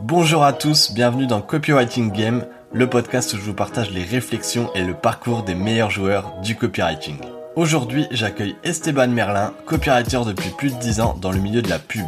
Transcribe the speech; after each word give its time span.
Bonjour 0.00 0.44
à 0.44 0.52
tous, 0.52 0.92
bienvenue 0.92 1.26
dans 1.26 1.40
Copywriting 1.40 2.12
Game, 2.12 2.44
le 2.70 2.86
podcast 2.86 3.32
où 3.32 3.38
je 3.38 3.42
vous 3.42 3.54
partage 3.54 3.90
les 3.90 4.04
réflexions 4.04 4.70
et 4.74 4.84
le 4.84 4.92
parcours 4.92 5.42
des 5.42 5.54
meilleurs 5.54 5.90
joueurs 5.90 6.34
du 6.42 6.54
copywriting. 6.54 7.16
Aujourd'hui, 7.54 8.06
j'accueille 8.10 8.56
Esteban 8.62 9.08
Merlin, 9.08 9.54
copywriter 9.64 10.20
depuis 10.26 10.50
plus 10.50 10.74
de 10.74 10.78
10 10.78 11.00
ans 11.00 11.16
dans 11.18 11.32
le 11.32 11.38
milieu 11.38 11.62
de 11.62 11.70
la 11.70 11.78
pub. 11.78 12.04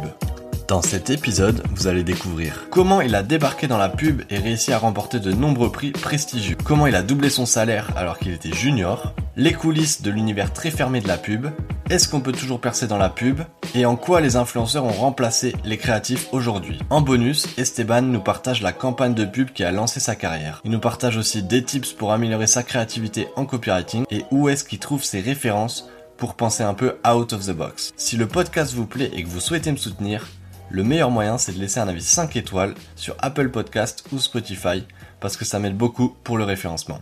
Dans 0.67 0.83
cet 0.83 1.09
épisode, 1.09 1.63
vous 1.71 1.87
allez 1.87 2.03
découvrir 2.03 2.67
comment 2.69 3.01
il 3.01 3.15
a 3.15 3.23
débarqué 3.23 3.65
dans 3.65 3.79
la 3.79 3.89
pub 3.89 4.21
et 4.29 4.37
réussi 4.37 4.71
à 4.71 4.77
remporter 4.77 5.19
de 5.19 5.33
nombreux 5.33 5.71
prix 5.71 5.89
prestigieux, 5.89 6.57
comment 6.63 6.85
il 6.85 6.93
a 6.93 7.01
doublé 7.01 7.31
son 7.31 7.47
salaire 7.47 7.89
alors 7.95 8.19
qu'il 8.19 8.33
était 8.33 8.53
junior, 8.53 9.15
les 9.35 9.53
coulisses 9.53 10.03
de 10.03 10.11
l'univers 10.11 10.53
très 10.53 10.69
fermé 10.69 11.01
de 11.01 11.07
la 11.07 11.17
pub, 11.17 11.47
est-ce 11.89 12.07
qu'on 12.07 12.21
peut 12.21 12.31
toujours 12.31 12.61
percer 12.61 12.87
dans 12.87 12.97
la 12.97 13.09
pub 13.09 13.41
et 13.73 13.85
en 13.85 13.95
quoi 13.95 14.21
les 14.21 14.35
influenceurs 14.35 14.85
ont 14.85 14.91
remplacé 14.91 15.55
les 15.63 15.77
créatifs 15.77 16.27
aujourd'hui. 16.31 16.79
En 16.89 17.01
bonus, 17.01 17.47
Esteban 17.57 18.03
nous 18.03 18.21
partage 18.21 18.61
la 18.61 18.71
campagne 18.71 19.15
de 19.15 19.25
pub 19.25 19.51
qui 19.51 19.63
a 19.63 19.71
lancé 19.71 19.99
sa 19.99 20.15
carrière. 20.15 20.61
Il 20.63 20.71
nous 20.71 20.79
partage 20.79 21.17
aussi 21.17 21.41
des 21.41 21.63
tips 21.63 21.93
pour 21.93 22.11
améliorer 22.11 22.47
sa 22.47 22.63
créativité 22.63 23.27
en 23.35 23.45
copywriting 23.45 24.05
et 24.11 24.23
où 24.31 24.49
est-ce 24.49 24.63
qu'il 24.63 24.79
trouve 24.79 25.03
ses 25.03 25.19
références 25.19 25.89
pour 26.17 26.35
penser 26.35 26.63
un 26.63 26.73
peu 26.73 26.97
out 27.07 27.33
of 27.33 27.45
the 27.45 27.51
box. 27.51 27.93
Si 27.97 28.17
le 28.17 28.27
podcast 28.27 28.73
vous 28.73 28.85
plaît 28.85 29.11
et 29.13 29.23
que 29.23 29.29
vous 29.29 29.39
souhaitez 29.39 29.71
me 29.71 29.77
soutenir, 29.77 30.27
le 30.69 30.83
meilleur 30.83 31.09
moyen 31.09 31.37
c'est 31.37 31.53
de 31.53 31.59
laisser 31.59 31.79
un 31.79 31.87
avis 31.87 32.03
5 32.03 32.35
étoiles 32.35 32.75
sur 32.95 33.15
Apple 33.19 33.49
Podcast 33.49 34.03
ou 34.11 34.19
Spotify 34.19 34.83
parce 35.19 35.37
que 35.37 35.45
ça 35.45 35.57
m'aide 35.57 35.77
beaucoup 35.77 36.15
pour 36.23 36.37
le 36.37 36.43
référencement. 36.43 36.99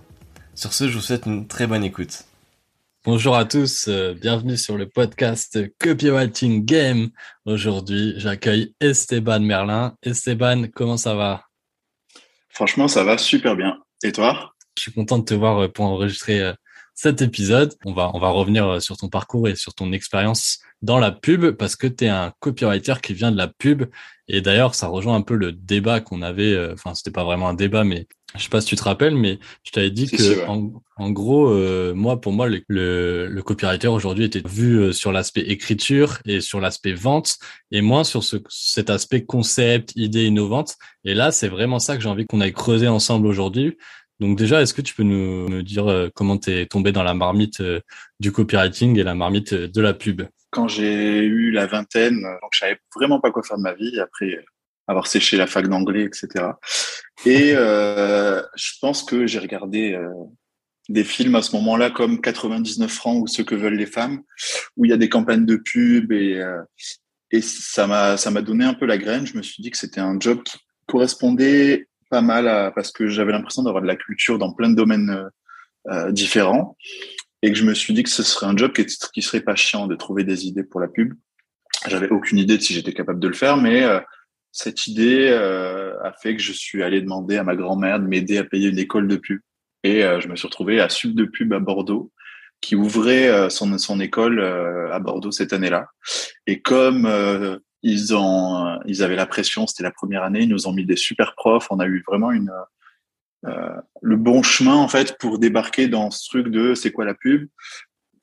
Sur 0.56 0.74
ce, 0.74 0.88
je 0.88 0.96
vous 0.96 1.04
souhaite 1.04 1.26
une 1.26 1.46
très 1.46 1.68
bonne 1.68 1.84
écoute. 1.84 2.27
Bonjour 3.08 3.38
à 3.38 3.46
tous, 3.46 3.88
euh, 3.88 4.14
bienvenue 4.16 4.58
sur 4.58 4.78
le 4.78 4.86
podcast 4.86 5.58
Copywriting 5.80 6.66
Game. 6.66 7.08
Aujourd'hui, 7.46 8.16
j'accueille 8.18 8.76
Esteban 8.82 9.40
Merlin. 9.40 9.96
Esteban, 10.04 10.66
comment 10.76 10.98
ça 10.98 11.16
va? 11.16 11.46
Franchement, 12.50 12.90
ça 12.90 13.06
va 13.06 13.18
super 13.18 13.56
bien. 13.56 13.78
Et 14.04 14.12
toi? 14.12 14.52
Je 14.78 14.82
suis 14.82 14.92
content 14.92 15.20
de 15.20 15.24
te 15.24 15.34
voir 15.34 15.58
euh, 15.58 15.68
pour 15.70 15.86
enregistrer 15.86 16.42
euh, 16.42 16.54
cet 16.96 17.22
épisode. 17.22 17.74
On 17.86 17.94
va, 17.94 18.12
on 18.14 18.20
va 18.20 18.28
revenir 18.28 18.82
sur 18.82 18.98
ton 18.98 19.08
parcours 19.08 19.48
et 19.48 19.56
sur 19.56 19.74
ton 19.74 19.94
expérience 19.94 20.60
dans 20.82 21.00
la 21.00 21.12
pub 21.12 21.52
parce 21.52 21.76
que 21.76 21.88
tu 21.88 22.06
es 22.06 22.10
un 22.10 22.34
copywriter 22.40 22.96
qui 23.02 23.14
vient 23.14 23.32
de 23.32 23.38
la 23.38 23.48
pub. 23.48 23.86
Et 24.28 24.42
d'ailleurs, 24.42 24.76
ça 24.76 24.88
rejoint 24.88 25.16
un 25.16 25.22
peu 25.22 25.36
le 25.36 25.52
débat 25.52 26.02
qu'on 26.02 26.22
avait. 26.22 26.54
Euh, 26.54 26.74
enfin, 26.74 26.94
c'était 26.94 27.12
pas 27.12 27.24
vraiment 27.24 27.50
un 27.50 27.54
débat, 27.54 27.84
mais 27.84 28.08
je 28.38 28.44
sais 28.44 28.50
pas 28.50 28.62
si 28.62 28.68
tu 28.68 28.76
te 28.76 28.84
rappelles, 28.84 29.16
mais 29.16 29.40
je 29.64 29.72
t'avais 29.72 29.90
dit 29.90 30.10
que 30.10 30.48
en, 30.48 31.12
gros, 31.12 31.50
euh, 31.50 31.94
moi, 31.94 32.20
pour 32.20 32.32
moi, 32.32 32.48
le, 32.48 32.62
le, 32.68 33.42
copywriter 33.42 33.88
aujourd'hui 33.88 34.26
était 34.26 34.42
vu 34.48 34.80
euh, 34.80 34.92
sur 34.92 35.12
l'aspect 35.12 35.42
écriture 35.42 36.20
et 36.26 36.42
sur 36.42 36.60
l'aspect 36.60 36.94
vente, 36.94 37.38
et 37.72 37.82
moins 37.82 38.04
sur 38.04 38.24
ce, 38.24 38.38
cet 38.50 38.90
aspect 38.90 39.26
concept, 39.26 39.94
idée 39.96 40.26
innovante. 40.26 40.76
Et 41.04 41.14
là, 41.14 41.32
c'est 41.32 41.48
vraiment 41.48 41.80
ça 41.80 41.96
que 41.96 42.02
j'ai 42.02 42.10
envie 42.10 42.26
qu'on 42.26 42.42
aille 42.42 42.54
creuser 42.54 42.88
ensemble 42.88 43.28
aujourd'hui. 43.28 43.78
Donc 44.20 44.38
déjà, 44.38 44.62
est-ce 44.62 44.74
que 44.74 44.82
tu 44.82 44.96
peux 44.96 45.04
nous, 45.04 45.48
nous 45.48 45.62
dire 45.62 46.10
comment 46.16 46.38
tu 46.38 46.52
es 46.52 46.66
tombé 46.66 46.92
dans 46.92 47.04
la 47.04 47.14
marmite 47.14 47.62
du 48.20 48.32
copywriting 48.32 48.98
et 48.98 49.04
la 49.04 49.14
marmite 49.14 49.54
de 49.54 49.82
la 49.82 49.94
pub? 49.94 50.24
Quand 50.50 50.68
j'ai 50.68 51.20
eu 51.20 51.52
la 51.52 51.68
vingtaine, 51.68 52.22
donc 52.22 52.50
je 52.52 52.60
savais 52.60 52.80
vraiment 52.96 53.20
pas 53.20 53.30
quoi 53.30 53.44
faire 53.44 53.58
de 53.58 53.62
ma 53.62 53.74
vie 53.74 54.00
après 54.00 54.44
avoir 54.88 55.08
séché 55.08 55.38
la 55.38 55.48
fac 55.48 55.68
d'anglais, 55.68 56.04
etc. 56.04 56.46
Et 57.26 57.54
euh, 57.56 58.42
je 58.56 58.72
pense 58.82 59.04
que 59.04 59.28
j'ai 59.28 59.40
regardé 59.40 59.94
euh, 59.94 60.10
des 60.90 61.04
films 61.04 61.36
à 61.36 61.42
ce 61.42 61.56
moment-là 61.58 61.90
comme 61.90 62.22
99 62.22 62.90
francs 62.92 63.22
ou 63.22 63.28
Ce 63.28 63.42
que 63.42 63.56
veulent 63.56 63.76
les 63.76 63.86
femmes, 63.86 64.22
où 64.76 64.86
il 64.86 64.90
y 64.90 64.94
a 64.94 64.98
des 64.98 65.10
campagnes 65.10 65.46
de 65.46 65.58
pub 65.58 66.12
et, 66.12 66.38
euh, 66.38 66.62
et 67.32 67.42
ça 67.42 67.88
m'a 67.88 68.18
ça 68.18 68.32
m'a 68.32 68.42
donné 68.42 68.64
un 68.64 68.74
peu 68.74 68.86
la 68.86 68.98
graine. 68.98 69.28
Je 69.28 69.38
me 69.38 69.42
suis 69.42 69.62
dit 69.62 69.72
que 69.72 69.78
c'était 69.78 70.00
un 70.00 70.18
job 70.20 70.44
qui 70.44 70.58
correspondait 70.86 71.88
pas 72.10 72.22
mal 72.22 72.48
à 72.48 72.72
parce 72.72 72.92
que 72.92 73.08
j'avais 73.08 73.34
l'impression 73.34 73.64
d'avoir 73.64 73.82
de 73.82 73.88
la 73.88 73.98
culture 73.98 74.38
dans 74.38 74.54
plein 74.54 74.70
de 74.70 74.76
domaines 74.76 75.30
euh, 75.90 76.12
différents 76.12 76.78
et 77.42 77.52
que 77.52 77.58
je 77.58 77.66
me 77.66 77.74
suis 77.74 77.94
dit 77.94 78.04
que 78.04 78.10
ce 78.10 78.24
serait 78.24 78.48
un 78.48 78.56
job 78.56 78.74
qui, 78.74 78.86
qui 78.86 79.22
serait 79.22 79.42
pas 79.42 79.56
chiant 79.56 79.88
de 79.88 79.96
trouver 79.96 80.24
des 80.24 80.48
idées 80.48 80.64
pour 80.64 80.80
la 80.80 80.88
pub. 80.88 81.14
J'avais 81.88 82.10
aucune 82.10 82.38
idée 82.40 82.58
de 82.58 82.62
si 82.62 82.74
j'étais 82.74 82.94
capable 82.94 83.20
de 83.20 83.28
le 83.28 83.34
faire, 83.34 83.58
mais 83.58 83.84
euh, 83.84 84.00
cette 84.52 84.88
idée 84.88 85.28
euh, 85.30 85.94
a 86.04 86.14
fait 86.14 86.36
que 86.36 86.42
je 86.42 86.52
suis 86.52 86.84
allé 86.84 87.02
demander 87.02 87.38
à 87.38 87.44
ma 87.44 87.56
grand-mère 87.56 88.00
de 88.00 88.08
m'aider 88.08 88.38
à 88.38 88.44
payer 88.44 88.70
une 88.70 88.80
école 88.80 89.08
de 89.08 89.16
pub. 89.16 89.40
Et 89.84 90.04
euh, 90.04 90.20
je 90.20 90.28
me 90.28 90.36
suis 90.36 90.48
retrouvé 90.48 90.80
à 90.80 90.90
Sub 90.90 91.16
de 91.16 91.26
Pub 91.26 91.54
à 91.54 91.60
Bordeaux, 91.60 92.12
qui 92.60 92.76
ouvrait 92.76 93.52
son, 93.52 93.78
son 93.78 94.00
école 94.00 94.42
à 94.42 94.98
Bordeaux 94.98 95.30
cette 95.30 95.54
année-là. 95.54 95.90
Et 96.48 96.60
comme 96.60 97.08
ils 97.84 98.16
ont, 98.16 98.80
ils 98.86 99.04
avaient 99.04 99.16
la 99.16 99.28
pression, 99.28 99.68
c'était 99.68 99.84
la 99.84 99.92
première 99.92 100.24
année, 100.24 100.42
ils 100.42 100.50
nous 100.50 100.68
ont 100.68 100.74
mis 100.74 100.84
des 100.84 100.96
super 100.96 101.36
profs. 101.36 101.68
On 101.70 101.80
a 101.80 101.86
eu 101.86 102.04
vraiment 102.08 102.32
une, 102.32 102.52
euh, 103.46 103.82
le 104.02 104.16
bon 104.16 104.42
chemin 104.42 104.76
en 104.76 104.88
fait 104.88 105.18
pour 105.20 105.38
débarquer 105.38 105.88
dans 105.88 106.10
ce 106.10 106.28
truc 106.28 106.48
de 106.48 106.74
c'est 106.74 106.92
quoi 106.92 107.06
la 107.06 107.14
pub. 107.14 107.48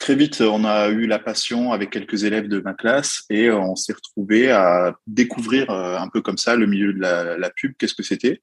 Très 0.04 0.16
vite, 0.16 0.42
on 0.42 0.66
a 0.66 0.90
eu 0.90 1.06
la 1.06 1.18
passion 1.18 1.72
avec 1.72 1.88
quelques 1.88 2.24
élèves 2.24 2.46
de 2.46 2.60
ma 2.60 2.74
classe 2.74 3.24
et 3.30 3.50
on 3.50 3.74
s'est 3.74 3.94
retrouvé 3.94 4.50
à 4.50 4.94
découvrir 5.06 5.70
euh, 5.70 5.96
un 5.96 6.10
peu 6.10 6.20
comme 6.20 6.36
ça 6.36 6.56
le 6.56 6.66
milieu 6.66 6.92
de 6.92 7.00
la, 7.00 7.50
pub, 7.56 7.72
qu'est-ce 7.78 7.94
que 7.94 8.02
c'était. 8.02 8.42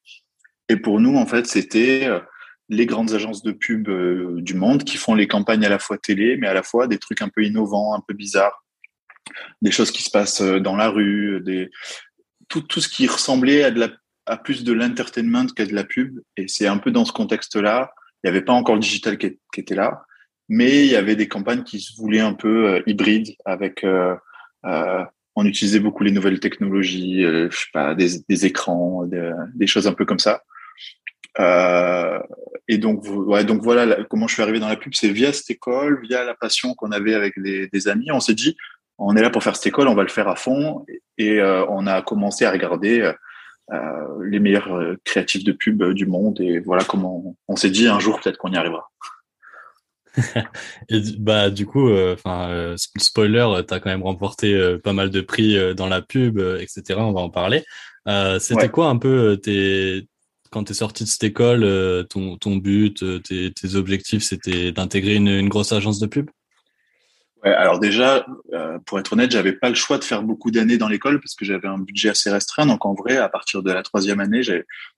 Et 0.70 0.76
pour 0.76 1.00
nous, 1.00 1.18
en 1.18 1.28
fait, 1.28 1.46
c'était 1.46 2.08
euh, 2.08 2.20
les 2.70 2.88
grandes 2.88 3.14
agences 3.14 3.44
de 3.44 3.52
pub 3.52 3.88
du 4.42 4.56
monde 4.56 4.84
qui 4.84 4.98
font 4.98 5.14
les 5.14 5.28
campagnes 5.28 5.64
à 5.64 5.70
la 5.70 5.78
fois 5.78 6.00
télé, 6.00 6.36
mais 6.36 6.48
à 6.48 6.56
la 6.56 6.64
fois 6.64 6.88
des 6.88 6.98
trucs 6.98 7.22
un 7.22 7.30
peu 7.30 7.44
innovants, 7.44 7.94
un 7.94 8.02
peu 8.08 8.16
bizarres, 8.16 8.66
des 9.62 9.70
choses 9.70 9.92
qui 9.92 10.02
se 10.02 10.10
passent 10.10 10.42
dans 10.42 10.76
la 10.76 10.90
rue, 10.90 11.44
tout, 12.50 12.66
ce 12.76 12.90
qui 12.90 13.06
ressemblait 13.06 13.72
à 14.26 14.38
plus 14.38 14.64
de 14.64 14.74
l'entertainment 14.74 15.46
qu'à 15.46 15.68
de 15.68 15.76
la 15.76 15.84
pub. 15.84 16.22
Et 16.38 16.48
c'est 16.48 16.66
un 16.66 16.80
peu 16.80 16.90
dans 16.90 17.06
ce 17.06 17.12
contexte-là. 17.12 17.92
Il 18.24 18.32
n'y 18.32 18.36
avait 18.36 18.46
pas 18.46 18.54
encore 18.54 18.74
le 18.74 18.82
digital 18.82 19.20
qui, 19.20 19.38
était 19.58 19.76
là, 19.76 20.02
mais 20.54 20.86
il 20.86 20.92
y 20.92 20.98
avait 20.98 21.16
des 21.16 21.30
campagnes 21.30 21.64
qui 21.64 21.80
se 21.80 21.96
voulaient 21.96 22.20
un 22.20 22.34
peu 22.34 22.68
euh, 22.68 22.82
hybrides 22.86 23.38
avec. 23.46 23.86
Euh, 23.86 24.16
euh, 24.66 25.02
on 25.38 25.46
utilisait 25.46 25.80
beaucoup 25.80 26.04
les 26.04 26.12
nouvelles 26.12 26.42
technologies, 26.42 27.26
des, 27.96 28.46
écrans, 28.46 29.06
des, 29.06 29.66
choses 29.66 29.88
un 29.88 29.94
peu 29.94 30.04
comme 30.04 30.20
ça. 30.20 30.44
et 32.68 32.78
donc, 32.78 33.06
voilà 33.06 34.04
comment 34.10 34.28
je 34.28 34.34
suis 34.34 34.44
arrivé 34.44 34.60
dans 34.60 34.68
la 34.68 34.76
pub, 34.76 34.94
c'est 34.94 35.08
via 35.08 35.32
cette 35.32 35.50
école, 35.52 36.02
via 36.04 36.26
la 36.26 36.34
passion 36.34 36.74
qu'on 36.74 36.92
avait 36.92 37.14
avec 37.14 37.36
des, 37.40 37.88
amis. 37.88 38.12
On 38.12 38.20
s'est 38.20 38.34
dit, 38.34 38.58
on 38.98 39.16
est 39.16 39.22
là 39.22 39.30
pour 39.30 39.42
faire 39.42 39.56
cette 39.56 39.68
école, 39.68 39.88
on 39.88 39.96
va 39.96 40.04
le 40.04 40.10
faire 40.10 40.28
à 40.28 40.36
fond. 40.36 40.86
Et 41.18 41.42
on 41.42 41.88
a 41.88 42.02
commencé 42.02 42.44
à 42.44 42.52
regarder 42.52 43.10
les 44.22 44.40
meilleurs 44.42 44.98
créatifs 45.06 45.46
de 45.46 45.54
pub 45.54 45.82
du 45.94 46.06
monde. 46.08 46.42
Et 46.42 46.60
voilà 46.60 46.84
comment 46.84 47.38
on, 47.48 47.56
s'est 47.56 47.70
dit 47.70 47.88
un 47.88 48.00
jour 48.00 48.20
peut-être 48.20 48.38
qu'on 48.38 48.52
y 48.52 48.58
arrivera. 48.58 48.92
et 50.90 51.02
bah 51.20 51.50
du 51.50 51.66
coup, 51.66 51.90
enfin 52.12 52.76
spoiler, 52.98 53.64
tu 53.68 53.74
as 53.74 53.80
quand 53.80 53.90
même 53.90 54.04
remporté 54.04 54.78
pas 54.84 54.94
mal 54.94 55.10
de 55.10 55.22
prix 55.22 55.58
dans 55.76 55.88
la 55.88 56.02
pub, 56.02 56.40
etc. 56.40 57.00
On 57.00 57.14
va 57.14 57.22
en 57.22 57.30
parler. 57.30 57.64
C'était 58.40 58.70
quoi 58.70 58.88
un 58.88 58.98
peu 58.98 59.40
tes 59.42 60.08
quand 60.50 60.66
tu 60.66 60.72
es 60.72 60.76
sorti 60.76 61.06
de 61.06 61.10
cette 61.10 61.24
école, 61.24 62.06
ton, 62.10 62.36
ton 62.36 62.58
but, 62.58 63.06
tes, 63.24 63.54
tes 63.54 63.76
objectifs, 63.76 64.24
c'était 64.24 64.74
d'intégrer 64.74 65.16
une, 65.16 65.30
une, 65.30 65.48
grosse 65.48 65.72
agence 65.72 65.98
de 65.98 66.08
pub? 66.08 66.30
Ouais, 67.44 67.54
alors 67.54 67.80
déjà, 67.80 68.24
euh, 68.54 68.78
pour 68.86 69.00
être 69.00 69.14
honnête, 69.14 69.32
j'avais 69.32 69.54
pas 69.54 69.70
le 69.70 69.76
choix 69.76 69.98
de 69.98 70.04
faire 70.04 70.22
beaucoup 70.22 70.52
d'années 70.52 70.78
dans 70.78 70.88
l'école 70.88 71.20
parce 71.20 71.34
que 71.34 71.44
j'avais 71.44 71.68
un 71.68 71.80
budget 71.80 72.10
assez 72.10 72.30
restreint. 72.30 72.68
Donc 72.68 72.86
en 72.86 72.94
vrai, 72.94 73.18
à 73.18 73.30
partir 73.30 73.64
de 73.64 73.72
la 73.72 73.82
troisième 73.82 74.20
année, 74.20 74.42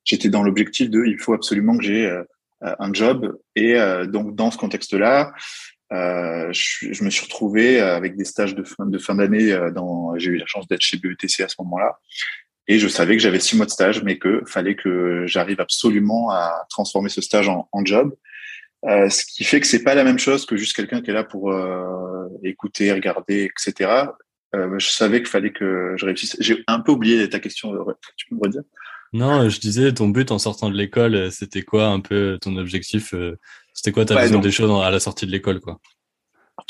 j'étais 0.04 0.30
dans 0.30 0.44
l'objectif 0.44 0.90
de 0.90 1.06
il 1.06 1.18
faut 1.18 1.34
absolument 1.34 1.78
que 1.78 1.84
j'ai 1.84 2.06
euh, 2.06 2.24
un 2.64 2.94
job. 2.94 3.38
Et 3.56 3.76
euh, 3.76 4.06
donc 4.06 4.36
dans 4.36 4.52
ce 4.52 4.58
contexte-là, 4.58 5.34
je, 5.92 6.92
je, 6.92 7.04
me 7.04 7.10
suis 7.12 7.26
retrouvé 7.26 7.80
avec 7.80 8.16
des 8.16 8.26
stages 8.26 8.56
de 8.56 8.64
fin 8.64 8.86
de 8.86 8.98
fin 8.98 9.16
d'année. 9.16 9.56
dans 9.76 10.18
j'ai 10.18 10.32
eu 10.32 10.38
la 10.38 10.48
chance 10.48 10.68
d'être 10.68 10.82
chez 10.82 10.98
BETC 10.98 11.42
à 11.42 11.48
ce 11.48 11.56
moment-là. 11.60 12.00
Et 12.68 12.80
je 12.80 12.88
savais 12.88 13.16
que 13.16 13.22
j'avais 13.22 13.40
six 13.40 13.58
mois 13.58 13.66
de 13.66 13.72
stage, 13.72 14.04
mais 14.04 14.18
que 14.18 14.42
fallait 14.48 14.76
que 14.76 15.26
j'arrive 15.28 15.60
absolument 15.60 16.32
à 16.32 16.66
transformer 16.70 17.10
ce 17.10 17.22
stage 17.22 17.50
en, 17.50 17.68
en 17.72 17.86
job. 17.86 18.16
Euh, 18.86 19.10
ce 19.10 19.26
qui 19.26 19.44
fait 19.44 19.62
que 19.62 19.68
c'est 19.68 19.84
pas 19.84 19.96
la 19.96 20.04
même 20.04 20.20
chose 20.20 20.46
que 20.46 20.58
juste 20.58 20.76
quelqu'un 20.76 21.02
qui 21.02 21.10
est 21.10 21.14
là 21.14 21.24
pour 21.24 21.52
euh, 21.52 22.28
écouter, 22.44 22.92
regarder, 22.92 23.50
etc. 23.50 24.08
Euh, 24.56 24.78
je 24.78 24.88
savais 24.90 25.20
qu'il 25.20 25.30
fallait 25.30 25.52
que 25.52 25.94
je 25.98 26.06
réussisse. 26.06 26.36
J'ai 26.40 26.64
un 26.68 26.80
peu 26.80 26.92
oublié 26.92 27.30
ta 27.30 27.40
question. 27.40 27.72
Tu 28.18 28.28
peux 28.28 28.36
me 28.36 28.42
redire? 28.42 28.64
Non, 29.14 29.48
je 29.48 29.60
disais 29.60 29.94
ton 29.94 30.10
but 30.10 30.32
en 30.32 30.40
sortant 30.40 30.70
de 30.70 30.76
l'école, 30.76 31.32
c'était 31.32 31.62
quoi 31.62 31.86
un 31.88 32.00
peu 32.00 32.38
ton 32.42 32.58
objectif 32.58 33.14
C'était 33.74 33.92
quoi 33.92 34.06
ta 34.06 34.22
vision 34.22 34.40
des 34.40 34.52
choses 34.52 34.84
à 34.84 34.90
la 34.90 35.00
sortie 35.00 35.26
de 35.26 35.32
l'école, 35.32 35.60
quoi? 35.60 35.80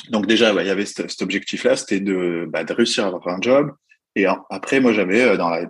Donc 0.10 0.28
déjà, 0.28 0.54
il 0.54 0.68
y 0.68 0.70
avait 0.70 0.86
cet, 0.86 1.22
objectif-là, 1.22 1.76
c'était 1.76 2.00
de, 2.00 2.48
bah, 2.50 2.64
de 2.64 2.74
réussir 2.74 3.06
à 3.06 3.08
avoir 3.08 3.28
un 3.30 3.42
job. 3.42 3.72
Et 4.16 4.26
après, 4.50 4.80
moi, 4.80 4.94
j'avais 4.94 5.38
dans 5.38 5.50
la 5.50 5.70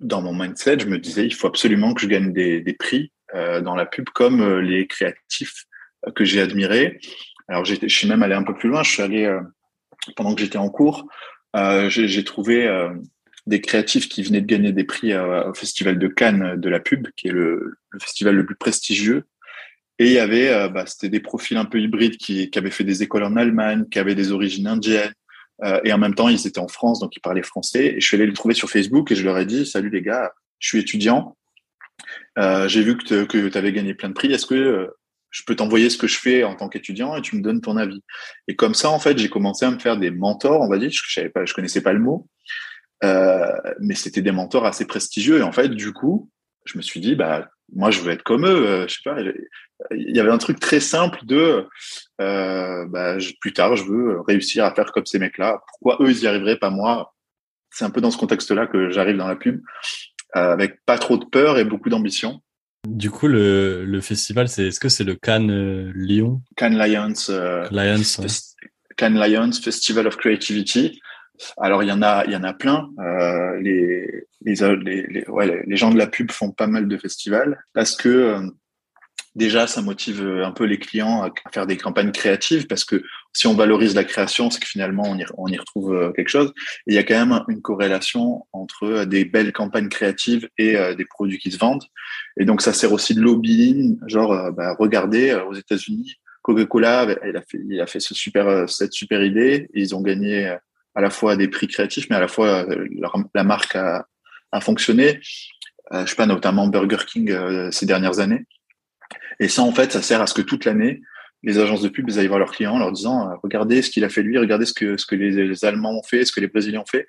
dans 0.00 0.22
mon 0.22 0.34
mindset, 0.34 0.80
je 0.80 0.86
me 0.86 0.98
disais, 0.98 1.26
il 1.26 1.34
faut 1.34 1.48
absolument 1.48 1.92
que 1.94 2.00
je 2.00 2.06
gagne 2.06 2.32
des, 2.32 2.60
des 2.60 2.74
prix 2.74 3.12
euh, 3.34 3.60
dans 3.60 3.74
la 3.74 3.86
pub 3.86 4.08
comme 4.10 4.40
euh, 4.40 4.60
les 4.60 4.86
créatifs 4.86 5.66
euh, 6.06 6.12
que 6.12 6.24
j'ai 6.24 6.40
admirés. 6.40 7.00
Alors, 7.48 7.64
je 7.64 7.74
suis 7.88 8.08
même 8.08 8.22
allé 8.22 8.34
un 8.34 8.42
peu 8.42 8.54
plus 8.54 8.68
loin. 8.68 8.82
Je 8.82 8.90
suis 8.90 9.02
allé, 9.02 9.38
pendant 10.16 10.34
que 10.34 10.40
j'étais 10.42 10.58
en 10.58 10.68
cours, 10.68 11.08
j'ai 11.88 12.22
trouvé 12.22 12.68
des 13.48 13.60
créatifs 13.60 14.08
qui 14.08 14.22
venaient 14.22 14.40
de 14.40 14.46
gagner 14.46 14.72
des 14.72 14.84
prix 14.84 15.16
au 15.16 15.54
festival 15.54 15.98
de 15.98 16.08
Cannes 16.08 16.60
de 16.60 16.68
la 16.68 16.80
pub, 16.80 17.08
qui 17.16 17.28
est 17.28 17.32
le, 17.32 17.78
festival 18.00 18.34
le 18.34 18.46
plus 18.46 18.56
prestigieux. 18.56 19.24
Et 19.98 20.06
il 20.06 20.12
y 20.12 20.18
avait, 20.18 20.68
bah, 20.68 20.86
c'était 20.86 21.08
des 21.08 21.20
profils 21.20 21.56
un 21.56 21.64
peu 21.64 21.80
hybrides 21.80 22.16
qui, 22.16 22.50
qui 22.50 22.58
avaient 22.58 22.70
fait 22.70 22.84
des 22.84 23.02
écoles 23.02 23.24
en 23.24 23.36
Allemagne, 23.36 23.84
qui 23.90 23.98
avaient 23.98 24.14
des 24.14 24.32
origines 24.32 24.66
indiennes, 24.66 25.12
euh, 25.64 25.80
et 25.84 25.92
en 25.92 25.98
même 25.98 26.14
temps, 26.14 26.28
ils 26.28 26.46
étaient 26.46 26.60
en 26.60 26.68
France, 26.68 27.00
donc 27.00 27.16
ils 27.16 27.20
parlaient 27.20 27.42
français. 27.42 27.94
Et 27.96 28.00
je 28.00 28.06
suis 28.06 28.16
allé 28.16 28.26
le 28.26 28.32
trouver 28.32 28.54
sur 28.54 28.70
Facebook 28.70 29.10
et 29.10 29.16
je 29.16 29.24
leur 29.24 29.38
ai 29.38 29.46
dit, 29.46 29.66
salut 29.66 29.90
les 29.90 30.02
gars, 30.02 30.32
je 30.58 30.68
suis 30.68 30.78
étudiant. 30.78 31.36
Euh, 32.38 32.68
j'ai 32.68 32.82
vu 32.82 32.96
que 32.96 33.24
tu 33.24 33.58
avais 33.58 33.72
gagné 33.72 33.94
plein 33.94 34.08
de 34.08 34.14
prix. 34.14 34.32
Est-ce 34.32 34.46
que 34.46 34.54
euh, 34.54 34.86
je 35.30 35.42
peux 35.44 35.56
t'envoyer 35.56 35.90
ce 35.90 35.98
que 35.98 36.06
je 36.06 36.18
fais 36.18 36.44
en 36.44 36.54
tant 36.54 36.68
qu'étudiant 36.68 37.16
et 37.16 37.22
tu 37.22 37.36
me 37.36 37.42
donnes 37.42 37.60
ton 37.60 37.76
avis 37.76 38.02
Et 38.46 38.54
comme 38.54 38.74
ça, 38.74 38.90
en 38.90 38.98
fait, 38.98 39.18
j'ai 39.18 39.28
commencé 39.28 39.66
à 39.66 39.70
me 39.70 39.78
faire 39.78 39.98
des 39.98 40.10
mentors, 40.10 40.60
on 40.60 40.68
va 40.68 40.78
dire. 40.78 40.90
Je 40.90 41.12
savais 41.12 41.28
pas, 41.28 41.44
je 41.44 41.54
connaissais 41.54 41.82
pas 41.82 41.92
le 41.92 41.98
mot, 41.98 42.28
euh, 42.28 42.37
mais 43.02 43.94
c'était 43.94 44.22
des 44.22 44.32
mentors 44.32 44.66
assez 44.66 44.86
prestigieux. 44.86 45.38
Et 45.38 45.42
en 45.42 45.52
fait, 45.52 45.68
du 45.68 45.92
coup, 45.92 46.30
je 46.64 46.76
me 46.76 46.82
suis 46.82 47.00
dit, 47.00 47.14
bah, 47.14 47.48
moi, 47.74 47.90
je 47.90 48.00
veux 48.00 48.12
être 48.12 48.22
comme 48.22 48.46
eux. 48.46 48.66
Euh, 48.66 48.88
je 48.88 48.94
sais 48.94 49.00
pas. 49.04 49.16
Il 49.92 50.16
y 50.16 50.20
avait 50.20 50.30
un 50.30 50.38
truc 50.38 50.58
très 50.58 50.80
simple 50.80 51.20
de, 51.24 51.66
euh, 52.20 52.86
bah, 52.88 53.16
plus 53.40 53.52
tard, 53.52 53.76
je 53.76 53.84
veux 53.84 54.20
réussir 54.22 54.64
à 54.64 54.74
faire 54.74 54.92
comme 54.92 55.06
ces 55.06 55.18
mecs-là. 55.18 55.60
Pourquoi 55.68 56.04
eux, 56.04 56.10
ils 56.10 56.22
y 56.22 56.26
arriveraient, 56.26 56.58
pas 56.58 56.70
moi? 56.70 57.14
C'est 57.70 57.84
un 57.84 57.90
peu 57.90 58.00
dans 58.00 58.10
ce 58.10 58.18
contexte-là 58.18 58.66
que 58.66 58.90
j'arrive 58.90 59.16
dans 59.16 59.28
la 59.28 59.36
pub, 59.36 59.60
euh, 60.36 60.52
avec 60.52 60.84
pas 60.84 60.98
trop 60.98 61.16
de 61.16 61.26
peur 61.26 61.58
et 61.58 61.64
beaucoup 61.64 61.90
d'ambition. 61.90 62.40
Du 62.88 63.10
coup, 63.10 63.28
le, 63.28 63.84
le 63.84 64.00
festival, 64.00 64.48
c'est 64.48 64.68
est-ce 64.68 64.80
que 64.80 64.88
c'est 64.88 65.04
le 65.04 65.14
Cannes 65.14 65.50
euh, 65.50 65.92
Lyon? 65.94 66.42
Cannes 66.56 66.78
Lions. 66.78 67.12
Euh, 67.28 67.68
Lions. 67.70 68.26
Cannes 68.96 69.18
Lions 69.18 69.52
Festival 69.52 70.06
of 70.06 70.16
Creativity. 70.16 71.00
Alors 71.56 71.82
il 71.82 71.88
y 71.88 71.92
en 71.92 72.02
a, 72.02 72.24
il 72.26 72.32
y 72.32 72.36
en 72.36 72.44
a 72.44 72.52
plein. 72.52 72.90
Euh, 73.00 73.60
les 73.60 74.26
les, 74.42 74.54
les, 75.08 75.24
ouais, 75.28 75.62
les 75.66 75.76
gens 75.76 75.90
de 75.90 75.98
la 75.98 76.06
pub 76.06 76.30
font 76.30 76.52
pas 76.52 76.66
mal 76.66 76.88
de 76.88 76.96
festivals 76.96 77.58
parce 77.74 77.96
que 77.96 78.08
euh, 78.08 78.40
déjà, 79.38 79.66
ça 79.66 79.80
motive 79.80 80.22
un 80.44 80.50
peu 80.50 80.64
les 80.64 80.78
clients 80.78 81.22
à 81.22 81.30
faire 81.52 81.66
des 81.66 81.76
campagnes 81.76 82.12
créatives 82.12 82.66
parce 82.66 82.84
que 82.84 83.02
si 83.32 83.46
on 83.46 83.54
valorise 83.54 83.94
la 83.94 84.04
création, 84.04 84.50
c'est 84.50 84.60
que 84.60 84.66
finalement, 84.66 85.04
on 85.06 85.16
y, 85.16 85.24
on 85.36 85.46
y 85.46 85.56
retrouve 85.56 85.94
euh, 85.94 86.12
quelque 86.12 86.28
chose. 86.28 86.52
Et 86.86 86.92
il 86.92 86.94
y 86.94 86.98
a 86.98 87.04
quand 87.04 87.14
même 87.14 87.40
une 87.48 87.62
corrélation 87.62 88.46
entre 88.52 88.84
euh, 88.84 89.04
des 89.06 89.24
belles 89.24 89.52
campagnes 89.52 89.88
créatives 89.88 90.48
et 90.58 90.76
euh, 90.76 90.94
des 90.94 91.04
produits 91.04 91.38
qui 91.38 91.52
se 91.52 91.58
vendent. 91.58 91.84
Et 92.38 92.44
donc, 92.44 92.60
ça 92.60 92.72
sert 92.72 92.92
aussi 92.92 93.14
de 93.14 93.20
lobbying. 93.20 93.98
Genre, 94.06 94.52
bah, 94.52 94.74
regardez, 94.78 95.34
aux 95.34 95.54
États-Unis, 95.54 96.16
Coca-Cola, 96.42 97.06
il 97.26 97.36
a 97.36 97.42
fait, 97.42 97.60
il 97.68 97.80
a 97.80 97.86
fait 97.86 98.00
ce 98.00 98.14
super, 98.14 98.68
cette 98.68 98.92
super 98.92 99.22
idée. 99.22 99.68
Ils 99.74 99.94
ont 99.94 100.02
gagné 100.02 100.56
à 100.94 101.00
la 101.00 101.10
fois 101.10 101.36
des 101.36 101.48
prix 101.48 101.68
créatifs, 101.68 102.08
mais 102.10 102.16
à 102.16 102.20
la 102.20 102.28
fois 102.28 102.66
la 103.34 103.44
marque 103.44 103.76
a, 103.76 104.06
fonctionné. 104.60 105.20
je 105.92 106.06
sais 106.06 106.16
pas, 106.16 106.26
notamment 106.26 106.66
Burger 106.68 107.04
King 107.06 107.70
ces 107.70 107.86
dernières 107.86 108.18
années. 108.20 108.46
Et 109.40 109.48
ça, 109.48 109.62
en 109.62 109.72
fait, 109.72 109.92
ça 109.92 110.02
sert 110.02 110.20
à 110.20 110.26
ce 110.26 110.34
que 110.34 110.42
toute 110.42 110.64
l'année, 110.64 111.00
les 111.42 111.58
agences 111.58 111.82
de 111.82 111.88
pub, 111.88 112.08
ils 112.08 112.18
aillent 112.18 112.26
voir 112.26 112.38
leurs 112.38 112.50
clients 112.50 112.74
en 112.74 112.78
leur 112.78 112.92
disant, 112.92 113.30
euh, 113.30 113.34
regardez 113.42 113.82
ce 113.82 113.90
qu'il 113.90 114.04
a 114.04 114.08
fait 114.08 114.22
lui, 114.22 114.38
regardez 114.38 114.66
ce 114.66 114.74
que, 114.74 114.96
ce 114.96 115.06
que 115.06 115.14
les, 115.14 115.64
Allemands 115.64 115.96
ont 115.96 116.02
fait, 116.02 116.24
ce 116.24 116.32
que 116.32 116.40
les 116.40 116.48
Brésiliens 116.48 116.80
ont 116.80 116.86
fait. 116.86 117.06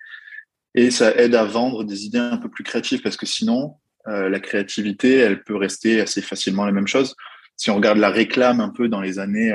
Et 0.76 0.92
ça 0.92 1.16
aide 1.16 1.34
à 1.34 1.46
vendre 1.46 1.84
des 1.84 2.06
idées 2.06 2.20
un 2.20 2.38
peu 2.38 2.50
plus 2.50 2.64
créatives 2.64 3.02
parce 3.02 3.18
que 3.18 3.26
sinon, 3.26 3.76
euh, 4.08 4.30
la 4.30 4.40
créativité, 4.40 5.16
elle 5.16 5.44
peut 5.44 5.56
rester 5.56 6.00
assez 6.00 6.22
facilement 6.22 6.66
la 6.66 6.72
même 6.72 6.88
chose. 6.88 7.16
Si 7.58 7.72
on 7.72 7.76
regarde 7.76 7.98
la 7.98 8.10
réclame 8.10 8.62
un 8.62 8.70
peu 8.70 8.88
dans 8.88 9.02
les 9.02 9.18
années 9.18 9.52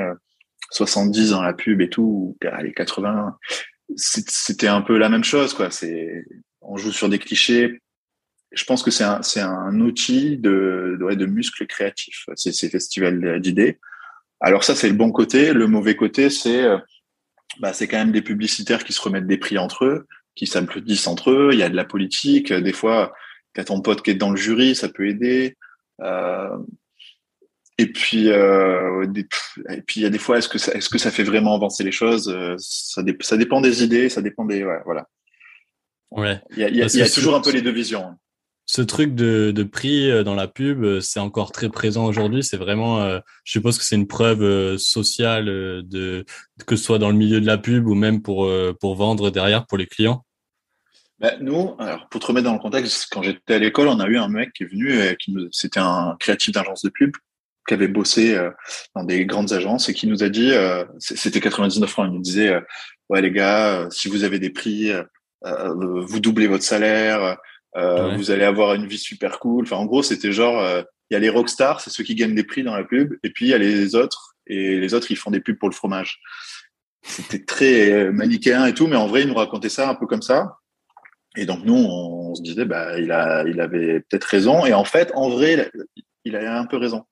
70 0.71 1.31
euh, 1.31 1.35
dans 1.35 1.41
la 1.41 1.53
pub 1.53 1.79
et 1.79 1.89
tout, 1.89 2.37
ou 2.41 2.47
les 2.61 2.73
80, 2.73 3.37
c'était 3.95 4.67
un 4.67 4.81
peu 4.81 4.97
la 4.97 5.09
même 5.09 5.23
chose, 5.23 5.53
quoi. 5.53 5.71
C'est, 5.71 6.25
on 6.61 6.77
joue 6.77 6.91
sur 6.91 7.09
des 7.09 7.19
clichés 7.19 7.79
je 8.55 8.63
pense 8.63 8.81
que 8.83 8.91
c'est 8.91 9.03
un, 9.03 9.21
c'est 9.21 9.41
un 9.41 9.79
outil 9.81 10.37
de, 10.37 10.97
de, 10.99 11.13
de 11.13 11.25
muscle 11.25 11.67
créatif, 11.67 12.27
ces, 12.35 12.69
festivals 12.69 13.39
d'idées. 13.41 13.79
Alors 14.39 14.63
ça, 14.63 14.75
c'est 14.75 14.87
le 14.87 14.95
bon 14.95 15.11
côté. 15.11 15.53
Le 15.53 15.67
mauvais 15.67 15.95
côté, 15.95 16.29
c'est 16.29 16.63
euh, 16.63 16.77
bah, 17.59 17.73
c'est 17.73 17.87
quand 17.87 17.97
même 17.97 18.13
des 18.13 18.21
publicitaires 18.21 18.83
qui 18.83 18.93
se 18.93 19.01
remettent 19.01 19.27
des 19.27 19.37
prix 19.37 19.57
entre 19.57 19.85
eux, 19.85 20.07
qui 20.35 20.47
s'applaudissent 20.47 21.07
entre 21.07 21.31
eux. 21.31 21.49
Il 21.51 21.59
y 21.59 21.63
a 21.63 21.69
de 21.69 21.75
la 21.75 21.85
politique. 21.85 22.51
Des 22.53 22.73
fois, 22.73 23.13
tu 23.53 23.61
as 23.61 23.65
ton 23.65 23.81
pote 23.81 24.01
qui 24.01 24.11
est 24.11 24.15
dans 24.15 24.31
le 24.31 24.37
jury, 24.37 24.75
ça 24.75 24.89
peut 24.89 25.07
aider. 25.07 25.57
Euh, 26.01 26.57
et 27.77 27.91
puis, 27.91 28.29
euh, 28.29 29.05
et 29.69 29.81
puis 29.81 29.99
il 29.99 30.03
y 30.03 30.05
a 30.05 30.09
des 30.09 30.17
fois, 30.17 30.37
est-ce 30.37 30.49
que 30.49 30.57
ça, 30.57 30.73
est-ce 30.73 30.89
que 30.89 30.97
ça 30.97 31.11
fait 31.11 31.23
vraiment 31.23 31.55
avancer 31.55 31.83
les 31.83 31.91
choses 31.91 32.29
euh, 32.29 32.55
ça, 32.57 33.01
ça 33.21 33.37
dépend 33.37 33.61
des 33.61 33.83
idées, 33.83 34.09
ça 34.09 34.21
dépend 34.21 34.45
des, 34.45 34.63
ouais, 34.63 34.79
voilà. 34.85 35.07
Ouais. 36.11 36.39
Il 36.51 36.59
y 36.59 36.63
a, 36.63 36.69
il 36.69 36.75
y 36.77 36.81
a, 36.81 36.85
il 36.85 36.99
y 36.99 37.01
a 37.01 37.09
toujours 37.09 37.35
un 37.35 37.41
peu 37.41 37.51
les 37.51 37.61
deux 37.61 37.73
visions 37.73 38.15
ce 38.65 38.81
truc 38.81 39.13
de, 39.13 39.51
de, 39.51 39.63
prix 39.63 40.09
euh, 40.09 40.23
dans 40.23 40.35
la 40.35 40.47
pub, 40.47 40.83
euh, 40.83 40.99
c'est 40.99 41.19
encore 41.19 41.51
très 41.51 41.69
présent 41.69 42.05
aujourd'hui. 42.05 42.43
C'est 42.43 42.57
vraiment, 42.57 43.01
euh, 43.01 43.19
je 43.43 43.51
suppose 43.51 43.77
que 43.77 43.83
c'est 43.83 43.95
une 43.95 44.07
preuve 44.07 44.77
sociale 44.77 45.45
de 45.45 46.25
que 46.65 46.75
ce 46.75 46.83
soit 46.83 46.99
dans 46.99 47.09
le 47.09 47.15
milieu 47.15 47.39
de 47.39 47.45
la 47.45 47.57
pub 47.57 47.87
ou 47.87 47.93
même 47.93 48.21
pour 48.21 48.49
pour 48.79 48.95
vendre 48.95 49.29
derrière 49.29 49.65
pour 49.67 49.77
les 49.77 49.85
clients. 49.85 50.25
Ben, 51.19 51.37
nous, 51.39 51.75
alors 51.79 52.09
pour 52.09 52.19
te 52.19 52.25
remettre 52.25 52.45
dans 52.45 52.53
le 52.53 52.59
contexte, 52.59 53.07
quand 53.11 53.21
j'étais 53.21 53.53
à 53.53 53.59
l'école, 53.59 53.87
on 53.87 53.99
a 53.99 54.07
eu 54.07 54.17
un 54.17 54.27
mec 54.27 54.51
qui 54.53 54.63
est 54.63 54.67
venu, 54.67 54.93
et 54.93 55.15
qui 55.15 55.31
nous, 55.31 55.47
c'était 55.51 55.79
un 55.79 56.17
créatif 56.19 56.51
d'agence 56.51 56.81
de 56.83 56.89
pub 56.89 57.11
qui 57.67 57.73
avait 57.73 57.87
bossé 57.87 58.39
dans 58.95 59.03
des 59.03 59.25
grandes 59.25 59.53
agences 59.53 59.89
et 59.89 59.93
qui 59.93 60.07
nous 60.07 60.23
a 60.23 60.29
dit, 60.29 60.51
c'était 60.99 61.39
99 61.39 61.89
francs, 61.89 62.07
il 62.09 62.13
nous 62.13 62.21
disait, 62.21 62.61
ouais 63.09 63.21
les 63.21 63.31
gars, 63.31 63.87
si 63.89 64.07
vous 64.07 64.23
avez 64.23 64.39
des 64.39 64.51
prix, 64.51 64.91
vous 65.43 66.19
doublez 66.19 66.47
votre 66.47 66.63
salaire 66.63 67.37
euh, 67.77 68.15
vous 68.15 68.31
allez 68.31 68.45
avoir 68.45 68.73
une 68.73 68.87
vie 68.87 68.97
super 68.97 69.39
cool. 69.39 69.63
Enfin, 69.65 69.75
en 69.75 69.85
gros, 69.85 70.01
c'était 70.01 70.31
genre, 70.31 70.59
euh, 70.59 70.81
il 71.09 71.13
y 71.13 71.17
a 71.17 71.19
les 71.19 71.29
rockstars, 71.29 71.81
c'est 71.81 71.89
ceux 71.89 72.03
qui 72.03 72.15
gagnent 72.15 72.35
des 72.35 72.43
prix 72.43 72.63
dans 72.63 72.75
la 72.75 72.83
pub, 72.83 73.13
et 73.23 73.29
puis 73.29 73.45
il 73.45 73.49
y 73.49 73.53
a 73.53 73.57
les 73.57 73.95
autres, 73.95 74.35
et 74.47 74.79
les 74.79 74.93
autres, 74.93 75.11
ils 75.11 75.17
font 75.17 75.31
des 75.31 75.41
pubs 75.41 75.57
pour 75.57 75.69
le 75.69 75.75
fromage. 75.75 76.21
C'était 77.03 77.43
très 77.43 77.91
euh, 77.91 78.11
manichéen 78.11 78.65
et 78.65 78.73
tout, 78.73 78.87
mais 78.87 78.95
en 78.95 79.07
vrai, 79.07 79.21
il 79.23 79.27
nous 79.27 79.35
racontait 79.35 79.69
ça 79.69 79.89
un 79.89 79.95
peu 79.95 80.07
comme 80.07 80.21
ça. 80.21 80.57
Et 81.37 81.45
donc 81.45 81.65
nous, 81.65 81.75
on, 81.75 82.33
se 82.33 82.41
disait, 82.41 82.65
bah, 82.65 82.97
il 82.97 83.11
a, 83.11 83.43
il 83.45 83.59
avait 83.59 83.99
peut-être 83.99 84.23
raison. 84.23 84.65
Et 84.65 84.73
en 84.73 84.85
fait, 84.85 85.11
en 85.15 85.29
vrai, 85.29 85.69
il 86.23 86.35
a 86.35 86.57
un 86.57 86.65
peu 86.65 86.77
raison. 86.77 87.03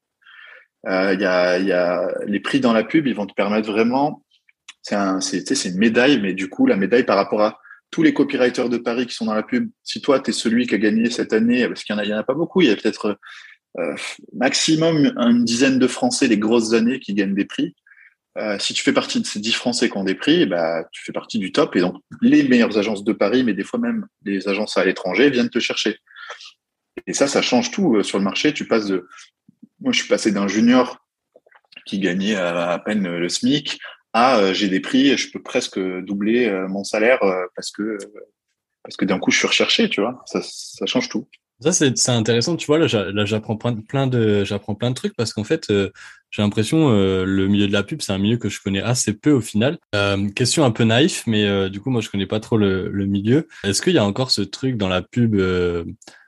Il 0.86 1.20
y, 1.20 1.26
a, 1.26 1.60
y 1.60 1.72
a 1.72 2.14
les 2.26 2.40
prix 2.40 2.60
dans 2.60 2.74
la 2.74 2.84
pub, 2.84 3.08
ils 3.08 3.16
vont 3.16 3.26
te 3.26 3.34
permettre 3.34 3.72
vraiment. 3.72 4.24
C'est 4.82 4.96
un, 4.96 5.20
une 5.20 5.78
médaille, 5.78 6.20
mais 6.22 6.34
du 6.34 6.50
coup, 6.50 6.66
la 6.66 6.76
médaille 6.76 7.06
par 7.06 7.16
rapport 7.16 7.42
à 7.42 7.60
tous 7.90 8.04
les 8.04 8.14
copywriters 8.14 8.70
de 8.70 8.78
Paris 8.78 9.08
qui 9.08 9.16
sont 9.16 9.26
dans 9.26 9.36
la 9.36 9.44
pub, 9.44 9.70
si 9.84 10.02
toi, 10.02 10.20
tu 10.20 10.32
es 10.32 10.34
celui 10.34 10.68
qui 10.68 10.76
a 10.76 10.80
gagné 10.80 11.10
cette 11.10 11.32
année, 11.32 11.66
parce 11.68 11.84
qu'il 11.84 11.96
y 11.96 12.00
en 12.00 12.16
en 12.16 12.18
a 12.18 12.24
pas 12.24 12.34
beaucoup, 12.34 12.62
il 12.62 12.68
y 12.68 12.72
a 12.72 12.76
peut-être 12.76 13.18
euh, 13.80 13.96
maximum 14.34 15.14
une 15.16 15.46
dizaine 15.46 15.80
de 15.80 15.88
Français 15.88 16.28
les 16.28 16.38
grosses 16.38 16.74
années 16.74 17.00
qui 17.00 17.14
gagnent 17.14 17.36
des 17.36 17.46
prix. 17.46 17.76
Euh, 18.38 18.58
si 18.60 18.74
tu 18.74 18.84
fais 18.84 18.94
partie 18.94 19.22
de 19.22 19.26
ces 19.28 19.40
dix 19.40 19.54
Français 19.54 19.90
qui 19.90 19.98
ont 19.98 20.04
des 20.04 20.16
prix, 20.16 20.48
bah, 20.48 20.88
tu 20.92 21.04
fais 21.04 21.12
partie 21.12 21.38
du 21.38 21.52
top. 21.52 21.76
Et 21.76 21.82
donc, 21.82 21.96
les 22.22 22.44
meilleures 22.44 22.78
agences 22.78 23.04
de 23.04 23.14
Paris, 23.14 23.44
mais 23.44 23.54
des 23.54 23.64
fois 23.64 23.80
même 23.80 24.08
des 24.24 24.48
agences 24.48 24.78
à 24.78 24.84
l'étranger, 24.84 25.30
viennent 25.30 25.52
te 25.52 25.60
chercher. 25.60 26.00
Et 27.06 27.14
ça, 27.14 27.28
ça 27.28 27.42
change 27.42 27.72
tout 27.72 27.96
euh, 27.96 28.04
sur 28.04 28.18
le 28.18 28.24
marché. 28.24 28.54
Tu 28.54 28.68
passes 28.68 28.88
de, 28.88 29.08
moi, 29.84 29.92
je 29.92 30.00
suis 30.00 30.08
passé 30.08 30.32
d'un 30.32 30.48
junior 30.48 31.06
qui 31.86 32.00
gagnait 32.00 32.36
à 32.36 32.82
peine 32.84 33.08
le 33.08 33.30
SMIC 33.30 33.80
ah 34.14 34.38
euh, 34.38 34.54
j'ai 34.54 34.70
des 34.70 34.80
prix, 34.80 35.18
je 35.18 35.32
peux 35.32 35.42
presque 35.42 35.80
doubler 35.80 36.46
euh, 36.46 36.68
mon 36.68 36.84
salaire 36.84 37.22
euh, 37.24 37.46
parce 37.56 37.72
que 37.72 37.98
que 38.98 39.06
d'un 39.06 39.18
coup 39.18 39.32
je 39.32 39.38
suis 39.38 39.48
recherché, 39.48 39.90
tu 39.90 40.02
vois. 40.02 40.24
Ça, 40.26 40.42
change 40.86 41.10
tout. 41.10 41.28
Ça 41.62 41.72
c'est 41.72 42.10
intéressant, 42.10 42.56
tu 42.58 42.68
vois. 42.68 42.78
Là, 42.78 43.26
j'apprends 43.26 43.56
plein 43.56 43.72
de 43.72 43.82
plein 43.82 44.08
de 44.08 44.94
trucs 44.94 45.16
parce 45.16 45.34
qu'en 45.34 45.46
fait, 45.46 45.66
j'ai 45.70 46.42
l'impression 46.42 46.90
le 46.90 47.48
milieu 47.48 47.68
de 47.68 47.74
la 47.74 47.84
pub, 47.84 48.02
c'est 48.02 48.12
un 48.12 48.18
milieu 48.18 48.38
que 48.38 48.50
je 48.50 48.62
connais 48.62 48.82
assez 48.82 49.14
peu 49.14 49.32
au 49.32 49.42
final. 49.42 49.78
question 50.36 50.66
un 50.66 50.72
peu 50.72 50.84
naïf, 50.84 51.24
mais 51.26 51.70
du 51.70 51.80
coup 51.80 51.92
moi 51.92 52.02
je 52.02 52.10
connais 52.10 52.28
pas 52.28 52.42
trop 52.42 52.58
le 52.58 53.06
milieu. 53.06 53.48
Est-ce 53.64 53.82
qu'il 53.82 53.94
y 53.94 53.98
a 53.98 54.06
encore 54.06 54.32
ce 54.32 54.42
truc 54.42 54.76
dans 54.76 54.90
la 54.90 55.02
pub 55.02 55.36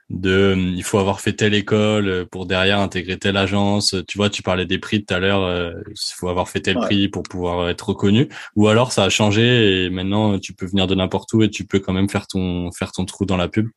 de 0.08 0.54
il 0.56 0.84
faut 0.84 0.98
avoir 0.98 1.20
fait 1.20 1.32
telle 1.32 1.54
école 1.54 2.08
euh, 2.08 2.24
pour 2.24 2.46
derrière 2.46 2.78
intégrer 2.78 3.18
telle 3.18 3.36
agence. 3.36 3.94
Tu 4.06 4.18
vois, 4.18 4.30
tu 4.30 4.42
parlais 4.42 4.66
des 4.66 4.78
prix 4.78 5.04
tout 5.04 5.12
à 5.12 5.18
l'heure, 5.18 5.42
euh, 5.42 5.72
il 5.88 6.14
faut 6.14 6.28
avoir 6.28 6.48
fait 6.48 6.60
tel 6.60 6.76
prix 6.76 7.08
pour 7.08 7.24
pouvoir 7.24 7.68
être 7.68 7.88
reconnu. 7.88 8.28
Ou 8.54 8.68
alors 8.68 8.92
ça 8.92 9.04
a 9.04 9.08
changé 9.08 9.84
et 9.84 9.90
maintenant 9.90 10.38
tu 10.38 10.52
peux 10.52 10.66
venir 10.66 10.86
de 10.86 10.94
n'importe 10.94 11.32
où 11.32 11.42
et 11.42 11.50
tu 11.50 11.64
peux 11.64 11.80
quand 11.80 11.92
même 11.92 12.08
faire 12.08 12.26
ton 12.26 12.70
faire 12.72 12.92
ton 12.92 13.04
trou 13.04 13.26
dans 13.26 13.36
la 13.36 13.48
pub. 13.48 13.68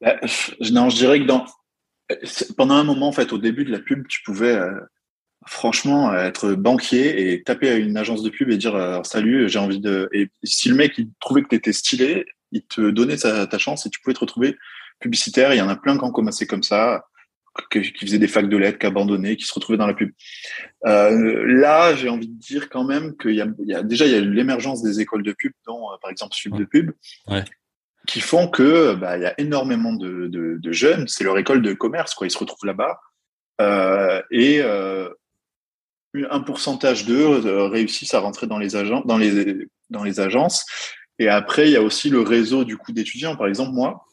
Bah, 0.00 0.16
non, 0.72 0.88
je 0.88 0.96
dirais 0.96 1.20
que 1.20 1.26
dans 1.26 1.44
pendant 2.56 2.74
un 2.74 2.84
moment 2.84 3.08
en 3.08 3.12
fait 3.12 3.32
au 3.32 3.38
début 3.38 3.64
de 3.64 3.70
la 3.70 3.80
pub, 3.80 4.08
tu 4.08 4.22
pouvais 4.22 4.54
euh, 4.54 4.72
franchement 5.46 6.14
être 6.14 6.54
banquier 6.54 7.32
et 7.32 7.42
taper 7.42 7.68
à 7.68 7.76
une 7.76 7.98
agence 7.98 8.22
de 8.22 8.30
pub 8.30 8.48
et 8.48 8.56
dire 8.56 9.02
salut, 9.04 9.50
j'ai 9.50 9.58
envie 9.58 9.80
de 9.80 10.08
et 10.14 10.30
si 10.44 10.70
le 10.70 10.76
mec 10.76 10.94
il 10.96 11.10
trouvait 11.20 11.42
que 11.42 11.48
tu 11.48 11.56
étais 11.56 11.74
stylé, 11.74 12.24
il 12.52 12.62
te 12.62 12.90
donnait 12.90 13.18
ta, 13.18 13.46
ta 13.46 13.58
chance 13.58 13.84
et 13.84 13.90
tu 13.90 14.00
pouvais 14.00 14.14
te 14.14 14.20
retrouver 14.20 14.56
publicitaires. 14.98 15.54
Il 15.54 15.58
y 15.58 15.62
en 15.62 15.68
a 15.68 15.76
plein 15.76 15.96
qui 15.96 16.04
ont 16.04 16.12
commencé 16.12 16.46
comme 16.46 16.62
ça, 16.62 17.06
qui 17.70 17.92
faisaient 18.00 18.18
des 18.18 18.28
facs 18.28 18.48
de 18.48 18.56
lettres, 18.56 18.78
qui 18.78 18.86
abandonnaient, 18.86 19.36
qui 19.36 19.44
se 19.44 19.52
retrouvaient 19.52 19.78
dans 19.78 19.86
la 19.86 19.94
pub. 19.94 20.10
Euh, 20.86 21.44
là, 21.46 21.94
j'ai 21.94 22.08
envie 22.08 22.28
de 22.28 22.38
dire 22.38 22.68
quand 22.68 22.84
même 22.84 23.16
qu'il 23.16 23.32
y, 23.32 23.42
y 23.66 23.74
a, 23.74 23.82
déjà 23.82 24.06
il 24.06 24.12
y 24.12 24.16
a 24.16 24.20
l'émergence 24.20 24.82
des 24.82 25.00
écoles 25.00 25.22
de 25.22 25.32
pub, 25.32 25.52
dont 25.66 25.90
euh, 25.92 25.96
par 26.00 26.10
exemple 26.10 26.34
Sub 26.34 26.56
de 26.56 26.64
pub. 26.64 26.92
Ouais. 27.26 27.44
qui 28.06 28.20
font 28.20 28.48
que 28.48 28.94
bah, 28.94 29.18
il 29.18 29.22
y 29.22 29.26
a 29.26 29.34
énormément 29.38 29.92
de, 29.92 30.28
de, 30.28 30.72
jeunes, 30.72 31.08
c'est 31.08 31.24
leur 31.24 31.36
école 31.38 31.62
de 31.62 31.72
commerce, 31.72 32.14
quoi. 32.14 32.26
Ils 32.26 32.30
se 32.30 32.38
retrouvent 32.38 32.66
là-bas 32.66 32.98
euh, 33.60 34.22
et 34.30 34.60
euh, 34.62 35.08
un 36.30 36.40
pourcentage 36.40 37.06
d'eux 37.06 37.44
euh, 37.44 37.68
réussissent 37.68 38.14
à 38.14 38.20
rentrer 38.20 38.46
dans 38.46 38.58
les 38.58 38.70
dans 38.70 39.18
les 39.18 39.66
dans 39.90 40.04
les 40.04 40.20
agences. 40.20 40.64
Et 41.18 41.28
après, 41.28 41.68
il 41.68 41.72
y 41.72 41.76
a 41.76 41.82
aussi 41.82 42.10
le 42.10 42.20
réseau 42.20 42.64
du 42.64 42.76
coup 42.76 42.92
d'étudiants. 42.92 43.36
Par 43.36 43.48
exemple, 43.48 43.72
moi, 43.72 44.06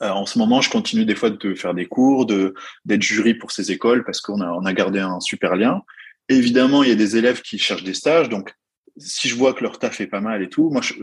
en 0.00 0.26
ce 0.26 0.38
moment, 0.38 0.60
je 0.60 0.70
continue 0.70 1.04
des 1.04 1.14
fois 1.14 1.30
de 1.30 1.54
faire 1.54 1.74
des 1.74 1.86
cours, 1.86 2.26
de 2.26 2.54
d'être 2.84 3.02
jury 3.02 3.34
pour 3.34 3.50
ces 3.50 3.72
écoles 3.72 4.04
parce 4.04 4.20
qu'on 4.20 4.40
a 4.40 4.50
on 4.52 4.64
a 4.64 4.72
gardé 4.72 5.00
un 5.00 5.20
super 5.20 5.56
lien. 5.56 5.82
évidemment, 6.28 6.82
il 6.82 6.88
y 6.88 6.92
a 6.92 6.96
des 6.96 7.16
élèves 7.16 7.42
qui 7.42 7.58
cherchent 7.58 7.84
des 7.84 7.94
stages, 7.94 8.28
donc 8.28 8.54
si 8.96 9.28
je 9.28 9.36
vois 9.36 9.54
que 9.54 9.62
leur 9.62 9.78
taf 9.78 10.00
est 10.00 10.06
pas 10.06 10.20
mal 10.20 10.42
et 10.42 10.48
tout, 10.48 10.70
moi 10.70 10.82
je, 10.82 10.94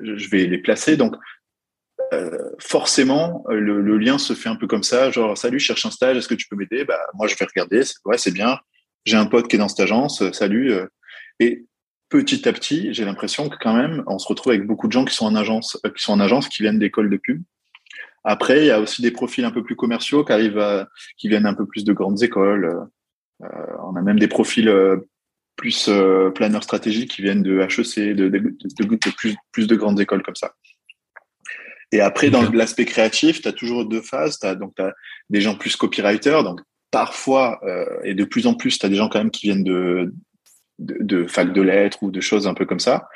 je 0.00 0.28
vais 0.30 0.46
les 0.46 0.58
placer. 0.58 0.96
Donc 0.96 1.16
euh, 2.12 2.36
forcément, 2.58 3.44
le, 3.48 3.80
le, 3.80 3.96
lien 3.96 4.18
se 4.18 4.34
fait 4.34 4.48
un 4.48 4.56
peu 4.56 4.66
comme 4.66 4.82
ça, 4.82 5.10
genre 5.10 5.36
salut, 5.36 5.58
je 5.58 5.66
cherche 5.66 5.86
un 5.86 5.90
stage, 5.90 6.16
est-ce 6.16 6.28
que 6.28 6.34
tu 6.34 6.46
peux 6.48 6.56
m'aider? 6.56 6.84
Bah 6.84 6.98
moi 7.14 7.26
je 7.26 7.36
vais 7.36 7.46
regarder, 7.46 7.82
ouais 8.04 8.18
c'est 8.18 8.32
bien. 8.32 8.58
J'ai 9.04 9.16
un 9.16 9.26
pote 9.26 9.48
qui 9.48 9.56
est 9.56 9.58
dans 9.58 9.68
cette 9.68 9.80
agence, 9.80 10.22
euh, 10.22 10.32
salut. 10.32 10.72
Euh. 10.72 10.86
Et 11.40 11.64
petit 12.08 12.46
à 12.48 12.52
petit, 12.52 12.92
j'ai 12.92 13.04
l'impression 13.04 13.48
que 13.48 13.56
quand 13.60 13.74
même, 13.74 14.04
on 14.06 14.18
se 14.18 14.28
retrouve 14.28 14.52
avec 14.52 14.66
beaucoup 14.66 14.86
de 14.86 14.92
gens 14.92 15.04
qui 15.04 15.14
sont 15.14 15.26
en 15.26 15.34
agence, 15.34 15.78
qui 15.96 16.02
sont 16.02 16.12
en 16.12 16.20
agence, 16.20 16.48
qui 16.48 16.62
viennent 16.62 16.78
d'écoles 16.78 17.10
de 17.10 17.16
pub. 17.16 17.42
Après, 18.24 18.60
il 18.60 18.66
y 18.66 18.70
a 18.70 18.80
aussi 18.80 19.02
des 19.02 19.10
profils 19.10 19.44
un 19.44 19.50
peu 19.50 19.62
plus 19.62 19.76
commerciaux 19.76 20.24
qui 20.24 20.32
arrivent, 20.32 20.58
à, 20.58 20.88
qui 21.16 21.28
viennent 21.28 21.46
un 21.46 21.54
peu 21.54 21.66
plus 21.66 21.84
de 21.84 21.92
grandes 21.92 22.22
écoles. 22.22 22.86
Euh, 23.42 23.46
on 23.84 23.96
a 23.96 24.02
même 24.02 24.18
des 24.18 24.28
profils 24.28 24.70
plus 25.56 25.88
euh, 25.88 26.30
planeurs 26.30 26.64
stratégiques 26.64 27.10
qui 27.10 27.22
viennent 27.22 27.42
de 27.42 27.60
HEC, 27.60 28.16
de, 28.16 28.28
de, 28.28 28.38
de, 28.38 29.10
plus, 29.16 29.36
plus 29.52 29.66
de 29.66 29.76
grandes 29.76 30.00
écoles 30.00 30.22
comme 30.22 30.36
ça. 30.36 30.54
Et 31.92 32.00
après, 32.00 32.30
dans 32.30 32.50
l'aspect 32.50 32.86
créatif, 32.86 33.42
tu 33.42 33.48
as 33.48 33.52
toujours 33.52 33.84
deux 33.84 34.00
phases. 34.00 34.38
Tu 34.38 34.46
as, 34.46 34.56
des 35.28 35.40
gens 35.40 35.54
plus 35.54 35.76
copywriters. 35.76 36.42
Donc, 36.42 36.60
parfois, 36.90 37.60
euh, 37.64 38.00
et 38.02 38.14
de 38.14 38.24
plus 38.24 38.46
en 38.46 38.54
plus, 38.54 38.78
tu 38.78 38.86
as 38.86 38.88
des 38.88 38.96
gens 38.96 39.08
quand 39.08 39.18
même 39.18 39.30
qui 39.30 39.46
viennent 39.46 39.64
de, 39.64 40.14
de, 40.78 40.96
de, 41.00 41.26
fac 41.26 41.52
de 41.52 41.60
lettres 41.60 42.02
ou 42.02 42.10
de 42.10 42.20
choses 42.20 42.46
un 42.46 42.54
peu 42.54 42.64
comme 42.64 42.80
ça. 42.80 43.08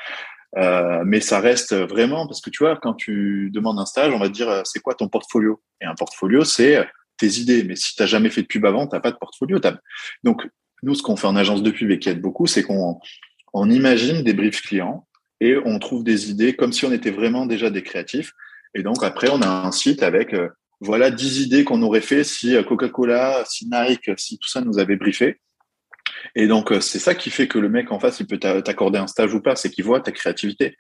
Euh, 0.56 1.02
mais 1.04 1.20
ça 1.20 1.40
reste 1.40 1.74
vraiment, 1.74 2.26
parce 2.26 2.40
que 2.40 2.50
tu 2.50 2.64
vois, 2.64 2.76
quand 2.76 2.94
tu 2.94 3.50
demandes 3.52 3.78
un 3.78 3.86
stage, 3.86 4.12
on 4.12 4.18
va 4.18 4.28
te 4.28 4.32
dire, 4.32 4.48
euh, 4.48 4.62
c'est 4.64 4.80
quoi 4.80 4.94
ton 4.94 5.08
portfolio? 5.08 5.60
Et 5.80 5.84
un 5.84 5.94
portfolio, 5.94 6.44
c'est 6.44 6.86
tes 7.18 7.38
idées. 7.38 7.64
Mais 7.64 7.76
si 7.76 7.94
tu 7.94 8.02
n'as 8.02 8.06
jamais 8.06 8.30
fait 8.30 8.42
de 8.42 8.46
pub 8.46 8.64
avant, 8.64 8.86
tu 8.86 8.94
n'as 8.94 9.00
pas 9.00 9.10
de 9.10 9.16
portfolio. 9.16 9.58
Donc, 10.24 10.48
nous, 10.82 10.94
ce 10.94 11.02
qu'on 11.02 11.16
fait 11.16 11.26
en 11.26 11.36
agence 11.36 11.62
de 11.62 11.70
pub 11.70 11.90
et 11.90 11.98
qui 11.98 12.08
aide 12.08 12.20
beaucoup, 12.20 12.46
c'est 12.46 12.62
qu'on 12.62 13.00
on 13.52 13.70
imagine 13.70 14.22
des 14.22 14.34
briefs 14.34 14.62
clients 14.62 15.06
et 15.40 15.56
on 15.64 15.78
trouve 15.78 16.04
des 16.04 16.30
idées 16.30 16.54
comme 16.54 16.72
si 16.72 16.84
on 16.84 16.92
était 16.92 17.10
vraiment 17.10 17.46
déjà 17.46 17.70
des 17.70 17.82
créatifs. 17.82 18.32
Et 18.74 18.82
donc 18.82 19.02
après, 19.02 19.30
on 19.30 19.40
a 19.40 19.48
un 19.48 19.72
site 19.72 20.02
avec 20.02 20.34
euh, 20.34 20.48
voilà 20.80 21.10
10 21.10 21.40
idées 21.40 21.64
qu'on 21.64 21.82
aurait 21.82 22.00
fait 22.00 22.24
si 22.24 22.54
euh, 22.54 22.62
Coca-Cola, 22.62 23.44
si 23.46 23.68
Nike, 23.70 24.10
si 24.18 24.38
tout 24.38 24.48
ça 24.48 24.60
nous 24.60 24.78
avait 24.78 24.96
briefé. 24.96 25.40
Et 26.34 26.46
donc 26.46 26.72
euh, 26.72 26.80
c'est 26.80 26.98
ça 26.98 27.14
qui 27.14 27.30
fait 27.30 27.48
que 27.48 27.58
le 27.58 27.68
mec 27.68 27.92
en 27.92 27.98
face, 27.98 28.20
il 28.20 28.26
peut 28.26 28.38
t'accorder 28.38 28.98
un 28.98 29.06
stage 29.06 29.34
ou 29.34 29.40
pas, 29.40 29.56
c'est 29.56 29.70
qu'il 29.70 29.84
voit 29.84 30.00
ta 30.00 30.12
créativité. 30.12 30.76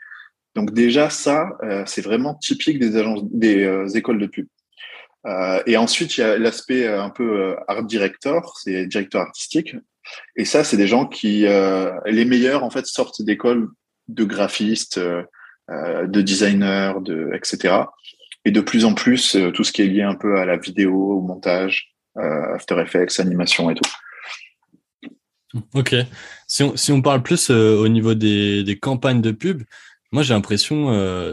Donc 0.54 0.72
déjà 0.72 1.10
ça, 1.10 1.50
c'est 1.84 2.00
vraiment 2.00 2.34
typique 2.34 2.78
des 2.78 2.96
agences, 2.96 3.20
des 3.24 3.94
écoles 3.94 4.18
de 4.18 4.26
pub. 4.26 4.46
et 5.66 5.76
ensuite, 5.76 6.16
il 6.16 6.20
y 6.22 6.24
a 6.24 6.38
l'aspect 6.38 6.88
un 6.88 7.10
peu 7.10 7.54
art 7.68 7.82
director, 7.82 8.56
c'est 8.64 8.86
directeur 8.86 9.20
artistique. 9.20 9.76
Et 10.34 10.46
ça, 10.46 10.64
c'est 10.64 10.78
des 10.78 10.86
gens 10.86 11.04
qui, 11.04 11.44
les 12.06 12.24
meilleurs 12.24 12.64
en 12.64 12.70
fait, 12.70 12.86
sortent 12.86 13.20
d'écoles 13.20 13.68
de 14.08 14.24
graphistes, 14.24 14.98
euh, 15.68 16.06
de 16.06 16.20
designers, 16.22 16.92
de, 17.00 17.32
etc. 17.34 17.74
Et 18.44 18.52
de 18.52 18.60
plus 18.60 18.84
en 18.84 18.94
plus, 18.94 19.34
euh, 19.34 19.50
tout 19.50 19.64
ce 19.64 19.72
qui 19.72 19.82
est 19.82 19.86
lié 19.86 20.02
un 20.02 20.14
peu 20.14 20.38
à 20.38 20.44
la 20.44 20.56
vidéo, 20.56 20.94
au 20.94 21.20
montage, 21.20 21.92
euh, 22.18 22.54
After 22.54 22.80
Effects, 22.80 23.18
animation 23.18 23.68
et 23.68 23.74
tout. 23.74 23.90
Ok. 25.74 25.94
Si 26.46 26.62
on, 26.62 26.76
si 26.76 26.92
on 26.92 27.02
parle 27.02 27.22
plus 27.22 27.50
au 27.50 27.88
niveau 27.88 28.14
des, 28.14 28.64
des 28.64 28.78
campagnes 28.78 29.20
de 29.20 29.30
pub, 29.30 29.62
moi 30.12 30.22
j'ai 30.22 30.34
l'impression 30.34 30.90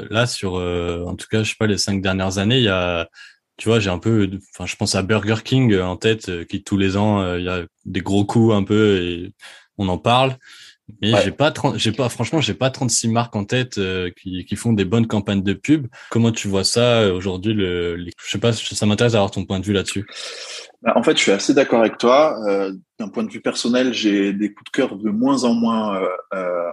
là 0.10 0.28
sur, 0.28 0.54
en 0.54 1.16
tout 1.16 1.28
cas, 1.30 1.44
je 1.44 1.50
sais 1.50 1.56
pas 1.58 1.68
les 1.68 1.78
cinq 1.78 2.02
dernières 2.02 2.38
années, 2.38 2.58
il 2.58 2.64
y 2.64 2.70
a, 2.70 3.10
tu 3.58 3.70
vois, 3.70 3.80
j'ai 3.80 3.90
un 3.90 4.00
peu, 4.00 4.30
enfin, 4.54 4.66
je 4.66 4.76
pense 4.76 4.96
à 4.96 5.02
Burger 5.02 5.38
King 5.44 5.78
en 5.80 5.98
tête, 5.98 6.46
qui 6.48 6.64
tous 6.64 6.78
les 6.78 6.96
ans, 6.96 7.36
il 7.36 7.44
y 7.44 7.50
a 7.50 7.66
des 7.86 8.02
gros 8.02 8.26
coups 8.26 8.54
un 8.54 8.64
peu 8.64 9.02
et 9.02 9.34
on 9.78 9.88
en 9.90 9.98
parle. 9.98 10.38
Mais 11.02 11.14
j'ai 11.24 11.32
pas 11.32 11.54
j'ai 11.76 11.92
pas, 11.92 12.10
franchement, 12.10 12.42
j'ai 12.42 12.54
pas 12.54 12.70
36 12.70 13.08
marques 13.08 13.36
en 13.36 13.46
tête 13.46 13.78
euh, 13.78 14.12
qui, 14.22 14.46
qui 14.46 14.56
font 14.56 14.74
des 14.74 14.86
bonnes 14.86 15.08
campagnes 15.08 15.42
de 15.42 15.54
pub. 15.54 15.88
Comment 16.10 16.32
tu 16.32 16.48
vois 16.48 16.64
ça 16.64 17.02
euh, 17.02 17.14
aujourd'hui 17.14 17.54
le, 17.54 17.98
Je 17.98 18.30
sais 18.30 18.38
pas, 18.38 18.54
ça 18.54 18.86
m'intéresse 18.86 19.14
d'avoir 19.14 19.32
ton 19.32 19.46
point 19.46 19.60
de 19.60 19.66
vue 19.66 19.74
là-dessus. 19.74 20.06
Bah, 20.84 20.94
en 20.96 21.04
fait, 21.04 21.18
je 21.18 21.22
suis 21.22 21.32
assez 21.32 21.54
d'accord 21.54 21.80
avec 21.80 21.98
toi. 21.98 22.38
Euh, 22.48 22.74
D'un 23.00 23.08
point 23.08 23.24
de 23.24 23.32
vue 23.32 23.42
personnel, 23.42 23.94
j'ai 23.94 24.34
des 24.34 24.54
coups 24.54 24.72
de 24.72 24.76
cœur 24.76 24.96
de 24.98 25.10
moins 25.10 25.44
en 25.46 25.54
moins 25.54 26.02
euh, 26.34 26.72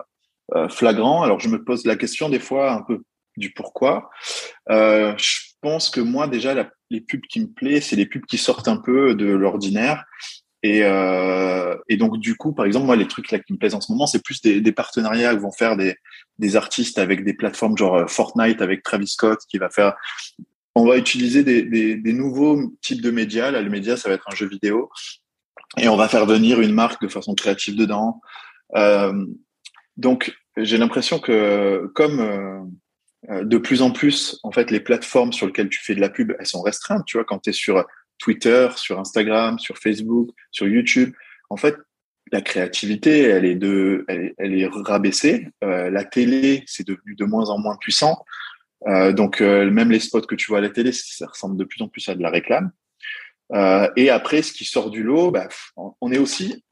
euh, 0.54 0.68
flagrants. 0.68 1.22
Alors, 1.22 1.40
je 1.40 1.48
me 1.48 1.62
pose 1.62 1.84
la 1.86 1.96
question 1.96 2.28
des 2.28 2.40
fois 2.40 2.72
un 2.72 2.82
peu 2.82 3.02
du 3.36 3.52
pourquoi. 3.52 4.10
je 4.68 5.38
pense 5.60 5.90
que 5.90 6.00
moi, 6.00 6.26
déjà, 6.26 6.54
les 6.90 7.00
pubs 7.00 7.20
qui 7.22 7.40
me 7.40 7.46
plaisent, 7.46 7.86
c'est 7.86 7.96
les 7.96 8.06
pubs 8.06 8.26
qui 8.26 8.38
sortent 8.38 8.68
un 8.68 8.76
peu 8.76 9.14
de 9.14 9.26
l'ordinaire 9.26 10.04
et, 10.62 10.82
euh, 10.82 11.74
et, 11.88 11.96
donc 11.96 12.18
du 12.18 12.36
coup, 12.36 12.52
par 12.52 12.66
exemple, 12.66 12.84
moi, 12.84 12.96
les 12.96 13.08
trucs 13.08 13.30
là 13.30 13.38
qui 13.38 13.54
me 13.54 13.58
plaisent 13.58 13.74
en 13.74 13.80
ce 13.80 13.90
moment, 13.90 14.06
c'est 14.06 14.22
plus 14.22 14.42
des, 14.42 14.60
des, 14.60 14.72
partenariats 14.72 15.34
que 15.34 15.40
vont 15.40 15.52
faire 15.52 15.76
des, 15.76 15.96
des, 16.38 16.54
artistes 16.54 16.98
avec 16.98 17.24
des 17.24 17.32
plateformes 17.32 17.78
genre 17.78 17.94
euh, 17.96 18.06
Fortnite 18.06 18.60
avec 18.60 18.82
Travis 18.82 19.08
Scott 19.08 19.38
qui 19.48 19.56
va 19.56 19.70
faire. 19.70 19.94
On 20.74 20.86
va 20.86 20.96
utiliser 20.96 21.42
des, 21.42 22.12
nouveaux 22.12 22.76
types 22.80 23.02
de 23.02 23.10
médias. 23.10 23.50
Là, 23.50 23.60
le 23.60 23.70
média, 23.70 23.96
ça 23.96 24.08
va 24.08 24.14
être 24.14 24.28
un 24.30 24.34
jeu 24.34 24.48
vidéo, 24.48 24.90
et 25.78 25.88
on 25.88 25.96
va 25.96 26.08
faire 26.08 26.26
venir 26.26 26.60
une 26.60 26.72
marque 26.72 27.02
de 27.02 27.08
façon 27.08 27.34
créative 27.34 27.76
dedans. 27.76 28.20
Euh, 28.76 29.26
donc, 29.96 30.34
j'ai 30.56 30.78
l'impression 30.78 31.18
que 31.18 31.90
comme 31.94 32.20
euh, 33.28 33.44
de 33.44 33.58
plus 33.58 33.82
en 33.82 33.90
plus, 33.90 34.38
en 34.42 34.50
fait, 34.50 34.70
les 34.70 34.80
plateformes 34.80 35.32
sur 35.32 35.46
lesquelles 35.46 35.68
tu 35.68 35.80
fais 35.82 35.94
de 35.94 36.00
la 36.00 36.08
pub, 36.08 36.34
elles 36.38 36.46
sont 36.46 36.62
restreintes. 36.62 37.04
Tu 37.06 37.16
vois, 37.16 37.24
quand 37.24 37.38
tu 37.40 37.50
es 37.50 37.52
sur 37.52 37.84
Twitter, 38.18 38.68
sur 38.76 38.98
Instagram, 38.98 39.58
sur 39.58 39.78
Facebook, 39.78 40.30
sur 40.50 40.68
YouTube. 40.68 41.12
En 41.48 41.56
fait, 41.56 41.76
la 42.32 42.40
créativité, 42.40 43.22
elle 43.22 43.44
est 43.44 43.56
de, 43.56 44.04
elle, 44.08 44.54
est 44.54 44.68
rabaissée. 44.68 45.48
Euh, 45.64 45.90
la 45.90 46.04
télé, 46.04 46.62
c'est 46.66 46.86
devenu 46.86 47.14
de 47.16 47.24
moins 47.24 47.50
en 47.50 47.58
moins 47.58 47.76
puissant. 47.76 48.24
Euh, 48.86 49.12
donc 49.12 49.40
euh, 49.40 49.70
même 49.70 49.90
les 49.90 50.00
spots 50.00 50.22
que 50.22 50.34
tu 50.34 50.50
vois 50.50 50.58
à 50.58 50.62
la 50.62 50.70
télé, 50.70 50.92
ça 50.92 51.26
ressemble 51.26 51.56
de 51.56 51.64
plus 51.64 51.82
en 51.82 51.88
plus 51.88 52.08
à 52.08 52.14
de 52.14 52.22
la 52.22 52.30
réclame. 52.30 52.70
et 53.96 54.10
après, 54.10 54.42
ce 54.42 54.52
qui 54.52 54.64
sort 54.64 54.90
du 54.90 55.02
lot, 55.02 55.30
bah, 55.30 55.48
on 55.76 56.12
est 56.12 56.18
aussi 56.18 56.64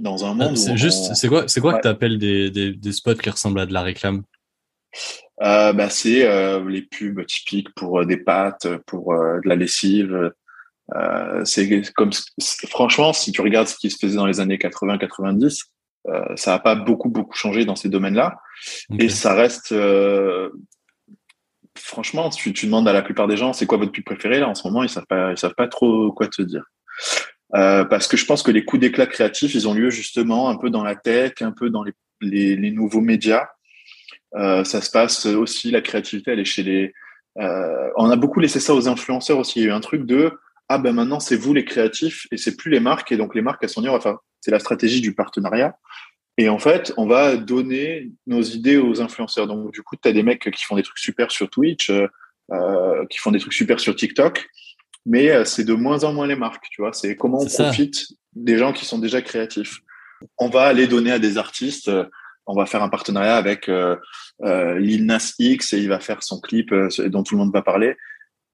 dans 0.00 0.24
un 0.24 0.34
monde. 0.34 0.56
C'est 0.56 0.76
juste, 0.76 1.14
c'est 1.14 1.28
quoi, 1.28 1.48
c'est 1.48 1.60
quoi 1.60 1.74
que 1.74 1.82
tu 1.82 1.88
appelles 1.88 2.18
des, 2.18 2.50
des, 2.50 2.72
des, 2.72 2.92
spots 2.92 3.14
qui 3.14 3.30
ressemblent 3.30 3.60
à 3.60 3.66
de 3.66 3.72
la 3.72 3.82
réclame? 3.82 4.22
Bah, 5.38 5.90
c'est 5.90 6.26
les 6.64 6.82
pubs 6.82 7.24
typiques 7.26 7.74
pour 7.74 8.04
des 8.06 8.18
pâtes, 8.18 8.68
pour 8.86 9.12
de 9.14 9.48
la 9.48 9.56
lessive, 9.56 10.32
euh, 10.94 11.44
c'est 11.44 11.82
comme 11.94 12.10
franchement, 12.68 13.12
si 13.12 13.32
tu 13.32 13.40
regardes 13.40 13.66
ce 13.66 13.76
qui 13.76 13.90
se 13.90 13.98
faisait 13.98 14.16
dans 14.16 14.26
les 14.26 14.40
années 14.40 14.56
80-90, 14.56 15.64
euh, 16.08 16.22
ça 16.36 16.52
n'a 16.52 16.58
pas 16.60 16.76
beaucoup 16.76 17.08
beaucoup 17.08 17.34
changé 17.34 17.64
dans 17.64 17.74
ces 17.74 17.88
domaines-là, 17.88 18.38
et 18.98 19.08
ça 19.08 19.34
reste. 19.34 19.74
Franchement, 21.76 22.30
tu, 22.30 22.52
demandes 22.52 22.88
à 22.88 22.92
la 22.92 23.02
plupart 23.02 23.28
des 23.28 23.36
gens, 23.36 23.52
c'est 23.52 23.66
quoi 23.66 23.78
votre 23.78 23.92
pub 23.92 24.04
préféré 24.04 24.40
là 24.40 24.48
en 24.48 24.54
ce 24.54 24.66
moment, 24.66 24.82
ils 24.82 24.88
savent 24.88 25.06
pas, 25.06 25.32
ils 25.32 25.38
savent 25.38 25.54
pas 25.54 25.68
trop 25.68 26.12
quoi 26.12 26.28
te 26.28 26.42
dire. 26.42 26.64
Euh, 27.54 27.84
parce 27.84 28.08
que 28.08 28.16
je 28.16 28.24
pense 28.24 28.42
que 28.42 28.50
les 28.50 28.64
coups 28.64 28.80
d'éclat 28.80 29.06
créatifs, 29.06 29.54
ils 29.54 29.68
ont 29.68 29.74
lieu 29.74 29.90
justement 29.90 30.48
un 30.48 30.56
peu 30.56 30.70
dans 30.70 30.82
la 30.82 30.96
tech, 30.96 31.34
un 31.40 31.52
peu 31.52 31.70
dans 31.70 31.84
les, 32.20 32.70
nouveaux 32.70 33.00
médias. 33.00 33.46
Euh, 34.34 34.64
ça 34.64 34.80
se 34.80 34.90
passe 34.90 35.26
aussi, 35.26 35.70
la 35.70 35.80
créativité, 35.80 36.32
elle 36.32 36.40
est 36.40 36.44
chez 36.44 36.62
les. 36.62 36.92
Euh, 37.38 37.90
on 37.96 38.10
a 38.10 38.16
beaucoup 38.16 38.40
laissé 38.40 38.60
ça 38.60 38.74
aux 38.74 38.88
influenceurs 38.88 39.38
aussi. 39.38 39.60
Il 39.60 39.62
y 39.62 39.66
a 39.66 39.68
eu 39.68 39.72
un 39.72 39.80
truc 39.80 40.06
de 40.06 40.32
ah 40.68 40.78
ben 40.78 40.92
maintenant 40.92 41.20
c'est 41.20 41.36
vous 41.36 41.54
les 41.54 41.64
créatifs 41.64 42.26
et 42.32 42.36
c'est 42.36 42.56
plus 42.56 42.70
les 42.70 42.80
marques 42.80 43.12
et 43.12 43.16
donc 43.16 43.36
les 43.36 43.42
marques 43.42 43.62
elles 43.62 43.68
sont 43.68 43.82
dire 43.82 43.92
enfin 43.92 44.18
c'est 44.40 44.50
la 44.50 44.58
stratégie 44.58 45.00
du 45.00 45.14
partenariat 45.14 45.76
et 46.38 46.48
en 46.48 46.58
fait 46.58 46.92
on 46.96 47.06
va 47.06 47.36
donner 47.36 48.10
nos 48.26 48.42
idées 48.42 48.76
aux 48.76 49.00
influenceurs. 49.00 49.46
Donc 49.46 49.72
du 49.72 49.82
coup 49.82 49.96
tu 50.00 50.08
as 50.08 50.12
des 50.12 50.22
mecs 50.22 50.50
qui 50.50 50.64
font 50.64 50.76
des 50.76 50.82
trucs 50.82 50.98
super 50.98 51.30
sur 51.30 51.48
Twitch 51.48 51.90
euh, 51.90 52.06
euh 52.52 53.04
qui 53.10 53.18
font 53.18 53.30
des 53.30 53.38
trucs 53.38 53.54
super 53.54 53.80
sur 53.80 53.94
TikTok. 53.94 54.48
Mais 55.04 55.30
euh, 55.30 55.44
c'est 55.44 55.64
de 55.64 55.74
moins 55.74 56.04
en 56.04 56.12
moins 56.12 56.26
les 56.26 56.36
marques 56.36 56.66
tu 56.70 56.82
vois. 56.82 56.92
C'est 56.92 57.16
comment 57.16 57.40
on 57.40 57.46
profite 57.46 58.06
des 58.34 58.58
gens 58.58 58.72
qui 58.72 58.84
sont 58.84 58.98
déjà 58.98 59.22
créatifs. 59.22 59.78
On 60.38 60.48
va 60.48 60.64
aller 60.64 60.86
donner 60.86 61.12
à 61.12 61.18
des 61.18 61.38
artistes 61.38 61.88
euh, 61.88 62.04
on 62.48 62.54
va 62.54 62.66
faire 62.66 62.82
un 62.84 62.88
partenariat 62.88 63.36
avec 63.36 63.68
euh, 63.68 63.96
Lil 64.78 65.04
Nas 65.04 65.34
X 65.40 65.72
et 65.72 65.78
il 65.78 65.88
va 65.88 65.98
faire 65.98 66.22
son 66.22 66.40
clip 66.40 66.72
dont 67.06 67.24
tout 67.24 67.34
le 67.34 67.40
monde 67.40 67.52
va 67.52 67.60
parler 67.60 67.96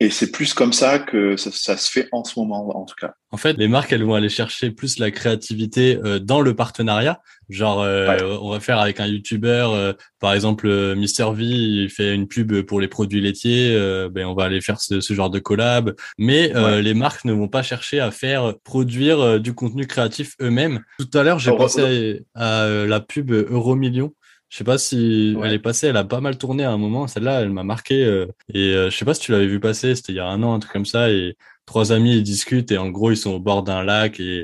Et 0.03 0.11
c'est 0.11 0.33
plus 0.33 0.53
comme 0.53 0.73
ça 0.73 0.99
que 0.99 1.37
ça, 1.37 1.77
se 1.77 1.89
fait 1.89 2.09
en 2.11 2.25
ce 2.25 2.37
moment, 2.37 2.77
en 2.77 2.85
tout 2.85 2.97
cas. 3.01 3.15
En 3.31 3.37
fait, 3.37 3.57
les 3.57 3.69
marques, 3.69 3.93
elles 3.93 4.03
vont 4.03 4.17
aller 4.17 4.29
chercher 4.29 4.73
plus 4.73 4.99
la 4.99 5.13
créativité 5.13 5.97
euh, 6.05 6.19
dans 6.19 6.41
le 6.41 6.57
partenariat. 6.57 7.21
Genre, 7.49 7.81
euh, 7.83 8.37
on 8.41 8.51
va 8.51 8.59
faire 8.59 8.81
avec 8.81 8.99
un 8.99 9.07
YouTuber, 9.07 9.69
euh, 9.71 9.93
par 10.19 10.35
exemple, 10.35 10.97
Mister 10.97 11.29
V, 11.33 11.45
il 11.45 11.89
fait 11.89 12.17
une 12.17 12.27
pub 12.27 12.63
pour 12.63 12.81
les 12.81 12.89
produits 12.89 13.21
laitiers. 13.21 13.79
ben, 14.11 14.27
on 14.27 14.35
va 14.35 14.43
aller 14.43 14.61
faire 14.61 14.81
ce, 14.81 15.01
genre 15.01 15.31
de 15.31 15.39
collab. 15.39 15.95
Mais 16.19 16.53
les 16.83 16.95
marques 16.95 17.25
ne 17.25 17.33
vont 17.33 17.49
pas 17.49 17.63
chercher 17.63 18.01
à 18.01 18.11
faire 18.11 18.55
produire 18.65 19.39
du 19.39 19.55
contenu 19.55 19.87
créatif 19.87 20.35
eux-mêmes. 20.41 20.83
Tout 20.99 21.17
à 21.17 21.23
l'heure, 21.23 21.39
j'ai 21.39 21.53
pensé 21.53 22.25
à, 22.35 22.67
la 22.67 22.99
pub 22.99 23.31
Euromillion 23.31 24.13
je 24.53 24.59
sais 24.59 24.65
pas 24.65 24.77
si 24.77 25.35
elle 25.43 25.55
est 25.55 25.59
passée, 25.59 25.87
elle 25.87 25.97
a 25.97 26.05
pas 26.05 26.21
mal 26.21 26.37
tourné 26.37 26.63
à 26.63 26.73
un 26.73 26.77
moment. 26.77 27.07
Celle-là, 27.07 27.41
elle 27.41 27.49
m'a 27.49 27.63
marqué. 27.65 28.05
Euh, 28.05 28.27
et 28.53 28.75
euh, 28.75 28.91
je 28.91 28.97
sais 28.99 29.07
pas 29.07 29.15
si 29.15 29.23
tu 29.23 29.33
l'avais 29.33 29.47
vu 29.47 29.61
passer. 29.61 29.95
C'était 29.95 30.13
il 30.13 30.17
y 30.17 30.21
a 30.21 30.27
un 30.27 30.43
an, 30.43 30.53
un 30.53 30.59
truc 30.59 30.73
comme 30.73 30.85
ça. 30.85 31.11
Et 31.11 31.39
trois 31.65 31.91
amis 31.91 32.17
ils 32.17 32.23
discutent 32.23 32.71
et 32.71 32.77
en 32.77 32.91
gros 32.91 33.11
ils 33.11 33.17
sont 33.17 33.31
au 33.31 33.41
bord 33.41 33.63
d'un 33.63 33.83
lac 33.83 34.21
et, 34.21 34.43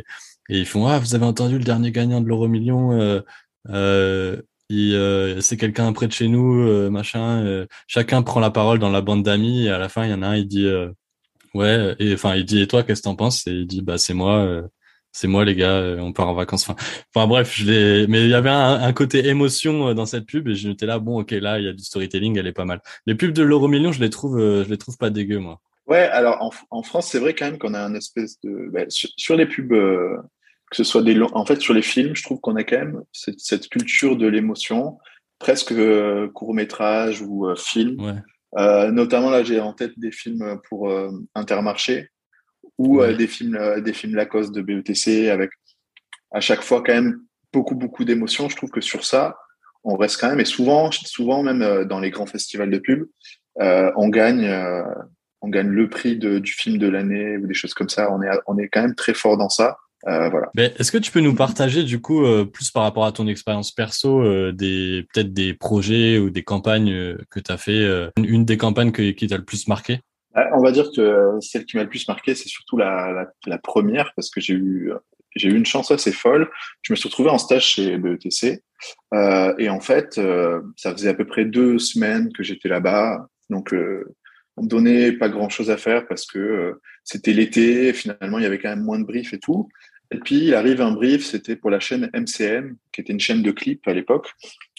et 0.49 0.59
ils 0.59 0.65
font 0.67 0.87
ah 0.87 0.99
vous 0.99 1.15
avez 1.15 1.27
entendu 1.27 1.59
le 1.59 1.65
dernier 1.65 1.93
gagnant 1.93 2.23
de 2.23 2.27
l'euro 2.29 2.49
million. 2.49 2.93
Euh, 2.93 3.21
euh, 3.69 4.41
c'est 5.41 5.59
quelqu'un 5.59 5.93
près 5.93 6.07
de 6.07 6.13
chez 6.13 6.29
nous, 6.29 6.91
machin. 6.91 7.67
chacun 7.87 8.23
prend 8.23 8.41
la 8.41 8.51
parole 8.51 8.79
dans 8.79 8.91
la 8.91 9.03
bande 9.03 9.23
d'amis 9.23 9.67
et 9.67 9.71
à 9.71 9.79
la 9.79 9.91
fin 9.91 10.05
il 10.05 10.11
y 10.11 10.15
en 10.15 10.23
a 10.23 10.29
un 10.29 10.37
il 10.37 10.47
dit 10.49 10.67
ouais 11.55 11.97
et 11.99 12.15
enfin 12.15 12.35
il 12.35 12.45
dit 12.45 12.63
et 12.63 12.67
toi 12.67 12.83
qu'est-ce 12.83 13.03
que 13.03 13.05
t'en 13.05 13.17
penses? 13.17 13.47
Et 13.47 13.53
il 13.53 13.67
dit 13.67 13.83
bah 13.83 13.99
c'est 13.99 14.15
moi 14.15 14.63
c'est 15.13 15.29
moi 15.29 15.45
les 15.45 15.55
gars, 15.55 15.77
euh, 15.77 15.99
on 15.99 16.13
part 16.13 16.29
en 16.29 16.35
vacances. 16.35 16.69
Enfin, 16.69 17.27
bref, 17.27 17.55
je 17.55 17.65
l'ai. 17.65 18.07
Mais 18.07 18.23
il 18.23 18.31
y 18.31 18.35
avait 18.35 18.51
un, 18.51 18.93
côté 18.93 19.27
émotion 19.27 19.89
euh, 19.89 19.95
dans 19.95 20.07
cette 20.07 20.27
pub 20.27 20.49
et 20.49 20.55
j'étais 20.55 20.87
là, 20.87 20.99
bon, 20.99 21.21
ok, 21.21 21.31
là 21.33 21.59
il 21.59 21.65
y 21.65 21.69
a 21.69 21.73
du 21.73 21.83
storytelling, 21.83 22.39
elle 22.39 22.47
est 22.47 22.53
pas 22.53 22.65
mal. 22.65 22.81
Les 23.07 23.15
pubs 23.15 23.33
de 23.33 23.43
l'euro 23.43 23.69
million, 23.69 23.93
je 23.93 24.01
les 24.01 24.11
trouve, 24.11 24.39
euh, 24.39 24.65
je 24.65 24.71
les 24.71 24.79
trouve 24.79 24.97
pas 24.97 25.11
dégueu 25.11 25.39
moi. 25.39 25.61
Ouais, 25.87 26.03
alors 26.03 26.53
en, 26.71 26.83
France, 26.83 27.09
c'est 27.11 27.19
vrai 27.19 27.35
quand 27.35 27.47
même 27.47 27.59
qu'on 27.59 27.73
a 27.73 27.81
un 27.81 27.95
espèce 27.95 28.39
de 28.43 28.69
bah, 28.71 28.85
sur, 28.89 29.37
les 29.37 29.47
pubs, 29.47 29.71
que 29.71 30.77
ce 30.77 30.85
soit 30.85 31.03
des 31.03 31.15
longs, 31.15 31.31
en 31.33 31.47
fait 31.47 31.63
sur 31.63 31.73
les 31.73 31.81
films, 31.81 32.15
je 32.15 32.23
trouve 32.23 32.41
qu'on 32.41 32.57
a 32.57 32.65
quand 32.65 32.77
même 32.77 33.01
cette, 33.13 33.69
culture 33.71 34.19
de 34.19 34.27
l'émotion, 34.27 34.99
presque 35.39 35.75
court 36.35 36.53
métrage 36.53 37.23
ou 37.23 37.49
film. 37.57 37.97
Ouais. 38.03 38.91
notamment 38.93 39.31
là, 39.31 39.43
j'ai 39.43 39.61
en 39.61 39.73
tête 39.73 39.99
des 39.99 40.13
films 40.13 40.61
pour 40.69 40.93
Intermarché 41.35 42.11
ou 42.79 43.03
euh, 43.03 43.15
des 43.15 43.27
films 43.27 43.57
euh, 43.57 43.81
des 43.81 43.93
films 43.93 44.15
Lacoste 44.15 44.53
de 44.53 44.63
BETC 44.63 45.29
avec 45.29 45.51
à 46.31 46.41
chaque 46.41 46.63
fois 46.63 46.83
quand 46.83 46.95
même 46.95 47.21
beaucoup 47.53 47.75
beaucoup 47.75 48.05
d'émotions. 48.05 48.49
Je 48.49 48.57
trouve 48.57 48.71
que 48.71 48.81
sur 48.81 49.05
ça, 49.05 49.37
on 49.85 49.97
reste 49.97 50.21
quand 50.21 50.31
même 50.31 50.41
et 50.41 50.45
souvent 50.45 50.91
souvent 50.93 51.43
même 51.43 51.63
euh, 51.63 51.85
dans 51.85 52.01
les 52.01 52.11
grands 52.11 52.27
festivals 52.27 52.71
de 52.71 52.79
pub, 52.79 53.07
on 53.57 54.09
gagne 54.09 54.49
on 55.41 55.49
gagne 55.49 55.69
le 55.69 55.89
prix 55.89 56.17
de, 56.17 56.39
du 56.39 56.53
film 56.53 56.79
de 56.79 56.89
l'année 56.89 57.37
ou 57.37 57.47
des 57.47 57.55
choses 57.55 57.75
comme 57.75 57.89
ça. 57.89 58.11
On 58.13 58.23
est 58.23 58.31
on 58.47 58.57
est 58.59 58.69
quand 58.69 58.83
même 58.83 58.95
très 58.95 59.15
fort 59.15 59.37
dans 59.37 59.49
ça. 59.49 59.77
Euh, 60.07 60.29
voilà. 60.29 60.49
Est-ce 60.57 60.93
que 60.93 60.99
tu 60.99 61.11
peux 61.11 61.19
nous 61.19 61.35
partager 61.35 61.83
du 61.83 62.01
coup 62.01 62.25
plus 62.53 62.71
par 62.71 62.85
rapport 62.85 63.05
à 63.05 63.11
ton 63.11 63.27
expérience 63.27 63.73
perso 63.73 64.53
des 64.53 65.07
peut-être 65.13 65.33
des 65.33 65.55
projets 65.55 66.19
ou 66.19 66.31
des 66.31 66.45
campagnes 66.45 67.17
que 67.31 67.41
tu 67.41 67.51
as 67.51 67.57
fait 67.57 67.85
une 68.17 68.45
des 68.45 68.57
campagnes 68.57 68.93
qui 68.93 69.27
t'a 69.27 69.37
le 69.37 69.45
plus 69.45 69.67
marqué? 69.67 70.01
On 70.35 70.63
va 70.63 70.73
dire 70.73 70.91
que 70.95 71.33
celle 71.41 71.65
qui 71.65 71.77
m'a 71.77 71.85
le 71.85 71.89
plus 71.89 72.07
marqué, 72.09 72.35
c'est 72.35 72.49
surtout 72.49 72.77
la, 72.77 73.27
première, 73.63 74.13
parce 74.15 74.31
que 74.31 74.41
j'ai 74.41 74.55
eu, 74.55 74.93
j'ai 75.37 75.49
eu 75.49 75.57
une 75.57 75.67
chance 75.67 75.91
assez 75.91 76.13
folle. 76.13 76.51
Je 76.83 76.93
me 76.93 76.97
suis 76.97 77.09
retrouvé 77.09 77.31
en 77.31 77.39
stage 77.39 77.67
chez 77.67 77.97
BETC. 77.99 78.63
Euh, 79.15 79.55
et 79.59 79.69
en 79.69 79.81
fait, 79.81 80.19
euh, 80.19 80.61
ça 80.77 80.93
faisait 80.93 81.09
à 81.09 81.15
peu 81.15 81.27
près 81.27 81.45
deux 81.45 81.79
semaines 81.79 82.33
que 82.33 82.43
j'étais 82.43 82.69
là-bas. 82.69 83.27
Donc, 83.51 83.73
euh, 83.73 84.05
on 84.57 84.65
me 84.65 84.69
donnait 84.69 85.13
pas 85.13 85.29
grand-chose 85.29 85.71
à 85.71 85.77
faire 85.77 86.07
parce 86.07 86.27
que 86.27 86.39
euh, 86.39 86.81
c'était 87.05 87.33
l'été. 87.33 87.93
Finalement, 87.93 88.39
il 88.39 88.43
y 88.43 88.47
avait 88.47 88.59
quand 88.59 88.71
même 88.71 88.85
moins 88.85 88.99
de 88.99 89.05
briefs 89.05 89.33
et 89.33 89.39
tout. 89.39 89.69
Et 90.11 90.19
puis, 90.19 90.37
il 90.37 90.55
arrive 90.55 90.81
un 90.81 90.93
brief, 90.93 91.25
c'était 91.25 91.57
pour 91.57 91.71
la 91.71 91.81
chaîne 91.81 92.11
MCM, 92.15 92.77
qui 92.93 93.01
était 93.01 93.13
une 93.13 93.21
chaîne 93.21 93.43
de 93.43 93.51
clips 93.51 93.87
à 93.87 93.93
l'époque. 93.93 94.33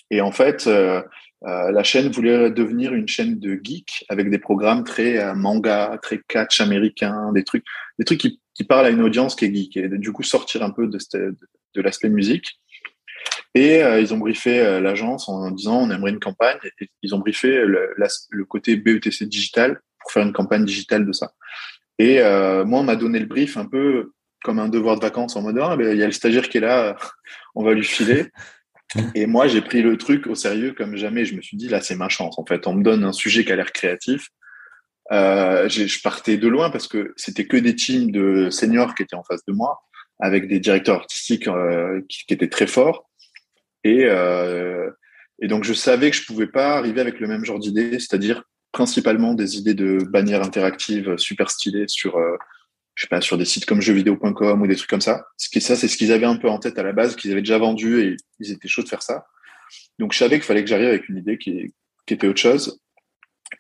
Et 0.10 0.22
en 0.22 0.32
fait, 0.32 0.68
euh, 1.46 1.72
la 1.72 1.84
chaîne 1.84 2.12
voulait 2.12 2.52
devenir 2.52 2.94
une 2.94 3.08
chaîne 3.08 3.40
de 3.40 3.60
geeks 3.64 4.04
avec 4.10 4.30
des 4.30 4.40
programmes 4.40 4.84
très 4.84 5.18
euh, 5.18 5.36
manga, 5.36 5.98
très 6.02 6.20
catch 6.28 6.60
américain, 6.60 7.32
des 7.32 7.44
trucs, 7.44 7.64
des 7.98 8.04
trucs 8.04 8.20
qui, 8.20 8.40
parlent 8.68 8.88
à 8.88 8.90
une 8.90 9.02
audience 9.02 9.36
qui 9.36 9.46
est 9.46 9.56
geek 9.56 9.78
et 9.78 9.88
du 9.88 10.12
coup 10.12 10.24
sortir 10.24 10.64
un 10.64 10.72
peu 10.72 10.88
de, 10.88 11.82
l'aspect 11.82 12.10
musique. 12.10 12.60
Et 13.56 13.82
euh, 13.82 14.02
ils 14.02 14.14
ont 14.14 14.18
briefé 14.18 14.82
l'agence 14.82 15.30
en 15.30 15.50
disant 15.52 15.78
on 15.78 15.92
aimerait 15.92 16.12
une 16.12 16.20
campagne. 16.20 16.58
Ils 17.02 17.16
ont 17.16 17.20
briefé 17.20 17.66
le, 17.66 17.96
le, 17.96 18.46
côté 18.46 18.76
BETC 18.76 19.24
digital 19.24 19.80
pour 20.02 20.12
faire 20.12 20.24
une 20.24 20.34
campagne 20.34 20.66
digitale 20.66 21.06
de 21.06 21.14
ça. 21.14 21.32
Et 22.00 22.20
moi, 22.66 22.82
on 22.82 22.84
m'a 22.84 22.98
donné 22.98 23.20
le 23.20 23.28
brief 23.28 23.56
un 23.56 23.66
peu 23.66 24.12
comme 24.44 24.60
un 24.60 24.68
devoir 24.68 24.98
de 24.98 25.02
vacances 25.02 25.38
en 25.38 25.42
mode 25.42 25.60
ah, 25.62 25.76
ben, 25.78 25.94
il 25.94 26.00
y 26.00 26.04
a 26.04 26.06
le 26.06 26.12
stagiaire 26.12 26.50
qui 26.50 26.58
est 26.58 26.62
là, 26.62 26.98
on 27.56 27.64
va 27.64 27.74
lui 27.74 27.84
filer. 27.84 28.28
Et 29.16 29.26
moi, 29.26 29.48
j'ai 29.48 29.62
pris 29.62 29.82
le 29.82 29.98
truc 29.98 30.28
au 30.28 30.36
sérieux 30.36 30.74
comme 30.74 30.96
jamais. 30.96 31.26
Je 31.26 31.36
me 31.36 31.42
suis 31.42 31.58
dit, 31.58 31.68
là, 31.68 31.82
c'est 31.82 31.96
ma 31.96 32.10
chance. 32.10 32.40
En 32.40 32.46
fait, 32.46 32.68
on 32.68 32.74
me 32.74 32.84
donne 32.84 33.04
un 33.04 33.12
sujet 33.12 33.46
qui 33.46 33.52
a 33.52 33.56
l'air 33.56 33.72
créatif. 33.72 34.28
Euh, 35.12 35.68
je 35.70 36.02
partais 36.02 36.38
de 36.38 36.48
loin 36.48 36.70
parce 36.70 36.88
que 36.88 37.14
c'était 37.16 37.46
que 37.46 37.58
des 37.58 37.76
teams 37.76 38.12
de 38.12 38.50
seniors 38.50 38.96
qui 38.96 39.04
étaient 39.04 39.16
en 39.16 39.24
face 39.24 39.44
de 39.48 39.54
moi, 39.54 39.80
avec 40.20 40.48
des 40.48 40.60
directeurs 40.60 40.98
artistiques 40.98 41.48
euh, 41.48 42.02
qui, 42.10 42.26
étaient 42.34 42.50
très 42.50 42.68
forts. 42.68 43.10
Et, 43.84 44.06
euh, 44.06 44.90
et 45.42 45.48
donc, 45.48 45.64
je 45.64 45.74
savais 45.74 46.12
que 46.12 46.18
je 46.18 46.26
pouvais 46.26 46.48
pas 46.48 46.78
arriver 46.78 47.02
avec 47.02 47.20
le 47.20 47.28
même 47.28 47.46
genre 47.46 47.60
d'idées, 47.60 48.00
c'est-à-dire 48.00 48.44
principalement 48.72 49.34
des 49.34 49.58
idées 49.58 49.74
de 49.74 49.98
bannières 50.04 50.44
interactives 50.44 51.18
super 51.18 51.50
stylées 51.50 51.88
sur 51.88 52.18
euh, 52.18 52.38
je 53.00 53.06
sais 53.06 53.08
pas, 53.08 53.22
sur 53.22 53.38
des 53.38 53.46
sites 53.46 53.66
comme 53.66 53.80
jeuxvideo.com 53.80 54.62
ou 54.62 54.68
des 54.68 54.76
trucs 54.76 54.90
comme 54.90 55.00
ça. 55.00 55.26
Ce 55.38 55.48
qui, 55.48 55.62
ça, 55.62 55.78
c'est 55.78 55.88
ce 55.88 55.96
qu'ils 55.96 56.12
avaient 56.12 56.26
un 56.26 56.36
peu 56.36 56.50
en 56.50 56.60
tête 56.60 56.78
à 56.78 56.84
la 56.84 56.92
base, 56.92 57.16
qu'ils 57.16 57.32
avaient 57.32 57.40
déjà 57.40 57.58
vendu 57.58 58.02
et 58.02 58.18
ils 58.42 58.52
étaient 58.52 58.68
chauds 58.68 58.84
de 58.84 58.90
faire 58.90 59.02
ça. 59.02 59.26
Donc, 60.00 60.12
je 60.12 60.18
savais 60.18 60.36
qu'il 60.36 60.44
fallait 60.44 60.66
que 60.66 60.70
j'arrive 60.70 60.90
avec 60.90 61.08
une 61.08 61.16
idée 61.16 61.38
qui, 61.38 61.74
qui, 62.06 62.14
était 62.14 62.28
autre 62.28 62.42
chose. 62.42 62.82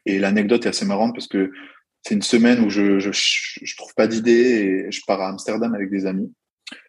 Et 0.05 0.19
l'anecdote 0.19 0.65
est 0.65 0.69
assez 0.69 0.83
marrante 0.83 1.15
parce 1.15 1.27
que 1.27 1.53
c'est 2.05 2.15
une 2.15 2.21
semaine 2.21 2.59
où 2.65 2.69
je, 2.69 2.99
je, 2.99 3.11
je 3.13 3.77
trouve 3.77 3.93
pas 3.95 4.07
d'idée 4.07 4.31
et 4.87 4.91
je 4.91 4.99
pars 5.07 5.21
à 5.21 5.29
Amsterdam 5.29 5.73
avec 5.73 5.89
des 5.89 6.05
amis. 6.05 6.33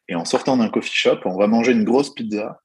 Et 0.08 0.16
en 0.16 0.24
sortant 0.24 0.56
d'un 0.56 0.70
coffee 0.70 0.92
shop, 0.92 1.20
on 1.26 1.38
va 1.38 1.46
manger 1.46 1.70
une 1.70 1.84
grosse 1.84 2.12
pizza. 2.12 2.60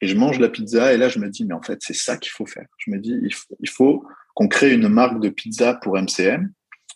Et 0.00 0.06
je 0.06 0.16
mange 0.16 0.38
la 0.38 0.48
pizza 0.48 0.94
et 0.94 0.96
là, 0.96 1.10
je 1.10 1.18
me 1.18 1.28
dis, 1.28 1.44
mais 1.44 1.54
en 1.54 1.62
fait, 1.62 1.78
c'est 1.82 1.94
ça 1.94 2.16
qu'il 2.16 2.32
faut 2.32 2.46
faire. 2.46 2.68
Je 2.78 2.90
me 2.90 2.98
dis, 2.98 3.14
il 3.22 3.34
il 3.60 3.68
faut 3.68 4.02
qu'on 4.34 4.48
crée 4.48 4.72
une 4.72 4.88
marque 4.88 5.20
de 5.20 5.28
pizza 5.28 5.74
pour 5.74 5.98
MCM 5.98 6.50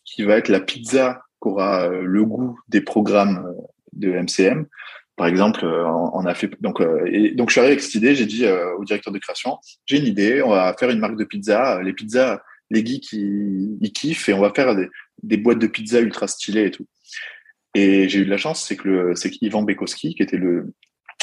qui 0.07 0.22
va 0.22 0.38
être 0.38 0.48
la 0.48 0.61
pizza 0.61 1.20
qu'aura 1.40 1.90
euh, 1.90 2.03
le 2.03 2.24
goût 2.24 2.59
des 2.68 2.81
programmes 2.81 3.44
euh, 3.46 3.62
de 3.92 4.12
MCM. 4.12 4.66
Par 5.16 5.26
exemple, 5.26 5.64
euh, 5.64 5.85
on 5.87 6.24
a 6.24 6.35
fait 6.35 6.50
donc 6.61 6.81
et 7.07 7.33
donc 7.33 7.50
je 7.50 7.55
suis 7.55 7.61
arrivé 7.61 7.72
avec 7.72 7.83
cette 7.83 7.96
idée. 7.96 8.14
J'ai 8.14 8.26
dit 8.26 8.46
au 8.46 8.85
directeur 8.85 9.12
de 9.12 9.18
création, 9.18 9.59
j'ai 9.85 9.98
une 9.98 10.07
idée. 10.07 10.42
On 10.42 10.50
va 10.50 10.74
faire 10.79 10.88
une 10.88 11.00
marque 11.00 11.16
de 11.16 11.24
pizza. 11.24 11.83
Les 11.83 11.92
pizzas, 11.92 12.40
les 12.70 12.87
geeks 12.87 13.12
ils, 13.12 13.76
ils 13.81 13.92
kiffent 13.92 14.29
et 14.29 14.33
on 14.33 14.40
va 14.40 14.53
faire 14.55 14.74
des, 15.22 15.37
boîtes 15.37 15.59
de 15.59 15.66
pizza 15.66 16.00
ultra 16.00 16.26
stylées 16.26 16.66
et 16.66 16.70
tout. 16.70 16.87
Et 17.74 18.09
j'ai 18.09 18.20
eu 18.20 18.24
de 18.24 18.31
la 18.31 18.38
chance, 18.38 18.64
c'est 18.66 18.76
que 18.76 18.88
le, 18.88 19.14
c'est 19.14 19.31
qu'Ivan 19.31 19.62
Bekowski, 19.62 20.14
qui 20.14 20.22
était 20.22 20.38
le 20.38 20.72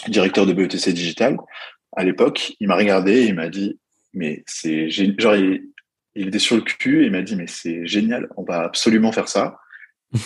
directeur 0.08 0.45
de 0.45 0.53
BETC 0.53 0.93
Digital 0.93 1.38
à 1.95 2.03
l'époque, 2.03 2.53
il 2.60 2.67
m'a 2.67 2.75
regardé 2.75 3.13
et 3.13 3.25
il 3.25 3.36
m'a 3.36 3.49
dit, 3.49 3.80
mais 4.13 4.43
c'est 4.45 4.89
genre 4.89 5.36
il, 5.36 5.63
il, 6.15 6.27
était 6.27 6.39
sur 6.39 6.56
le 6.56 6.62
cul 6.62 7.01
et 7.01 7.06
il 7.08 7.12
m'a 7.12 7.23
dit, 7.23 7.36
mais 7.36 7.47
c'est 7.47 7.86
génial, 7.88 8.30
on 8.38 8.43
va 8.43 8.62
absolument 8.62 9.12
faire 9.12 9.27
ça. 9.27 9.58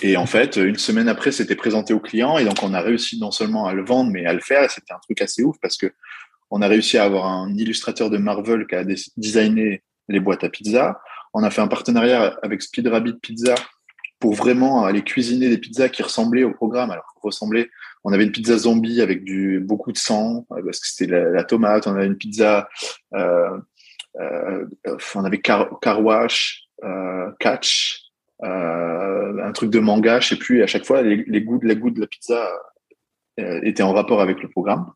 Et 0.03 0.15
en 0.15 0.25
fait, 0.25 0.57
une 0.57 0.77
semaine 0.77 1.09
après, 1.09 1.31
c'était 1.31 1.55
présenté 1.55 1.93
au 1.93 1.99
client 1.99 2.37
et 2.37 2.45
donc 2.45 2.61
on 2.61 2.73
a 2.73 2.81
réussi 2.81 3.19
non 3.19 3.31
seulement 3.31 3.65
à 3.65 3.73
le 3.73 3.83
vendre, 3.83 4.11
mais 4.11 4.25
à 4.25 4.33
le 4.33 4.39
faire. 4.39 4.63
Et 4.63 4.69
c'était 4.69 4.93
un 4.93 4.99
truc 4.99 5.21
assez 5.21 5.43
ouf 5.43 5.57
parce 5.61 5.77
que 5.77 5.91
on 6.51 6.61
a 6.61 6.67
réussi 6.67 6.97
à 6.97 7.05
avoir 7.05 7.27
un 7.27 7.53
illustrateur 7.55 8.09
de 8.09 8.17
Marvel 8.17 8.67
qui 8.67 8.75
a 8.75 8.83
designé 9.17 9.83
les 10.09 10.19
boîtes 10.19 10.43
à 10.43 10.49
pizza. 10.49 11.01
On 11.33 11.43
a 11.43 11.49
fait 11.49 11.61
un 11.61 11.67
partenariat 11.67 12.37
avec 12.43 12.61
Speed 12.61 12.87
Rabbit 12.87 13.15
Pizza 13.21 13.55
pour 14.19 14.33
vraiment 14.33 14.85
aller 14.85 15.01
cuisiner 15.01 15.49
des 15.49 15.57
pizzas 15.57 15.89
qui 15.89 16.03
ressemblaient 16.03 16.43
au 16.43 16.53
programme. 16.53 16.91
Alors, 16.91 17.05
ressemblaient, 17.21 17.69
on 18.03 18.13
avait 18.13 18.23
une 18.23 18.31
pizza 18.31 18.57
zombie 18.57 19.01
avec 19.01 19.23
du 19.23 19.59
beaucoup 19.59 19.91
de 19.91 19.97
sang 19.97 20.45
euh, 20.51 20.61
parce 20.63 20.79
que 20.79 20.87
c'était 20.87 21.07
la, 21.07 21.43
tomate. 21.43 21.87
On 21.87 21.95
avait 21.95 22.05
une 22.05 22.17
pizza, 22.17 22.69
euh, 23.15 23.57
euh, 24.19 24.65
on 25.15 25.25
avait 25.25 25.41
car, 25.41 25.79
car 25.81 26.03
wash, 26.03 26.67
euh, 26.83 27.31
catch, 27.39 28.00
un 28.41 29.51
truc 29.53 29.69
de 29.69 29.79
manga, 29.79 30.19
je 30.19 30.29
sais 30.29 30.35
plus. 30.35 30.59
Et 30.59 30.63
à 30.63 30.67
chaque 30.67 30.85
fois, 30.85 31.01
les, 31.01 31.23
les 31.27 31.41
goûts, 31.41 31.59
les 31.61 31.75
goûts 31.75 31.91
de 31.91 31.99
la 31.99 32.07
pizza 32.07 32.49
euh, 33.39 33.59
étaient 33.63 33.83
en 33.83 33.93
rapport 33.93 34.21
avec 34.21 34.41
le 34.41 34.49
programme. 34.49 34.91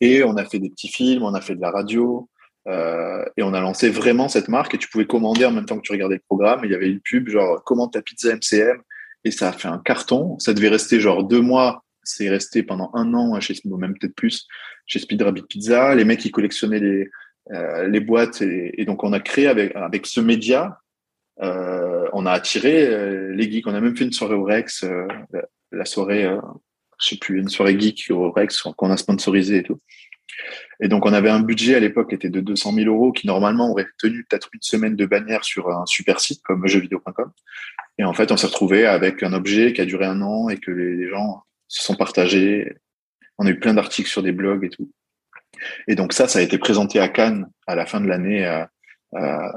Et 0.00 0.22
on 0.22 0.36
a 0.36 0.44
fait 0.44 0.58
des 0.58 0.70
petits 0.70 0.88
films, 0.88 1.22
on 1.22 1.34
a 1.34 1.40
fait 1.40 1.54
de 1.54 1.60
la 1.60 1.70
radio, 1.70 2.28
euh, 2.68 3.24
et 3.36 3.42
on 3.42 3.54
a 3.54 3.60
lancé 3.60 3.90
vraiment 3.90 4.28
cette 4.28 4.48
marque. 4.48 4.74
Et 4.74 4.78
tu 4.78 4.88
pouvais 4.88 5.06
commander 5.06 5.44
en 5.46 5.50
même 5.50 5.64
temps 5.64 5.76
que 5.76 5.82
tu 5.82 5.92
regardais 5.92 6.16
le 6.16 6.22
programme. 6.26 6.60
il 6.64 6.70
y 6.70 6.74
avait 6.74 6.90
une 6.90 7.00
pub 7.00 7.28
genre 7.28 7.62
commande 7.64 7.92
ta 7.92 8.02
pizza 8.02 8.34
MCM, 8.34 8.82
et 9.24 9.30
ça 9.30 9.48
a 9.48 9.52
fait 9.52 9.68
un 9.68 9.78
carton. 9.78 10.38
Ça 10.38 10.52
devait 10.52 10.68
rester 10.68 11.00
genre 11.00 11.24
deux 11.24 11.40
mois. 11.40 11.84
C'est 12.04 12.28
resté 12.28 12.62
pendant 12.62 12.90
un 12.94 13.14
an 13.14 13.38
chez 13.40 13.54
même 13.64 13.96
peut-être 13.98 14.16
plus 14.16 14.46
chez 14.86 14.98
Speed 14.98 15.22
Rabbit 15.22 15.44
Pizza. 15.48 15.94
Les 15.94 16.04
mecs 16.04 16.24
ils 16.24 16.32
collectionnaient 16.32 16.80
les 16.80 17.08
euh, 17.52 17.88
les 17.88 18.00
boîtes 18.00 18.40
et, 18.40 18.80
et, 18.80 18.84
donc 18.84 19.02
on 19.02 19.12
a 19.12 19.18
créé 19.18 19.48
avec 19.48 19.74
avec 19.74 20.06
ce 20.06 20.20
média 20.20 20.78
on 21.40 22.26
a 22.26 22.30
attiré 22.30 23.32
les 23.34 23.50
geeks. 23.50 23.66
On 23.66 23.74
a 23.74 23.80
même 23.80 23.96
fait 23.96 24.04
une 24.04 24.12
soirée 24.12 24.34
au 24.34 24.44
Rex, 24.44 24.84
la, 25.72 25.84
soirée, 25.84 26.28
je 27.00 27.08
sais 27.08 27.16
plus, 27.16 27.38
une 27.38 27.48
soirée 27.48 27.78
geek 27.78 28.06
au 28.10 28.30
Rex 28.30 28.62
qu'on 28.76 28.90
a 28.90 28.96
sponsorisé 28.96 29.58
et 29.58 29.62
tout. 29.62 29.80
Et 30.80 30.88
donc, 30.88 31.06
on 31.06 31.12
avait 31.12 31.30
un 31.30 31.40
budget 31.40 31.74
à 31.74 31.80
l'époque 31.80 32.08
qui 32.08 32.14
était 32.14 32.30
de 32.30 32.40
200 32.40 32.72
000 32.72 32.86
euros, 32.86 33.12
qui 33.12 33.26
normalement 33.26 33.70
aurait 33.70 33.86
tenu 33.98 34.24
peut-être 34.24 34.48
une 34.52 34.62
semaine 34.62 34.96
de 34.96 35.06
bannière 35.06 35.44
sur 35.44 35.68
un 35.68 35.86
super 35.86 36.20
site 36.20 36.42
comme 36.42 36.66
jeuxvideo.com. 36.66 37.30
Et 37.98 38.04
en 38.04 38.12
fait, 38.14 38.32
on 38.32 38.36
s'est 38.36 38.46
retrouvé 38.46 38.86
avec 38.86 39.22
un 39.22 39.32
objet 39.32 39.72
qui 39.72 39.80
a 39.80 39.84
duré 39.84 40.06
un 40.06 40.20
an 40.22 40.48
et 40.48 40.56
que 40.56 40.70
les, 40.70 41.08
gens 41.08 41.42
se 41.68 41.84
sont 41.84 41.94
partagés. 41.94 42.74
On 43.38 43.46
a 43.46 43.50
eu 43.50 43.58
plein 43.58 43.74
d'articles 43.74 44.08
sur 44.08 44.22
des 44.22 44.32
blogs 44.32 44.64
et 44.64 44.70
tout. 44.70 44.90
Et 45.86 45.94
donc 45.94 46.12
ça, 46.12 46.26
ça 46.26 46.38
a 46.38 46.42
été 46.42 46.58
présenté 46.58 46.98
à 46.98 47.08
Cannes 47.08 47.48
à 47.66 47.74
la 47.76 47.86
fin 47.86 48.00
de 48.00 48.08
l'année 48.08 48.44
euh, 48.46 48.64
euh, 49.14 49.52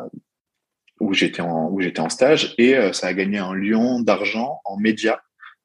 où 0.99 1.13
j'étais 1.13 1.41
en 1.41 1.69
où 1.71 1.81
j'étais 1.81 1.99
en 1.99 2.09
stage 2.09 2.55
et 2.57 2.75
euh, 2.75 2.93
ça 2.93 3.07
a 3.07 3.13
gagné 3.13 3.37
un 3.37 3.53
lion 3.53 4.01
d'argent 4.01 4.61
en 4.65 4.77
média. 4.77 5.21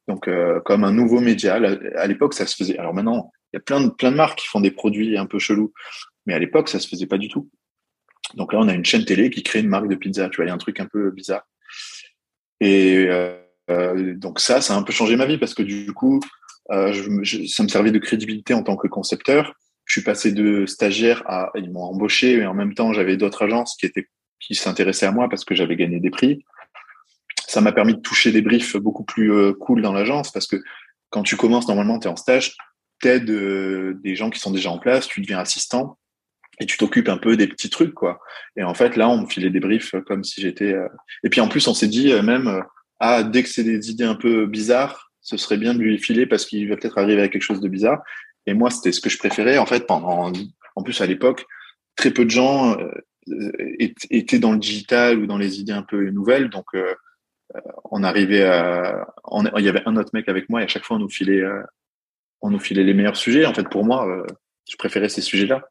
Donc 0.09 0.29
comme 0.65 0.83
un 0.83 0.91
nouveau 0.91 1.21
média. 1.21 1.55
À 1.95 2.07
l'époque, 2.09 2.35
ça 2.35 2.45
se 2.45 2.57
faisait. 2.57 2.77
Alors 2.79 2.93
maintenant, 2.93 3.31
il 3.53 3.57
y 3.57 3.59
a 3.59 3.61
plein 3.61 3.81
de, 3.81 3.91
plein 3.91 4.11
de 4.11 4.17
marques 4.17 4.41
qui 4.41 4.49
font 4.49 4.61
des 4.61 4.73
produits 4.73 5.17
un 5.17 5.27
peu 5.27 5.39
chelous. 5.39 5.73
Mais 6.27 6.35
à 6.35 6.41
l'époque, 6.41 6.69
ça 6.69 6.81
se 6.81 6.89
faisait 6.89 7.07
pas 7.07 7.17
du 7.17 7.29
tout. 7.29 7.49
Donc 8.35 8.53
là, 8.53 8.59
on 8.61 8.67
a 8.67 8.75
une 8.75 8.85
chaîne 8.85 9.05
télé 9.05 9.31
qui 9.31 9.45
crée 9.45 9.61
une 9.61 9.69
marque 9.69 9.87
de 9.87 9.95
pizza. 9.95 10.29
Tu 10.29 10.37
vois, 10.37 10.47
il 10.47 10.49
y 10.49 10.51
a 10.51 10.55
un 10.55 10.59
truc 10.59 10.81
un 10.81 10.87
peu 10.87 11.13
bizarre. 11.13 11.47
Et 12.61 13.07
euh, 13.71 14.15
donc 14.17 14.41
ça, 14.41 14.61
ça 14.61 14.75
a 14.75 14.77
un 14.77 14.83
peu 14.83 14.93
changé 14.93 15.17
ma 15.17 15.27
vie 15.27 15.39
parce 15.39 15.55
que 15.55 15.63
du 15.63 15.93
coup, 15.93 16.21
euh, 16.71 16.93
je, 16.93 17.47
ça 17.47 17.63
me 17.63 17.69
servait 17.69 17.91
de 17.91 17.99
crédibilité 17.99 18.55
en 18.55 18.63
tant 18.63 18.77
que 18.77 18.89
concepteur. 18.89 19.55
Je 19.85 19.95
suis 19.95 20.05
passé 20.05 20.33
de 20.33 20.67
stagiaire 20.67 21.23
à 21.27 21.51
ils 21.57 21.71
m'ont 21.73 21.83
embauché, 21.83 22.37
mais 22.37 22.47
en 22.47 22.55
même 22.55 22.75
temps, 22.75 22.93
j'avais 22.93 23.17
d'autres 23.17 23.43
agences 23.43 23.77
qui 23.77 23.87
étaient 23.87 24.09
qui 24.41 24.55
s'intéressaient 24.55 25.07
à 25.07 25.13
moi 25.13 25.29
parce 25.29 25.45
que 25.45 25.55
j'avais 25.55 25.77
gagné 25.77 26.01
des 26.01 26.11
prix. 26.11 26.45
Ça 27.47 27.61
m'a 27.61 27.73
permis 27.73 27.95
de 27.95 28.01
toucher 28.01 28.33
des 28.33 28.43
briefs 28.43 28.77
beaucoup 28.77 29.05
plus 29.05 29.33
euh, 29.33 29.53
cool 29.53 29.83
dans 29.83 29.93
l'agence 29.93 30.31
parce 30.33 30.47
que 30.47 30.57
quand 31.11 31.23
tu 31.23 31.37
commences, 31.37 31.69
normalement, 31.69 31.99
tu 31.99 32.07
es 32.07 32.11
en 32.11 32.17
stage, 32.17 32.57
t'aides 33.01 33.31
euh, 33.31 33.99
des 34.03 34.15
gens 34.15 34.31
qui 34.31 34.39
sont 34.39 34.53
déjà 34.53 34.71
en 34.71 34.79
place, 34.79 35.09
tu 35.09 35.21
deviens 35.21 35.39
assistant 35.39 35.99
et 36.61 36.67
tu 36.67 36.77
t'occupes 36.77 37.09
un 37.09 37.17
peu 37.17 37.37
des 37.37 37.49
petits 37.49 37.71
trucs 37.71 37.95
quoi. 37.95 38.21
Et 38.57 38.63
en 38.63 38.75
fait 38.75 38.97
là, 38.97 39.09
on 39.09 39.23
me 39.23 39.27
filait 39.27 39.51
des 39.51 39.61
briefs 39.61 39.95
comme 40.07 40.23
si 40.23 40.41
j'étais. 40.41 40.73
Euh, 40.75 40.89
et 41.25 41.31
puis 41.31 41.41
en 41.41 41.49
plus, 41.49 41.67
on 41.67 41.75
s'est 41.75 41.89
dit 41.89 42.13
euh, 42.13 42.23
même 42.23 42.63
ah 43.01 43.23
dès 43.23 43.43
que 43.43 43.49
c'est 43.49 43.65
des 43.65 43.91
idées 43.91 44.05
un 44.05 44.15
peu 44.15 44.47
bizarres, 44.47 45.11
ce 45.23 45.37
serait 45.37 45.57
bien 45.57 45.75
de 45.75 45.81
lui 45.81 45.99
filer 45.99 46.27
parce 46.27 46.45
qu'il 46.45 46.69
va 46.69 46.77
peut-être 46.77 46.99
arriver 46.99 47.23
à 47.23 47.29
quelque 47.29 47.43
chose 47.43 47.61
de 47.61 47.69
bizarre. 47.69 48.01
Et 48.47 48.55
moi, 48.55 48.71
c'était 48.71 48.93
ce 48.93 49.01
que 49.01 49.11
je 49.11 49.19
préférais 49.19 49.59
en 49.59 49.67
fait 49.67 49.87
pendant. 49.87 50.33
En 50.77 50.83
plus 50.83 51.01
à 51.01 51.07
l'époque, 51.07 51.47
très 51.97 52.13
peu 52.13 52.25
de 52.25 52.31
gens 52.31 52.77
étaient 53.29 54.39
dans 54.39 54.53
le 54.53 54.59
digital 54.59 55.19
ou 55.19 55.27
dans 55.27 55.39
les 55.39 55.61
idées 55.61 55.73
un 55.73 55.83
peu 55.83 56.11
nouvelles, 56.11 56.51
donc 56.51 56.67
on 57.91 58.03
arrivait 58.03 58.45
à. 58.45 59.07
il 59.59 59.65
y 59.65 59.69
avait 59.69 59.83
un 59.87 59.97
autre 59.97 60.11
mec 60.15 60.29
avec 60.29 60.49
moi 60.49 60.61
et 60.61 60.65
à 60.65 60.69
chaque 60.69 60.85
fois 60.85 60.97
on 60.97 61.01
nous 61.01 61.09
filait 61.09 61.43
on 62.43 62.51
nous 62.51 62.59
filait 62.59 62.85
les 62.85 62.95
meilleurs 62.95 63.17
sujets. 63.17 63.47
En 63.47 63.55
fait, 63.55 63.69
pour 63.69 63.85
moi, 63.85 64.09
euh, 64.09 64.27
je 64.69 64.77
préférais 64.77 65.09
ces 65.09 65.21
sujets-là. 65.21 65.63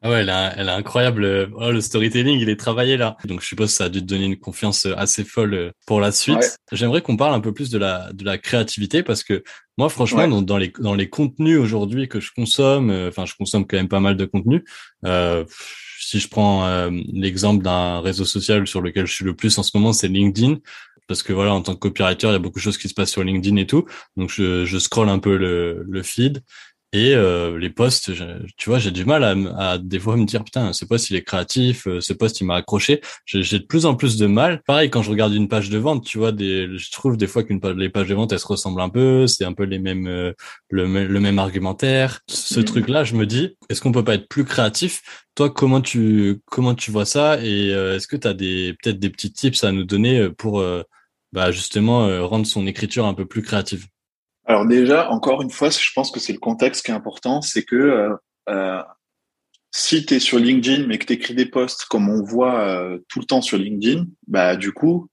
Ah 0.00 0.10
ouais, 0.10 0.20
elle 0.20 0.30
a, 0.30 0.54
elle 0.56 0.68
a 0.68 0.76
incroyable. 0.76 1.24
Euh, 1.24 1.46
oh, 1.56 1.72
le 1.72 1.80
storytelling, 1.80 2.38
il 2.38 2.48
est 2.48 2.58
travaillé 2.60 2.96
là. 2.96 3.16
Donc, 3.24 3.40
je 3.40 3.46
suppose 3.46 3.70
que 3.70 3.74
ça 3.74 3.84
a 3.84 3.88
dû 3.88 4.00
te 4.00 4.04
donner 4.04 4.26
une 4.26 4.38
confiance 4.38 4.86
euh, 4.86 4.94
assez 4.96 5.24
folle 5.24 5.72
pour 5.86 6.00
la 6.00 6.12
suite. 6.12 6.56
J'aimerais 6.70 7.02
qu'on 7.02 7.16
parle 7.16 7.34
un 7.34 7.40
peu 7.40 7.52
plus 7.52 7.68
de 7.68 7.78
la, 7.78 8.12
de 8.12 8.24
la 8.24 8.38
créativité 8.38 9.02
parce 9.02 9.24
que 9.24 9.42
moi, 9.76 9.88
franchement, 9.88 10.28
dans, 10.28 10.40
dans, 10.40 10.56
les, 10.56 10.72
dans 10.78 10.94
les 10.94 11.08
contenus 11.08 11.58
aujourd'hui 11.58 12.08
que 12.08 12.20
je 12.20 12.30
consomme, 12.32 12.90
enfin, 13.08 13.26
je 13.26 13.34
consomme 13.34 13.66
quand 13.66 13.76
même 13.76 13.88
pas 13.88 14.00
mal 14.00 14.16
de 14.16 14.24
contenus. 14.24 14.62
Euh, 15.04 15.44
si 16.00 16.20
je 16.20 16.28
prends 16.28 16.88
l'exemple 17.12 17.62
d'un 17.62 18.00
réseau 18.00 18.24
social 18.24 18.66
sur 18.66 18.80
lequel 18.80 19.06
je 19.06 19.12
suis 19.12 19.24
le 19.24 19.34
plus 19.34 19.58
en 19.58 19.62
ce 19.62 19.76
moment, 19.76 19.92
c'est 19.92 20.08
LinkedIn 20.08 20.58
parce 21.08 21.22
que 21.22 21.32
voilà, 21.32 21.54
en 21.54 21.62
tant 21.62 21.74
que 21.74 21.80
copywriter, 21.80 22.28
il 22.28 22.32
y 22.32 22.36
a 22.36 22.38
beaucoup 22.38 22.58
de 22.58 22.62
choses 22.62 22.78
qui 22.78 22.88
se 22.88 22.94
passent 22.94 23.10
sur 23.10 23.24
LinkedIn 23.24 23.56
et 23.56 23.66
tout. 23.66 23.86
Donc 24.16 24.30
je, 24.30 24.64
je 24.64 24.78
scrolle 24.78 25.08
un 25.08 25.18
peu 25.18 25.36
le, 25.36 25.84
le 25.88 26.02
feed 26.02 26.42
et 26.92 27.14
euh, 27.14 27.58
les 27.58 27.70
posts, 27.70 28.12
tu 28.56 28.70
vois, 28.70 28.78
j'ai 28.78 28.90
du 28.90 29.04
mal 29.04 29.22
à, 29.22 29.72
à, 29.72 29.78
des 29.78 29.98
fois 29.98 30.16
me 30.16 30.24
dire 30.24 30.42
putain, 30.42 30.72
ce 30.72 30.84
post 30.84 31.10
il 31.10 31.16
est 31.16 31.22
créatif, 31.22 31.86
euh, 31.86 32.00
ce 32.00 32.12
post 32.12 32.40
il 32.40 32.44
m'a 32.44 32.56
accroché. 32.56 33.00
J'ai 33.26 33.58
de 33.58 33.64
plus 33.64 33.84
en 33.84 33.94
plus 33.94 34.16
de 34.16 34.26
mal. 34.26 34.62
Pareil 34.66 34.88
quand 34.88 35.02
je 35.02 35.10
regarde 35.10 35.34
une 35.34 35.48
page 35.48 35.68
de 35.68 35.78
vente, 35.78 36.04
tu 36.04 36.18
vois, 36.18 36.32
des, 36.32 36.68
je 36.78 36.90
trouve 36.90 37.16
des 37.16 37.26
fois 37.26 37.42
qu'une 37.42 37.60
page, 37.60 37.76
les 37.76 37.90
pages 37.90 38.08
de 38.08 38.14
vente 38.14 38.32
elles 38.32 38.38
se 38.38 38.46
ressemblent 38.46 38.80
un 38.80 38.88
peu, 38.88 39.26
c'est 39.26 39.44
un 39.44 39.52
peu 39.52 39.64
les 39.64 39.78
mêmes, 39.78 40.06
euh, 40.06 40.32
le, 40.70 40.86
le, 41.06 41.20
même 41.20 41.38
argumentaire. 41.38 42.20
Ce 42.28 42.60
mmh. 42.60 42.64
truc-là, 42.64 43.04
je 43.04 43.14
me 43.16 43.26
dis, 43.26 43.56
est-ce 43.68 43.82
qu'on 43.82 43.92
peut 43.92 44.04
pas 44.04 44.14
être 44.14 44.28
plus 44.28 44.44
créatif? 44.44 45.26
Toi, 45.34 45.50
comment 45.50 45.80
tu 45.80 46.40
comment 46.46 46.74
tu 46.74 46.90
vois 46.90 47.04
ça? 47.04 47.38
Et 47.44 47.68
est-ce 47.68 48.08
que 48.08 48.16
tu 48.16 48.26
as 48.26 48.34
des 48.34 48.74
peut-être 48.82 48.98
des 48.98 49.10
petits 49.10 49.32
tips 49.32 49.62
à 49.62 49.72
nous 49.72 49.84
donner 49.84 50.30
pour 50.30 50.62
bah, 51.32 51.50
justement 51.52 52.06
euh, 52.06 52.24
rendre 52.24 52.46
son 52.46 52.66
écriture 52.66 53.06
un 53.06 53.14
peu 53.14 53.26
plus 53.26 53.42
créative? 53.42 53.86
Alors 54.48 54.64
déjà, 54.64 55.10
encore 55.10 55.42
une 55.42 55.50
fois, 55.50 55.68
je 55.68 55.90
pense 55.94 56.10
que 56.10 56.18
c'est 56.18 56.32
le 56.32 56.38
contexte 56.38 56.84
qui 56.84 56.90
est 56.90 56.94
important, 56.94 57.42
c'est 57.42 57.62
que 57.62 57.76
euh, 57.76 58.14
euh 58.48 58.82
si 59.70 60.06
tu 60.06 60.14
es 60.14 60.18
sur 60.18 60.38
LinkedIn 60.38 60.86
mais 60.86 60.96
que 60.96 61.04
tu 61.04 61.12
écris 61.12 61.34
des 61.34 61.44
posts 61.44 61.84
comme 61.84 62.08
on 62.08 62.22
voit 62.22 62.60
euh, 62.60 62.98
tout 63.08 63.18
le 63.20 63.26
temps 63.26 63.42
sur 63.42 63.58
LinkedIn, 63.58 64.06
bah 64.26 64.56
du 64.56 64.72
coup, 64.72 65.08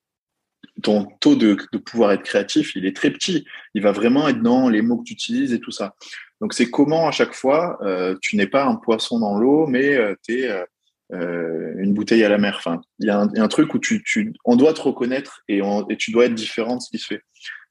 ton 0.82 1.06
taux 1.20 1.36
de, 1.36 1.58
de, 1.74 1.78
pouvoir 1.78 2.14
être 2.14 2.24
créatif, 2.24 2.74
il 2.76 2.86
est 2.86 2.96
très 2.96 3.12
petit. 3.12 3.46
Il 3.74 3.82
va 3.82 3.92
vraiment 3.92 4.30
être 4.30 4.42
dans 4.42 4.70
les 4.70 4.82
mots 4.82 5.00
que 5.00 5.04
tu 5.04 5.14
utilises 5.14 5.52
et 5.52 5.60
tout 5.60 5.72
ça. 5.72 5.96
Donc 6.40 6.54
c'est 6.54 6.72
comment 6.72 7.06
à 7.06 7.12
chaque 7.12 7.34
fois, 7.34 7.78
euh, 7.84 8.16
tu 8.22 8.38
n'es 8.38 8.48
pas 8.48 8.64
un 8.64 8.76
poisson 8.76 9.20
dans 9.20 9.38
l'eau, 9.38 9.68
mais 9.68 10.00
tu 10.26 10.44
es 10.44 10.66
une 11.12 11.94
bouteille 11.94 12.24
à 12.24 12.30
la 12.30 12.38
mer. 12.38 12.56
Enfin, 12.58 12.80
il 13.00 13.08
y, 13.08 13.10
a 13.10 13.20
un 13.20 13.48
truc 13.50 13.74
où 13.74 13.80
tu, 13.80 14.02
tu, 14.04 14.34
on 14.46 14.56
doit 14.56 14.74
te 14.74 14.82
reconnaître 14.82 15.42
et, 15.50 15.60
et 15.90 15.98
tu 15.98 16.12
dois 16.12 16.26
être 16.26 16.34
différent 16.34 16.78
de 16.78 16.82
ce 16.82 16.90
qui 16.90 16.98
se 16.98 17.08
fait. 17.08 17.22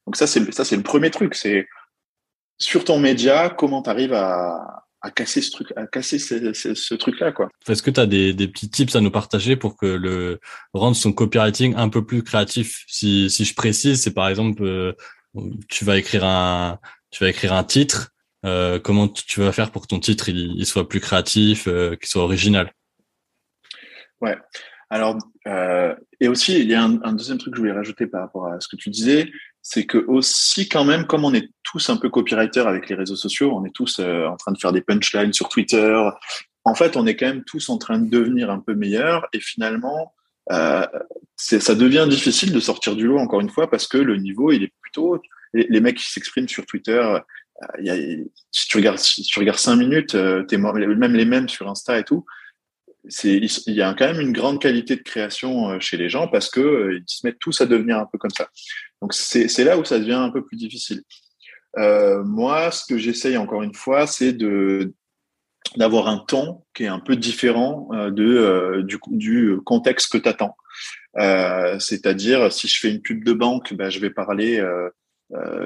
Donc 0.05 0.15
ça, 0.15 0.27
c'est 0.27 0.53
ça, 0.53 0.65
c'est 0.65 0.75
le 0.75 0.83
premier 0.83 1.11
truc. 1.11 1.35
C'est 1.35 1.67
sur 2.57 2.83
ton 2.85 2.99
média, 2.99 3.49
comment 3.49 3.81
tu 3.81 3.89
arrives 3.89 4.13
à, 4.13 4.85
à 5.01 5.11
casser 5.11 5.41
ce 5.41 5.51
truc, 5.51 5.73
à 5.75 5.87
casser 5.87 6.19
ce, 6.19 6.53
ce, 6.53 6.95
truc-là, 6.95 7.31
quoi. 7.31 7.49
Est-ce 7.67 7.83
que 7.83 7.91
tu 7.91 7.99
as 7.99 8.05
des, 8.05 8.33
des 8.33 8.47
petits 8.47 8.69
tips 8.69 8.95
à 8.95 9.01
nous 9.01 9.11
partager 9.11 9.55
pour 9.55 9.77
que 9.77 9.85
le 9.85 10.39
rendre 10.73 10.95
son 10.95 11.11
copywriting 11.11 11.75
un 11.75 11.89
peu 11.89 12.05
plus 12.05 12.23
créatif? 12.23 12.85
Si, 12.87 13.29
si 13.29 13.45
je 13.45 13.53
précise, 13.53 14.01
c'est 14.01 14.13
par 14.13 14.29
exemple, 14.29 14.63
euh, 14.63 14.93
tu 15.69 15.85
vas 15.85 15.97
écrire 15.97 16.23
un, 16.23 16.79
tu 17.11 17.23
vas 17.23 17.29
écrire 17.29 17.53
un 17.53 17.63
titre. 17.63 18.11
Euh, 18.45 18.79
comment 18.79 19.07
tu 19.07 19.39
vas 19.39 19.51
faire 19.51 19.71
pour 19.71 19.81
que 19.81 19.87
ton 19.87 19.99
titre 19.99 20.29
il, 20.29 20.53
il 20.55 20.65
soit 20.65 20.87
plus 20.87 20.99
créatif, 20.99 21.67
euh, 21.67 21.95
qu'il 21.95 22.07
soit 22.07 22.23
original? 22.23 22.71
Ouais. 24.21 24.37
Alors, 24.89 25.17
euh, 25.47 25.95
et 26.19 26.27
aussi, 26.27 26.59
il 26.59 26.69
y 26.69 26.75
a 26.75 26.83
un, 26.83 27.13
deuxième 27.13 27.37
truc 27.37 27.53
que 27.53 27.57
je 27.57 27.61
voulais 27.61 27.73
rajouter 27.73 28.07
par 28.07 28.21
rapport 28.21 28.47
à 28.47 28.59
ce 28.59 28.67
que 28.67 28.75
tu 28.75 28.89
disais, 28.89 29.31
c'est 29.67 29.87
que 29.87 29.97
aussi 29.97 30.69
quand 30.69 30.85
même, 30.85 31.07
comme 31.07 31.25
on 31.25 31.33
est 31.33 31.49
tous 31.63 31.89
un 31.89 31.97
peu 31.97 32.07
copywriters 32.07 32.67
avec 32.67 32.87
les 32.87 32.93
réseaux 32.93 33.15
sociaux, 33.15 33.51
on 33.51 33.65
est 33.65 33.73
tous 33.73 33.97
euh, 33.99 34.27
en 34.27 34.37
train 34.37 34.51
de 34.51 34.59
faire 34.59 34.71
des 34.71 34.81
punchlines 34.81 35.33
sur 35.33 35.49
Twitter. 35.49 35.99
En 36.65 36.75
fait, 36.75 36.95
on 36.95 37.07
est 37.07 37.15
quand 37.15 37.25
même 37.25 37.43
tous 37.43 37.67
en 37.69 37.79
train 37.79 37.97
de 37.97 38.07
devenir 38.07 38.51
un 38.51 38.59
peu 38.59 38.75
meilleurs 38.75 39.27
et 39.33 39.39
finalement, 39.39 40.13
euh, 40.51 40.85
ça 41.35 41.73
devient 41.73 42.05
difficile 42.07 42.53
de 42.53 42.59
sortir 42.59 42.95
du 42.95 43.07
lot 43.07 43.17
encore 43.17 43.41
une 43.41 43.49
fois 43.49 43.67
parce 43.67 43.87
que 43.87 43.97
le 43.97 44.17
niveau, 44.17 44.51
il 44.51 44.61
est 44.61 44.73
plutôt 44.81 45.19
les, 45.55 45.65
les 45.67 45.81
mecs 45.81 45.97
qui 45.97 46.11
s'expriment 46.11 46.47
sur 46.47 46.67
Twitter. 46.67 47.01
Euh, 47.01 47.19
y 47.79 47.89
a, 47.89 47.95
si 48.51 48.67
tu 48.67 48.77
regardes, 48.77 48.99
si 48.99 49.23
tu 49.23 49.39
regardes 49.39 49.57
cinq 49.57 49.77
minutes, 49.77 50.13
euh, 50.13 50.43
t'es 50.43 50.59
même 50.59 51.15
les 51.15 51.25
mêmes 51.25 51.49
sur 51.49 51.67
Insta 51.67 51.97
et 51.97 52.03
tout 52.03 52.23
il 53.23 53.73
y 53.73 53.81
a 53.81 53.93
quand 53.93 54.07
même 54.07 54.21
une 54.21 54.31
grande 54.31 54.61
qualité 54.61 54.95
de 54.95 55.01
création 55.01 55.69
euh, 55.69 55.79
chez 55.79 55.97
les 55.97 56.09
gens 56.09 56.27
parce 56.27 56.49
que 56.49 56.97
ils 56.97 57.03
se 57.07 57.25
mettent 57.25 57.39
tous 57.39 57.61
à 57.61 57.65
devenir 57.65 57.97
un 57.97 58.05
peu 58.05 58.17
comme 58.17 58.31
ça. 58.31 58.49
Donc 59.01 59.13
c'est 59.13 59.63
là 59.63 59.77
où 59.77 59.83
ça 59.83 59.99
devient 59.99 60.13
un 60.13 60.29
peu 60.29 60.43
plus 60.43 60.57
difficile. 60.57 61.01
Euh, 61.77 62.23
moi, 62.23 62.71
ce 62.71 62.85
que 62.85 62.97
j'essaye 62.97 63.37
encore 63.37 63.63
une 63.63 63.73
fois, 63.73 64.07
c'est 64.07 64.33
de 64.33 64.93
d'avoir 65.77 66.07
un 66.07 66.19
ton 66.19 66.63
qui 66.73 66.83
est 66.83 66.87
un 66.87 66.99
peu 66.99 67.15
différent 67.15 67.89
euh, 67.91 68.11
de 68.11 68.81
du, 68.83 68.97
du 69.07 69.57
contexte 69.65 70.11
que 70.11 70.17
t'attends. 70.17 70.55
Euh, 71.17 71.79
C'est-à-dire, 71.79 72.51
si 72.51 72.67
je 72.67 72.79
fais 72.79 72.91
une 72.91 73.01
pub 73.01 73.23
de 73.23 73.33
banque, 73.33 73.73
bah, 73.73 73.89
je 73.89 73.99
vais 73.99 74.09
parler 74.09 74.63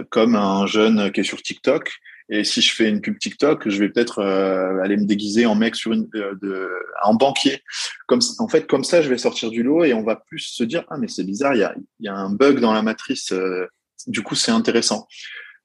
comme 0.10 0.36
un 0.36 0.66
jeune 0.68 1.12
qui 1.12 1.20
est 1.20 1.24
sur 1.24 1.42
TikTok 1.42 1.92
et 2.30 2.44
si 2.44 2.62
je 2.62 2.74
fais 2.74 2.88
une 2.88 3.02
pub 3.02 3.18
TikTok, 3.18 3.68
je 3.68 3.80
vais 3.80 3.90
peut-être 3.90 4.20
euh, 4.20 4.80
aller 4.84 4.98
me 4.98 5.06
déguiser 5.06 5.48
en 5.48 5.56
mec 5.56 5.76
sur 5.76 5.94
une, 5.94 6.08
euh, 6.16 6.36
de, 6.42 6.70
en 7.02 7.16
banquier. 7.16 7.64
Comme 8.08 8.20
en 8.38 8.48
fait, 8.48 8.68
comme 8.68 8.84
ça, 8.84 9.02
je 9.02 9.10
vais 9.10 9.18
sortir 9.18 9.50
du 9.50 9.64
lot 9.64 9.84
et 9.84 9.94
on 9.94 10.04
va 10.04 10.16
plus 10.16 10.40
se 10.40 10.64
dire 10.64 10.86
ah 10.90 10.98
mais 10.98 11.08
c'est 11.08 11.24
bizarre, 11.24 11.56
il 11.56 11.62
y 11.62 11.64
a, 11.64 11.74
y 12.02 12.08
a 12.08 12.16
un 12.16 12.30
bug 12.30 12.60
dans 12.60 12.74
la 12.74 12.84
matrice. 12.84 13.32
Euh, 13.32 13.66
du 14.06 14.22
coup, 14.22 14.36
c'est 14.36 14.52
intéressant. 14.52 15.08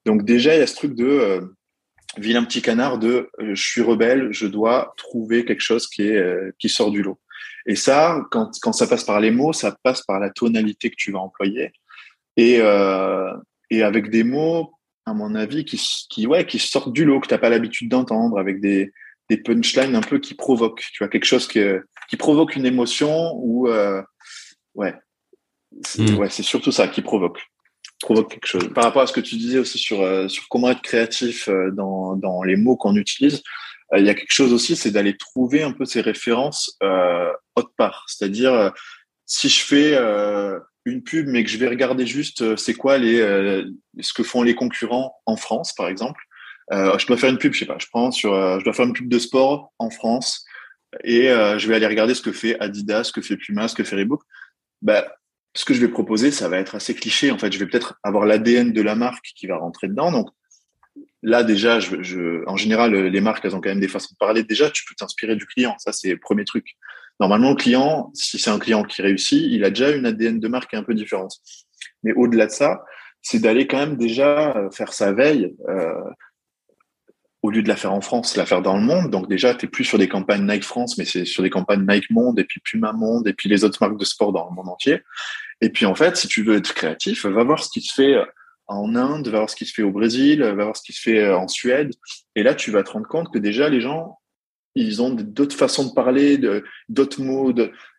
Donc 0.06 0.24
déjà, 0.24 0.54
il 0.54 0.60
y 0.60 0.62
a 0.62 0.66
ce 0.66 0.74
truc 0.74 0.94
de 0.94 1.40
vilain 2.16 2.44
petit 2.44 2.62
canard 2.62 2.98
de 2.98 3.28
je 3.38 3.62
suis 3.62 3.82
rebelle, 3.82 4.28
je 4.32 4.46
dois 4.46 4.94
trouver 4.96 5.44
quelque 5.44 5.60
chose 5.60 5.86
qui 5.86 6.02
est 6.02 6.52
qui 6.58 6.68
sort 6.68 6.90
du 6.90 7.02
lot. 7.02 7.18
Et 7.66 7.76
ça, 7.76 8.20
quand 8.30 8.50
quand 8.60 8.72
ça 8.72 8.86
passe 8.86 9.04
par 9.04 9.20
les 9.20 9.30
mots, 9.30 9.52
ça 9.52 9.76
passe 9.82 10.02
par 10.02 10.20
la 10.20 10.30
tonalité 10.30 10.90
que 10.90 10.96
tu 10.96 11.12
vas 11.12 11.20
employer. 11.20 11.72
Et 12.36 12.60
et 13.70 13.82
avec 13.82 14.10
des 14.10 14.24
mots 14.24 14.73
à 15.06 15.14
mon 15.14 15.34
avis, 15.34 15.64
qui, 15.64 15.80
qui, 16.08 16.26
ouais, 16.26 16.46
qui 16.46 16.58
sortent 16.58 16.92
du 16.92 17.04
lot, 17.04 17.20
que 17.20 17.28
tu 17.28 17.34
n'as 17.34 17.38
pas 17.38 17.50
l'habitude 17.50 17.90
d'entendre, 17.90 18.38
avec 18.38 18.60
des, 18.60 18.92
des 19.28 19.36
punchlines 19.36 19.94
un 19.94 20.00
peu 20.00 20.18
qui 20.18 20.34
provoquent. 20.34 20.84
Tu 20.92 20.98
vois, 21.02 21.08
quelque 21.08 21.26
chose 21.26 21.46
qui, 21.46 21.60
qui 22.08 22.16
provoque 22.16 22.56
une 22.56 22.66
émotion 22.66 23.32
ou, 23.36 23.68
euh, 23.68 24.02
ouais, 24.74 24.94
c'est 25.82 26.02
hmm. 26.02 26.18
ouais, 26.18 26.30
surtout 26.30 26.72
ça 26.72 26.88
qui 26.88 27.02
provoque 27.02 27.40
provoque 28.00 28.30
quelque 28.32 28.46
chose. 28.46 28.68
Par 28.74 28.84
rapport 28.84 29.02
à 29.02 29.06
ce 29.06 29.12
que 29.12 29.20
tu 29.20 29.36
disais 29.36 29.58
aussi 29.58 29.78
sur, 29.78 30.02
euh, 30.02 30.28
sur 30.28 30.46
comment 30.48 30.70
être 30.70 30.82
créatif 30.82 31.48
euh, 31.48 31.70
dans, 31.70 32.16
dans 32.16 32.42
les 32.42 32.56
mots 32.56 32.76
qu'on 32.76 32.96
utilise, 32.96 33.42
euh, 33.92 33.98
il 33.98 34.06
y 34.06 34.10
a 34.10 34.14
quelque 34.14 34.32
chose 34.32 34.52
aussi, 34.52 34.76
c'est 34.76 34.90
d'aller 34.90 35.16
trouver 35.16 35.62
un 35.62 35.72
peu 35.72 35.84
ces 35.84 36.00
références 36.00 36.76
euh, 36.82 37.30
autre 37.56 37.72
part. 37.76 38.04
C'est-à-dire, 38.08 38.72
si 39.26 39.48
je 39.48 39.60
fais 39.60 39.98
une 40.84 41.02
pub, 41.02 41.26
mais 41.28 41.44
que 41.44 41.50
je 41.50 41.58
vais 41.58 41.68
regarder 41.68 42.06
juste 42.06 42.56
c'est 42.56 42.74
quoi 42.74 42.98
les, 42.98 43.18
ce 44.00 44.12
que 44.12 44.22
font 44.22 44.42
les 44.42 44.54
concurrents 44.54 45.14
en 45.26 45.36
France, 45.36 45.74
par 45.74 45.88
exemple, 45.88 46.20
je 46.70 47.06
dois 47.06 47.16
faire 47.16 47.30
une 47.30 47.38
pub, 47.38 47.52
je 47.52 47.60
sais 47.60 47.66
pas, 47.66 47.78
je 47.78 47.86
prends 47.86 48.10
sur, 48.10 48.32
je 48.58 48.64
dois 48.64 48.72
faire 48.72 48.86
une 48.86 48.92
pub 48.92 49.08
de 49.08 49.18
sport 49.18 49.72
en 49.78 49.90
France 49.90 50.44
et 51.02 51.28
je 51.28 51.68
vais 51.68 51.74
aller 51.74 51.86
regarder 51.86 52.14
ce 52.14 52.22
que 52.22 52.32
fait 52.32 52.58
Adidas, 52.60 53.04
ce 53.04 53.12
que 53.12 53.20
fait 53.20 53.36
Puma, 53.36 53.68
ce 53.68 53.74
que 53.74 53.84
fait 53.84 53.96
Reebok. 53.96 54.22
Bah, 54.82 55.06
ce 55.54 55.64
que 55.64 55.72
je 55.72 55.80
vais 55.80 55.88
proposer, 55.88 56.30
ça 56.30 56.48
va 56.48 56.58
être 56.58 56.74
assez 56.74 56.94
cliché. 56.94 57.30
En 57.30 57.38
fait, 57.38 57.52
je 57.52 57.58
vais 57.58 57.66
peut-être 57.66 57.98
avoir 58.02 58.26
l'ADN 58.26 58.72
de 58.72 58.82
la 58.82 58.96
marque 58.96 59.30
qui 59.36 59.46
va 59.46 59.56
rentrer 59.56 59.88
dedans. 59.88 60.10
Donc 60.10 60.30
là, 61.22 61.44
déjà, 61.44 61.78
en 62.46 62.56
général, 62.56 62.94
les 62.94 63.20
marques, 63.20 63.44
elles 63.44 63.54
ont 63.54 63.60
quand 63.60 63.70
même 63.70 63.80
des 63.80 63.88
façons 63.88 64.12
de 64.12 64.18
parler. 64.18 64.42
Déjà, 64.42 64.70
tu 64.70 64.84
peux 64.84 64.94
t'inspirer 64.96 65.36
du 65.36 65.46
client. 65.46 65.76
Ça, 65.78 65.92
c'est 65.92 66.10
le 66.10 66.18
premier 66.18 66.44
truc. 66.44 66.76
Normalement, 67.20 67.50
le 67.50 67.56
client, 67.56 68.10
si 68.14 68.38
c'est 68.38 68.50
un 68.50 68.58
client 68.58 68.82
qui 68.82 69.02
réussit, 69.02 69.42
il 69.42 69.64
a 69.64 69.70
déjà 69.70 69.90
une 69.90 70.06
ADN 70.06 70.40
de 70.40 70.48
marque 70.48 70.74
un 70.74 70.82
peu 70.82 70.94
différente. 70.94 71.36
Mais 72.02 72.12
au-delà 72.14 72.46
de 72.46 72.50
ça, 72.50 72.82
c'est 73.22 73.38
d'aller 73.38 73.66
quand 73.66 73.78
même 73.78 73.96
déjà 73.96 74.56
euh, 74.56 74.70
faire 74.70 74.92
sa 74.92 75.12
veille. 75.12 75.54
Euh, 75.68 75.92
au 77.42 77.50
lieu 77.50 77.62
de 77.62 77.68
la 77.68 77.76
faire 77.76 77.92
en 77.92 78.00
France, 78.00 78.38
la 78.38 78.46
faire 78.46 78.62
dans 78.62 78.78
le 78.78 78.82
monde. 78.82 79.10
Donc 79.10 79.28
déjà, 79.28 79.54
tu 79.54 79.66
es 79.66 79.68
plus 79.68 79.84
sur 79.84 79.98
des 79.98 80.08
campagnes 80.08 80.50
Nike 80.50 80.64
France, 80.64 80.96
mais 80.96 81.04
c'est 81.04 81.26
sur 81.26 81.42
des 81.42 81.50
campagnes 81.50 81.84
Nike 81.86 82.10
Monde, 82.10 82.38
et 82.38 82.44
puis 82.44 82.58
Puma 82.64 82.94
Monde, 82.94 83.28
et 83.28 83.34
puis 83.34 83.50
les 83.50 83.64
autres 83.64 83.76
marques 83.82 83.98
de 83.98 84.04
sport 84.06 84.32
dans 84.32 84.48
le 84.48 84.54
monde 84.54 84.70
entier. 84.70 85.02
Et 85.60 85.68
puis 85.68 85.84
en 85.84 85.94
fait, 85.94 86.16
si 86.16 86.26
tu 86.26 86.42
veux 86.42 86.56
être 86.56 86.72
créatif, 86.72 87.26
va 87.26 87.44
voir 87.44 87.62
ce 87.62 87.68
qui 87.68 87.82
se 87.82 87.92
fait 87.92 88.16
en 88.66 88.94
Inde, 88.94 89.28
va 89.28 89.40
voir 89.40 89.50
ce 89.50 89.56
qui 89.56 89.66
se 89.66 89.74
fait 89.74 89.82
au 89.82 89.90
Brésil, 89.90 90.42
va 90.42 90.54
voir 90.54 90.74
ce 90.74 90.82
qui 90.82 90.94
se 90.94 91.02
fait 91.02 91.30
en 91.34 91.46
Suède. 91.46 91.92
Et 92.34 92.42
là, 92.42 92.54
tu 92.54 92.70
vas 92.70 92.82
te 92.82 92.92
rendre 92.92 93.06
compte 93.06 93.30
que 93.30 93.38
déjà, 93.38 93.68
les 93.68 93.82
gens, 93.82 94.18
ils 94.74 95.02
ont 95.02 95.10
d'autres 95.10 95.56
façons 95.56 95.88
de 95.88 95.94
parler, 95.94 96.38
d'autres 96.88 97.22
mots. 97.22 97.52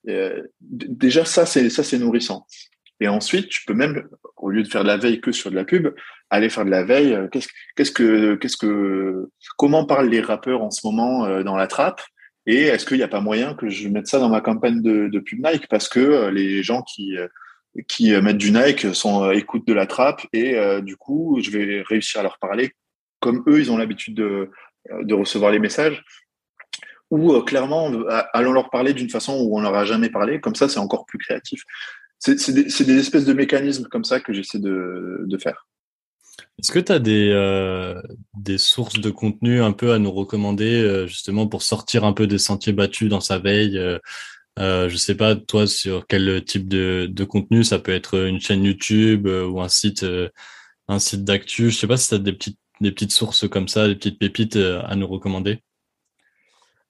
Euh, 0.10 0.42
déjà, 0.62 1.26
ça, 1.26 1.46
c'est 1.46 1.70
ça, 1.70 1.84
c'est 1.84 1.98
nourrissant. 1.98 2.46
Et 3.00 3.08
ensuite, 3.08 3.50
tu 3.50 3.64
peux 3.66 3.74
même, 3.74 4.08
au 4.38 4.50
lieu 4.50 4.64
de 4.64 4.68
faire 4.68 4.84
de 4.84 4.88
la 4.88 4.98
veille 4.98 5.22
que 5.22 5.32
sur 5.32 5.52
de 5.52 5.56
la 5.56 5.66
pub, 5.66 5.94
aller 6.30 6.50
faire 6.50 6.66
de 6.66 6.70
la 6.72 6.84
veille. 6.84 7.14
Euh, 7.14 7.28
qu'est-ce, 7.28 7.50
qu'est-ce 7.76 7.92
que, 7.92 8.36
qu'est-ce 8.36 8.58
que, 8.58 9.30
comment 9.58 9.86
parlent 9.86 10.10
les 10.10 10.22
rappeurs 10.22 10.64
en 10.64 10.72
ce 10.72 10.86
moment 10.86 11.26
euh, 11.26 11.44
dans 11.44 11.56
la 11.56 11.68
trappe? 11.68 12.02
Et 12.46 12.64
est-ce 12.64 12.86
qu'il 12.86 12.98
n'y 12.98 13.04
a 13.04 13.08
pas 13.08 13.22
moyen 13.22 13.56
que 13.56 13.70
je 13.70 13.88
mette 13.90 14.08
ça 14.08 14.20
dans 14.20 14.30
ma 14.30 14.42
campagne 14.42 14.82
de, 14.82 15.08
de 15.08 15.20
pub 15.20 15.40
Nike? 15.44 15.68
Parce 15.68 15.90
que 15.90 16.30
les 16.30 16.62
gens 16.62 16.84
qui 16.84 17.16
qui 17.90 18.12
mettent 18.22 18.38
du 18.38 18.52
Nike 18.52 18.96
sont 18.96 19.32
écoutent 19.32 19.68
de 19.68 19.74
la 19.74 19.88
trappe 19.88 20.22
et 20.32 20.56
du 20.82 20.96
coup, 20.96 21.40
je 21.42 21.50
vais 21.50 21.82
réussir 21.82 22.22
à 22.22 22.24
leur 22.24 22.38
parler 22.38 22.72
comme 23.20 23.44
eux, 23.48 23.60
ils 23.60 23.72
ont 23.72 23.78
l'habitude 23.78 24.14
de, 24.14 24.52
de 25.02 25.14
recevoir 25.16 25.52
les 25.52 25.58
messages 25.58 26.04
ou 27.16 27.42
clairement 27.42 27.92
allons 28.34 28.54
leur 28.54 28.70
parler 28.70 28.94
d'une 28.94 29.10
façon 29.10 29.40
où 29.40 29.58
on 29.58 29.62
leur 29.62 29.76
a 29.76 29.86
jamais 29.86 30.10
parlé. 30.10 30.40
Comme 30.40 30.56
ça, 30.56 30.70
c'est 30.70 30.80
encore 30.80 31.06
plus 31.06 31.18
créatif. 31.18 31.62
C'est 32.20 32.52
des, 32.54 32.98
espèces 32.98 33.26
de 33.26 33.34
mécanismes 33.34 33.86
comme 33.86 34.04
ça 34.04 34.20
que 34.20 34.34
j'essaie 34.34 34.60
de, 34.60 35.38
faire. 35.40 35.68
Est-ce 36.60 36.72
que 36.72 36.80
tu 36.80 36.92
as 36.92 37.00
des, 37.00 37.30
euh, 37.32 38.02
des 38.38 38.58
sources 38.58 39.00
de 39.00 39.10
contenu 39.10 39.62
un 39.62 39.74
peu 39.74 39.92
à 39.92 40.00
nous 40.00 40.12
recommander 40.12 40.82
euh, 40.82 41.08
justement 41.08 41.48
pour 41.48 41.62
sortir 41.62 42.04
un 42.04 42.14
peu 42.14 42.28
des 42.28 42.38
sentiers 42.38 42.74
battus 42.74 43.10
dans 43.10 43.20
sa 43.20 43.40
veille 43.40 43.78
euh, 43.78 44.00
euh, 44.60 44.90
Je 44.90 44.98
sais 44.98 45.16
pas, 45.16 45.36
toi, 45.36 45.68
sur 45.68 46.08
quel 46.08 46.44
type 46.46 46.68
de, 46.68 47.24
contenu? 47.26 47.64
Ça 47.64 47.80
peut 47.80 47.94
être 47.94 48.26
une 48.26 48.40
chaîne 48.40 48.64
YouTube 48.64 49.28
euh, 49.28 49.46
ou 49.46 49.62
un 49.62 49.70
site, 49.70 50.04
euh, 50.04 50.30
site 51.00 51.24
d'actu. 51.24 51.72
Je 51.72 51.78
sais 51.78 51.88
pas 51.88 51.98
si 51.98 52.10
tu 52.10 52.16
as 52.16 52.20
des 52.20 52.34
petites 52.92 53.12
sources 53.12 53.48
comme 53.48 53.68
ça, 53.68 53.88
des 53.88 53.96
petites 53.96 54.20
pépites 54.20 54.56
à 54.58 54.96
nous 54.96 55.08
recommander. 55.08 55.62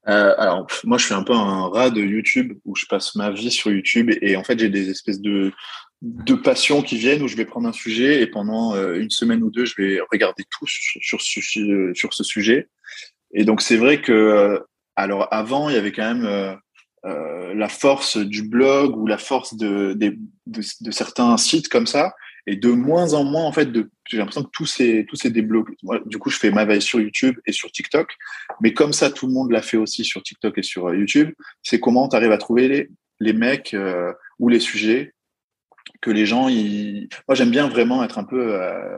Alors, 0.05 0.67
moi, 0.83 0.97
je 0.97 1.05
suis 1.05 1.13
un 1.13 1.23
peu 1.23 1.33
un 1.33 1.67
rat 1.67 1.89
de 1.89 2.01
YouTube 2.01 2.53
où 2.63 2.75
je 2.75 2.85
passe 2.85 3.15
ma 3.15 3.31
vie 3.31 3.51
sur 3.51 3.71
YouTube 3.71 4.11
et 4.21 4.35
en 4.35 4.43
fait, 4.43 4.59
j'ai 4.59 4.69
des 4.69 4.89
espèces 4.89 5.19
de, 5.19 5.51
de 6.01 6.35
passions 6.35 6.81
qui 6.81 6.97
viennent 6.97 7.23
où 7.23 7.27
je 7.27 7.35
vais 7.35 7.45
prendre 7.45 7.67
un 7.67 7.73
sujet 7.73 8.21
et 8.21 8.27
pendant 8.27 8.75
euh, 8.75 8.99
une 8.99 9.09
semaine 9.09 9.41
ou 9.41 9.49
deux, 9.49 9.65
je 9.65 9.75
vais 9.77 9.99
regarder 10.11 10.43
tout 10.49 10.67
sur, 10.67 11.21
sur, 11.21 12.13
ce 12.13 12.23
sujet. 12.23 12.69
Et 13.33 13.43
donc, 13.43 13.61
c'est 13.61 13.77
vrai 13.77 14.01
que, 14.01 14.11
euh, 14.11 14.59
alors 14.95 15.27
avant, 15.31 15.69
il 15.69 15.75
y 15.75 15.77
avait 15.77 15.91
quand 15.91 16.13
même 16.13 16.25
euh, 17.05 17.53
la 17.53 17.69
force 17.69 18.17
du 18.17 18.43
blog 18.43 18.95
ou 18.97 19.07
la 19.07 19.17
force 19.17 19.55
de, 19.57 19.93
de, 19.93 20.15
de, 20.47 20.91
certains 20.91 21.37
sites 21.37 21.69
comme 21.69 21.87
ça. 21.87 22.13
Et 22.47 22.55
de 22.55 22.69
moins 22.69 23.13
en 23.13 23.23
moins, 23.23 23.43
en 23.43 23.51
fait, 23.51 23.69
j'ai 24.07 24.17
l'impression 24.17 24.43
que 24.43 24.51
tout 24.51 24.65
s'est, 24.65 25.05
tout 25.09 25.15
s'est 25.15 25.31
débloqué. 25.31 25.73
du 26.05 26.19
coup, 26.19 26.29
je 26.29 26.37
fais 26.37 26.51
ma 26.51 26.65
veille 26.65 26.81
sur 26.81 26.99
YouTube 26.99 27.35
et 27.45 27.51
sur 27.51 27.71
TikTok. 27.71 28.15
Mais 28.61 28.73
comme 28.73 28.93
ça, 28.93 29.09
tout 29.09 29.25
le 29.25 29.33
monde 29.33 29.51
l'a 29.51 29.61
fait 29.63 29.77
aussi 29.77 30.05
sur 30.05 30.21
TikTok 30.21 30.57
et 30.59 30.63
sur 30.63 30.93
YouTube. 30.93 31.31
C'est 31.63 31.79
comment 31.79 32.07
tu 32.07 32.15
arrives 32.15 32.31
à 32.31 32.37
trouver 32.37 32.67
les, 32.67 32.89
les 33.19 33.33
mecs 33.33 33.75
ou 34.37 34.49
les 34.49 34.59
sujets 34.59 35.15
que 36.01 36.11
les 36.11 36.25
gens, 36.25 36.47
ils... 36.47 37.09
moi 37.27 37.35
j'aime 37.35 37.51
bien 37.51 37.67
vraiment 37.67 38.03
être 38.03 38.17
un 38.17 38.23
peu, 38.23 38.61
euh, 38.61 38.97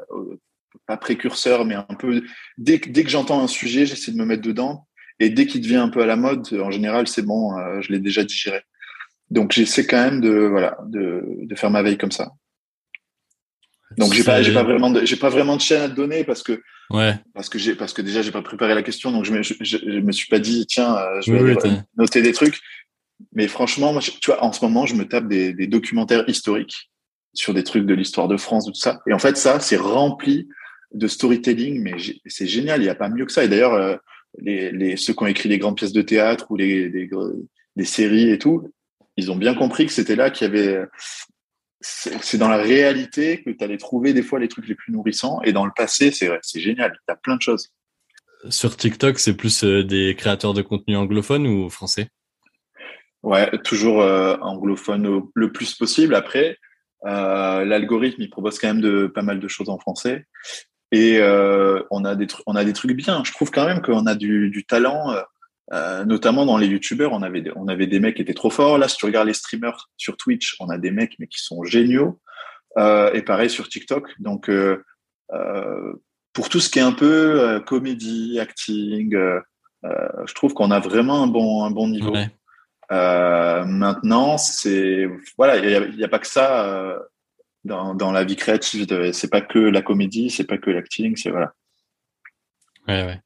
pas 0.85 0.97
précurseur, 0.97 1.65
mais 1.65 1.75
un 1.75 1.83
peu, 1.83 2.21
dès, 2.57 2.79
dès 2.79 3.03
que 3.03 3.09
j'entends 3.09 3.41
un 3.41 3.47
sujet, 3.47 3.85
j'essaie 3.85 4.11
de 4.11 4.17
me 4.17 4.25
mettre 4.25 4.41
dedans. 4.41 4.87
Et 5.19 5.29
dès 5.29 5.47
qu'il 5.47 5.61
devient 5.61 5.77
un 5.77 5.89
peu 5.89 6.01
à 6.01 6.05
la 6.05 6.15
mode, 6.15 6.47
en 6.53 6.69
général, 6.69 7.07
c'est 7.07 7.23
bon, 7.23 7.57
euh, 7.57 7.81
je 7.81 7.91
l'ai 7.91 7.99
déjà 7.99 8.23
digéré. 8.23 8.61
Donc 9.29 9.51
j'essaie 9.51 9.87
quand 9.87 10.03
même 10.03 10.21
de, 10.21 10.31
voilà, 10.31 10.77
de, 10.85 11.23
de 11.41 11.55
faire 11.55 11.71
ma 11.71 11.81
veille 11.81 11.97
comme 11.97 12.11
ça. 12.11 12.31
Donc 13.97 14.13
j'ai 14.13 14.23
pas, 14.23 14.41
j'ai 14.41 14.53
pas 14.53 14.63
vraiment, 14.63 14.89
de, 14.89 15.05
j'ai 15.05 15.15
pas 15.15 15.29
vraiment 15.29 15.55
de 15.55 15.61
chaîne 15.61 15.81
à 15.81 15.89
te 15.89 15.95
donner 15.95 16.23
parce 16.23 16.43
que, 16.43 16.61
ouais. 16.91 17.15
parce 17.33 17.47
que 17.47 17.57
j'ai, 17.57 17.73
parce 17.73 17.93
que 17.93 18.01
déjà 18.01 18.21
j'ai 18.21 18.31
pas 18.31 18.41
préparé 18.41 18.75
la 18.75 18.83
question, 18.83 19.11
donc 19.11 19.23
je 19.23 19.31
me, 19.31 19.41
je, 19.41 19.99
me 19.99 20.11
suis 20.11 20.27
pas 20.27 20.39
dit 20.39 20.65
tiens, 20.67 20.97
euh, 20.97 21.21
je 21.21 21.31
vais 21.31 21.55
noter 21.97 22.21
des 22.21 22.33
trucs. 22.33 22.59
Mais 23.33 23.47
franchement, 23.47 23.93
moi, 23.93 24.01
tu 24.01 24.29
vois, 24.29 24.43
en 24.43 24.51
ce 24.51 24.63
moment, 24.63 24.85
je 24.85 24.93
me 24.93 25.07
tape 25.07 25.27
des, 25.27 25.53
des 25.53 25.67
documentaires 25.67 26.27
historiques 26.27 26.91
sur 27.33 27.53
des 27.53 27.63
trucs 27.63 27.85
de 27.85 27.93
l'histoire 27.93 28.27
de 28.27 28.37
France, 28.37 28.65
tout 28.65 28.73
ça. 28.73 29.01
Et 29.07 29.13
en 29.13 29.19
fait, 29.19 29.37
ça, 29.37 29.59
c'est 29.59 29.77
rempli 29.77 30.47
de 30.93 31.07
storytelling, 31.07 31.81
mais 31.81 31.93
c'est 32.25 32.47
génial. 32.47 32.81
Il 32.81 32.83
n'y 32.83 32.89
a 32.89 32.95
pas 32.95 33.09
mieux 33.09 33.25
que 33.25 33.31
ça. 33.31 33.43
Et 33.43 33.47
d'ailleurs, 33.47 33.73
euh, 33.73 33.95
les, 34.39 34.71
les, 34.71 34.97
ceux 34.97 35.13
qui 35.13 35.23
ont 35.23 35.27
écrit 35.27 35.49
les 35.49 35.57
grandes 35.57 35.77
pièces 35.77 35.93
de 35.93 36.01
théâtre 36.01 36.45
ou 36.49 36.55
les, 36.55 36.89
les, 36.89 37.09
les 37.75 37.85
séries 37.85 38.29
et 38.29 38.37
tout, 38.37 38.71
ils 39.17 39.31
ont 39.31 39.35
bien 39.35 39.55
compris 39.55 39.85
que 39.85 39.91
c'était 39.91 40.15
là 40.15 40.29
qu'il 40.29 40.47
y 40.47 40.49
avait. 40.49 40.85
C'est 41.79 42.37
dans 42.37 42.49
la 42.49 42.57
réalité 42.57 43.43
que 43.43 43.51
tu 43.51 43.63
allais 43.63 43.77
trouver 43.77 44.13
des 44.13 44.23
fois 44.23 44.39
les 44.39 44.47
trucs 44.47 44.67
les 44.67 44.75
plus 44.75 44.91
nourrissants. 44.91 45.41
Et 45.43 45.53
dans 45.53 45.65
le 45.65 45.71
passé, 45.75 46.11
c'est 46.11 46.59
génial. 46.59 46.97
Il 47.07 47.11
y 47.11 47.13
a 47.13 47.15
plein 47.15 47.35
de 47.35 47.41
choses. 47.41 47.69
Sur 48.49 48.75
TikTok, 48.75 49.19
c'est 49.19 49.35
plus 49.35 49.63
euh, 49.63 49.83
des 49.83 50.15
créateurs 50.15 50.53
de 50.53 50.61
contenu 50.61 50.95
anglophones 50.95 51.47
ou 51.47 51.69
français? 51.69 52.09
Ouais, 53.23 53.49
toujours 53.63 54.01
euh, 54.01 54.37
anglophone 54.41 55.23
le 55.33 55.51
plus 55.51 55.73
possible. 55.73 56.13
Après, 56.15 56.57
euh, 57.05 57.65
l'algorithme, 57.65 58.21
il 58.21 58.29
propose 58.29 58.59
quand 58.59 58.67
même 58.67 58.81
de 58.81 59.07
pas 59.07 59.23
mal 59.23 59.39
de 59.39 59.47
choses 59.47 59.69
en 59.69 59.79
français. 59.79 60.25
Et 60.91 61.17
euh, 61.19 61.81
on 61.91 62.05
a 62.05 62.15
des 62.15 62.27
trucs, 62.27 62.43
on 62.47 62.55
a 62.55 62.63
des 62.63 62.73
trucs 62.73 62.95
bien. 62.95 63.23
Je 63.25 63.31
trouve 63.31 63.51
quand 63.51 63.65
même 63.65 63.81
qu'on 63.81 64.05
a 64.05 64.15
du, 64.15 64.49
du 64.49 64.65
talent, 64.65 65.13
euh, 65.73 66.05
notamment 66.05 66.45
dans 66.45 66.57
les 66.57 66.67
youtubeurs. 66.67 67.13
On 67.13 67.21
avait, 67.21 67.43
on 67.55 67.67
avait 67.67 67.87
des 67.87 67.99
mecs 67.99 68.15
qui 68.15 68.21
étaient 68.21 68.33
trop 68.33 68.49
forts. 68.49 68.77
Là, 68.77 68.87
si 68.87 68.97
tu 68.97 69.05
regardes 69.05 69.27
les 69.27 69.33
streamers 69.33 69.89
sur 69.97 70.17
Twitch, 70.17 70.55
on 70.59 70.69
a 70.69 70.77
des 70.77 70.91
mecs 70.91 71.15
mais 71.19 71.27
qui 71.27 71.41
sont 71.41 71.63
géniaux. 71.63 72.19
et 72.77 73.21
pareil 73.21 73.49
sur 73.49 73.67
TikTok. 73.67 74.13
Donc, 74.19 74.49
pour 76.33 76.49
tout 76.49 76.59
ce 76.59 76.69
qui 76.69 76.79
est 76.79 76.83
un 76.83 76.91
peu 76.93 77.61
comédie, 77.65 78.39
acting, 78.39 79.15
je 79.83 80.33
trouve 80.33 80.53
qu'on 80.53 80.71
a 80.71 80.79
vraiment 80.79 81.23
un 81.23 81.27
bon, 81.27 81.63
un 81.63 81.71
bon 81.71 81.87
niveau. 81.87 82.13
Euh, 82.91 83.65
maintenant, 83.65 84.37
c'est 84.37 85.09
voilà, 85.37 85.57
il 85.57 85.95
n'y 85.97 86.03
a, 86.03 86.05
a, 86.05 86.09
pas 86.09 86.19
que 86.19 86.27
ça 86.27 86.65
euh, 86.65 86.99
dans, 87.65 87.93
dans, 87.95 88.11
la 88.11 88.23
vie 88.23 88.37
créative. 88.37 89.11
C'est 89.11 89.29
pas 89.29 89.41
que 89.41 89.59
la 89.59 89.81
comédie, 89.81 90.29
c'est 90.29 90.45
pas 90.45 90.57
que 90.57 90.69
l'acting, 90.69 91.15
c'est 91.17 91.29
voilà. 91.29 91.53
Ouais, 92.87 93.03
ouais. 93.03 93.19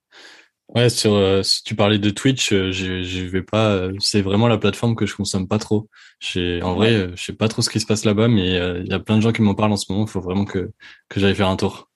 Ouais, 0.73 0.89
sur, 0.89 1.13
euh, 1.13 1.43
si 1.43 1.63
tu 1.63 1.75
parlais 1.75 1.99
de 1.99 2.09
Twitch, 2.09 2.53
euh, 2.53 2.71
je, 2.71 3.03
je 3.03 3.23
vais 3.25 3.41
pas. 3.41 3.71
Euh, 3.71 3.93
c'est 3.99 4.21
vraiment 4.21 4.47
la 4.47 4.57
plateforme 4.57 4.95
que 4.95 5.05
je 5.05 5.15
consomme 5.15 5.47
pas 5.47 5.59
trop. 5.59 5.89
En 6.35 6.75
vrai, 6.75 7.09
je 7.15 7.21
sais 7.21 7.33
pas 7.33 7.49
trop 7.49 7.61
ce 7.61 7.69
qui 7.69 7.79
se 7.79 7.85
passe 7.85 8.05
là-bas, 8.05 8.27
mais 8.27 8.55
il 8.79 8.87
y 8.87 8.93
a 8.93 8.99
plein 8.99 9.17
de 9.17 9.21
gens 9.21 9.33
qui 9.33 9.41
m'en 9.41 9.55
parlent 9.55 9.73
en 9.73 9.77
ce 9.77 9.91
moment. 9.91 10.05
Il 10.05 10.09
faut 10.09 10.21
vraiment 10.21 10.45
que 10.45 10.71
que 11.09 11.19
j'aille 11.19 11.35
faire 11.35 11.49
un 11.49 11.57
tour. 11.57 11.89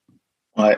Ouais, 0.58 0.78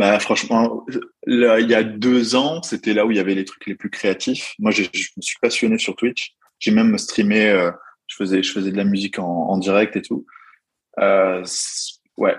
bah, 0.00 0.18
franchement, 0.18 0.86
il 1.26 1.66
y 1.68 1.74
a 1.74 1.82
deux 1.82 2.34
ans, 2.34 2.62
c'était 2.62 2.94
là 2.94 3.04
où 3.04 3.10
il 3.10 3.18
y 3.18 3.20
avait 3.20 3.34
les 3.34 3.44
trucs 3.44 3.66
les 3.66 3.74
plus 3.74 3.90
créatifs. 3.90 4.54
Moi, 4.58 4.70
je, 4.70 4.84
me 4.84 5.20
suis 5.20 5.38
passionné 5.42 5.76
sur 5.76 5.94
Twitch. 5.94 6.32
J'ai 6.58 6.70
même 6.70 6.96
streamé, 6.96 7.50
euh, 7.50 7.70
je 8.06 8.16
faisais, 8.16 8.42
je 8.42 8.50
faisais 8.50 8.72
de 8.72 8.78
la 8.78 8.84
musique 8.84 9.18
en, 9.18 9.26
en 9.26 9.58
direct 9.58 9.96
et 9.96 10.00
tout. 10.00 10.24
Euh, 11.00 11.44
ouais, 12.16 12.34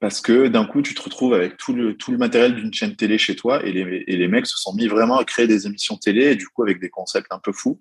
parce 0.00 0.20
que 0.20 0.46
d'un 0.48 0.64
coup, 0.64 0.80
tu 0.82 0.94
te 0.94 1.02
retrouves 1.02 1.34
avec 1.34 1.56
tout 1.56 1.72
le, 1.74 1.96
tout 1.96 2.12
le 2.12 2.18
matériel 2.18 2.54
d'une 2.54 2.72
chaîne 2.72 2.94
télé 2.94 3.18
chez 3.18 3.34
toi 3.34 3.64
et 3.64 3.72
les, 3.72 4.04
et 4.06 4.16
les 4.16 4.28
mecs 4.28 4.46
se 4.46 4.56
sont 4.56 4.74
mis 4.74 4.86
vraiment 4.86 5.18
à 5.18 5.24
créer 5.24 5.46
des 5.46 5.66
émissions 5.66 5.96
télé 5.96 6.26
et 6.26 6.36
du 6.36 6.46
coup 6.46 6.62
avec 6.62 6.80
des 6.80 6.88
concepts 6.88 7.32
un 7.32 7.40
peu 7.40 7.52
fous. 7.52 7.80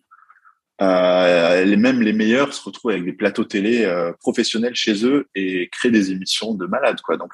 euh, 0.81 1.63
les, 1.65 1.77
même 1.77 2.01
les 2.01 2.13
meilleurs 2.13 2.53
se 2.53 2.63
retrouvent 2.63 2.91
avec 2.91 3.05
des 3.05 3.13
plateaux 3.13 3.43
télé 3.45 3.85
euh, 3.85 4.13
professionnels 4.19 4.75
chez 4.75 5.05
eux 5.05 5.27
et 5.35 5.69
créent 5.71 5.91
des 5.91 6.11
émissions 6.11 6.53
de 6.53 6.65
malades. 6.65 7.01
Quoi. 7.01 7.17
Donc, 7.17 7.31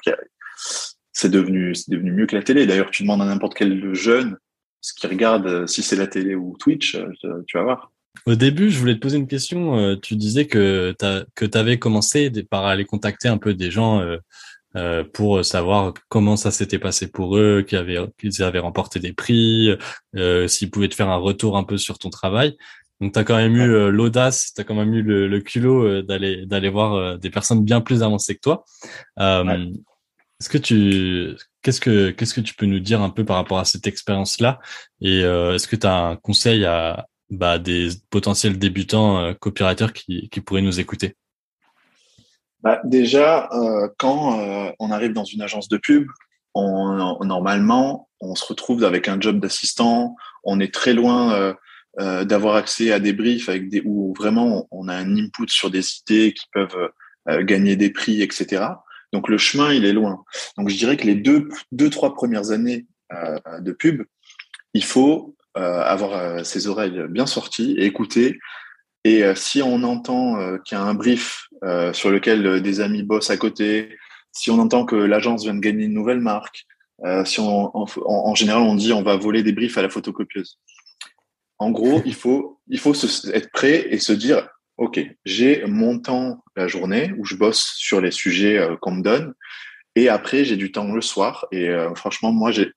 c'est 1.12 1.30
devenu, 1.30 1.74
c'est 1.74 1.90
devenu 1.90 2.12
mieux 2.12 2.26
que 2.26 2.36
la 2.36 2.42
télé. 2.42 2.66
D'ailleurs, 2.66 2.90
tu 2.90 3.02
demandes 3.02 3.22
à 3.22 3.26
n'importe 3.26 3.54
quel 3.54 3.94
jeune 3.94 4.36
ce 4.80 4.92
qu'il 4.92 5.08
regarde, 5.08 5.46
euh, 5.46 5.66
si 5.66 5.82
c'est 5.82 5.96
la 5.96 6.06
télé 6.06 6.34
ou 6.34 6.56
Twitch, 6.58 6.98
tu 7.46 7.56
vas 7.56 7.62
voir. 7.62 7.90
Au 8.26 8.34
début, 8.34 8.70
je 8.70 8.78
voulais 8.78 8.94
te 8.94 9.00
poser 9.00 9.16
une 9.16 9.26
question. 9.26 9.96
Tu 10.00 10.14
disais 10.14 10.46
que 10.46 10.94
tu 10.98 11.58
avais 11.58 11.78
commencé 11.78 12.30
par 12.48 12.66
aller 12.66 12.84
contacter 12.84 13.28
un 13.28 13.38
peu 13.38 13.54
des 13.54 13.70
gens 13.70 14.02
euh, 14.76 15.04
pour 15.04 15.44
savoir 15.44 15.94
comment 16.08 16.36
ça 16.36 16.50
s'était 16.50 16.78
passé 16.78 17.08
pour 17.10 17.36
eux, 17.36 17.64
qu'ils 17.66 17.78
avaient, 17.78 17.98
qu'ils 18.18 18.42
avaient 18.42 18.58
remporté 18.58 18.98
des 18.98 19.12
prix, 19.12 19.76
euh, 20.16 20.48
s'ils 20.48 20.70
pouvaient 20.70 20.88
te 20.88 20.94
faire 20.94 21.10
un 21.10 21.16
retour 21.16 21.56
un 21.56 21.64
peu 21.64 21.78
sur 21.78 21.98
ton 21.98 22.10
travail. 22.10 22.56
Donc, 23.00 23.12
tu 23.12 23.18
as 23.18 23.24
quand 23.24 23.36
même 23.36 23.56
eu 23.56 23.70
euh, 23.72 23.90
l'audace, 23.90 24.52
tu 24.54 24.60
as 24.60 24.64
quand 24.64 24.74
même 24.74 24.94
eu 24.94 25.02
le, 25.02 25.28
le 25.28 25.40
culot 25.40 25.84
euh, 25.84 26.02
d'aller 26.02 26.46
d'aller 26.46 26.68
voir 26.70 27.18
des 27.18 27.30
personnes 27.30 27.64
bien 27.64 27.80
plus 27.80 28.02
avancées 28.02 28.34
que 28.34 28.40
toi. 28.40 28.64
Est-ce 29.18 30.48
que 30.48 30.58
tu 30.58 31.36
qu'est-ce 31.62 31.80
que 31.80 32.10
qu'est-ce 32.10 32.34
que 32.34 32.40
tu 32.40 32.54
peux 32.54 32.66
nous 32.66 32.80
dire 32.80 33.00
un 33.00 33.10
peu 33.10 33.24
par 33.24 33.36
rapport 33.36 33.58
à 33.58 33.64
cette 33.64 33.86
expérience-là? 33.86 34.60
Et 35.00 35.20
est-ce 35.20 35.68
que 35.68 35.76
tu 35.76 35.86
as 35.86 35.96
un 35.96 36.16
conseil 36.16 36.64
à 36.64 37.06
bah, 37.30 37.58
des 37.58 37.90
potentiels 38.10 38.58
débutants 38.58 39.32
copywriters 39.34 39.92
qui, 39.92 40.28
qui 40.28 40.40
pourraient 40.40 40.62
nous 40.62 40.80
écouter? 40.80 41.16
Bah, 42.64 42.80
Déjà, 42.84 43.48
euh, 43.52 43.88
quand 43.98 44.40
euh, 44.40 44.72
on 44.80 44.90
arrive 44.90 45.12
dans 45.12 45.24
une 45.24 45.42
agence 45.42 45.68
de 45.68 45.76
pub, 45.76 46.08
on, 46.54 47.18
normalement, 47.24 48.08
on 48.20 48.34
se 48.34 48.46
retrouve 48.46 48.84
avec 48.84 49.08
un 49.08 49.20
job 49.20 49.38
d'assistant. 49.38 50.16
On 50.44 50.60
est 50.60 50.72
très 50.72 50.94
loin 50.94 51.54
euh, 52.00 52.24
d'avoir 52.24 52.56
accès 52.56 52.90
à 52.92 53.00
des 53.00 53.12
briefs 53.12 53.48
avec 53.48 53.68
des 53.68 53.82
où 53.84 54.14
vraiment 54.16 54.66
on 54.70 54.88
a 54.88 54.94
un 54.94 55.16
input 55.16 55.48
sur 55.48 55.70
des 55.70 55.84
idées 55.98 56.32
qui 56.32 56.46
peuvent 56.52 56.90
gagner 57.44 57.74
des 57.74 57.90
prix, 57.90 58.22
etc. 58.22 58.66
Donc 59.12 59.28
le 59.28 59.38
chemin, 59.38 59.72
il 59.72 59.84
est 59.84 59.92
loin. 59.92 60.24
Donc 60.56 60.68
je 60.68 60.76
dirais 60.76 60.96
que 60.96 61.06
les 61.06 61.14
deux, 61.16 61.48
deux 61.72 61.90
trois 61.90 62.14
premières 62.14 62.50
années 62.52 62.86
de 63.60 63.72
pub, 63.72 64.04
il 64.74 64.84
faut 64.84 65.34
avoir 65.54 66.44
ses 66.44 66.68
oreilles 66.68 67.02
bien 67.08 67.26
sorties 67.26 67.74
et 67.78 67.84
écouter 67.84 68.38
et 69.04 69.22
euh, 69.22 69.34
si 69.34 69.62
on 69.62 69.82
entend 69.82 70.38
euh, 70.38 70.58
qu'il 70.58 70.76
y 70.76 70.80
a 70.80 70.84
un 70.84 70.94
brief 70.94 71.48
euh, 71.62 71.92
sur 71.92 72.10
lequel 72.10 72.62
des 72.62 72.80
amis 72.80 73.02
bossent 73.02 73.30
à 73.30 73.36
côté, 73.36 73.96
si 74.32 74.50
on 74.50 74.58
entend 74.58 74.84
que 74.86 74.96
l'agence 74.96 75.44
vient 75.44 75.54
de 75.54 75.60
gagner 75.60 75.84
une 75.84 75.92
nouvelle 75.92 76.20
marque, 76.20 76.66
si 77.24 77.38
on, 77.40 77.76
en, 77.76 78.34
général 78.34 78.62
on 78.62 78.76
dit 78.76 78.92
on 78.92 79.02
va 79.02 79.16
voler 79.16 79.42
des 79.42 79.52
briefs 79.52 79.76
à 79.76 79.82
la 79.82 79.90
photocopieuse. 79.90 80.58
En 81.58 81.70
gros, 81.70 82.00
il 82.06 82.14
faut, 82.14 82.60
il 82.68 82.78
faut 82.78 82.94
être 82.94 83.50
prêt 83.52 83.88
et 83.90 83.98
se 83.98 84.12
dire, 84.12 84.48
OK, 84.78 85.00
j'ai 85.24 85.64
mon 85.66 85.98
temps 85.98 86.42
la 86.56 86.66
journée 86.66 87.12
où 87.18 87.24
je 87.24 87.34
bosse 87.34 87.74
sur 87.76 88.00
les 88.00 88.10
sujets 88.10 88.66
qu'on 88.80 88.92
me 88.92 89.02
donne. 89.02 89.34
Et 89.96 90.08
après, 90.08 90.44
j'ai 90.44 90.56
du 90.56 90.72
temps 90.72 90.92
le 90.92 91.00
soir. 91.02 91.46
Et 91.52 91.68
franchement, 91.94 92.32
moi, 92.32 92.52
j'ai, 92.52 92.72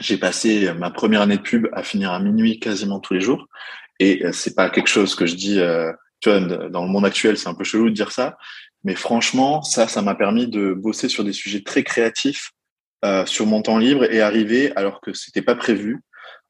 j'ai 0.00 0.16
passé 0.16 0.72
ma 0.72 0.90
première 0.90 1.22
année 1.22 1.36
de 1.36 1.42
pub 1.42 1.68
à 1.74 1.82
finir 1.82 2.12
à 2.12 2.18
minuit 2.18 2.58
quasiment 2.58 2.98
tous 2.98 3.14
les 3.14 3.20
jours. 3.20 3.46
Et 4.04 4.22
euh, 4.22 4.32
c'est 4.32 4.54
pas 4.54 4.68
quelque 4.68 4.88
chose 4.88 5.14
que 5.14 5.24
je 5.24 5.34
dis, 5.34 5.58
euh, 5.58 5.90
tu 6.20 6.28
vois, 6.28 6.40
dans 6.68 6.84
le 6.84 6.90
monde 6.90 7.06
actuel, 7.06 7.38
c'est 7.38 7.48
un 7.48 7.54
peu 7.54 7.64
chelou 7.64 7.88
de 7.88 7.94
dire 7.94 8.12
ça. 8.12 8.36
Mais 8.82 8.94
franchement, 8.94 9.62
ça, 9.62 9.88
ça 9.88 10.02
m'a 10.02 10.14
permis 10.14 10.46
de 10.46 10.74
bosser 10.74 11.08
sur 11.08 11.24
des 11.24 11.32
sujets 11.32 11.62
très 11.62 11.82
créatifs 11.84 12.50
euh, 13.06 13.24
sur 13.24 13.46
mon 13.46 13.62
temps 13.62 13.78
libre 13.78 14.04
et 14.04 14.20
arriver, 14.20 14.76
alors 14.76 15.00
que 15.00 15.14
c'était 15.14 15.40
pas 15.40 15.54
prévu, 15.54 16.02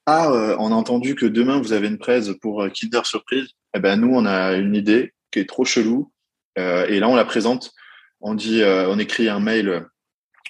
ah, 0.07 0.57
on 0.59 0.71
a 0.71 0.75
entendu 0.75 1.15
que 1.15 1.25
demain 1.25 1.59
vous 1.59 1.73
avez 1.73 1.89
une 1.89 1.97
presse 1.97 2.29
pour 2.43 2.67
Kinder 2.75 3.07
Surprise. 3.07 3.49
Eh 3.75 3.79
ben 3.79 3.99
nous, 3.99 4.13
on 4.15 4.27
a 4.27 4.53
une 4.53 4.75
idée 4.75 5.15
qui 5.31 5.39
est 5.39 5.49
trop 5.49 5.65
chelou, 5.65 6.13
et 6.57 7.01
là 7.01 7.09
on 7.09 7.15
la 7.15 7.25
présente. 7.25 7.73
On 8.21 8.35
dit, 8.35 8.61
on 8.63 8.99
écrit 8.99 9.31
un 9.31 9.41
mail 9.41 9.87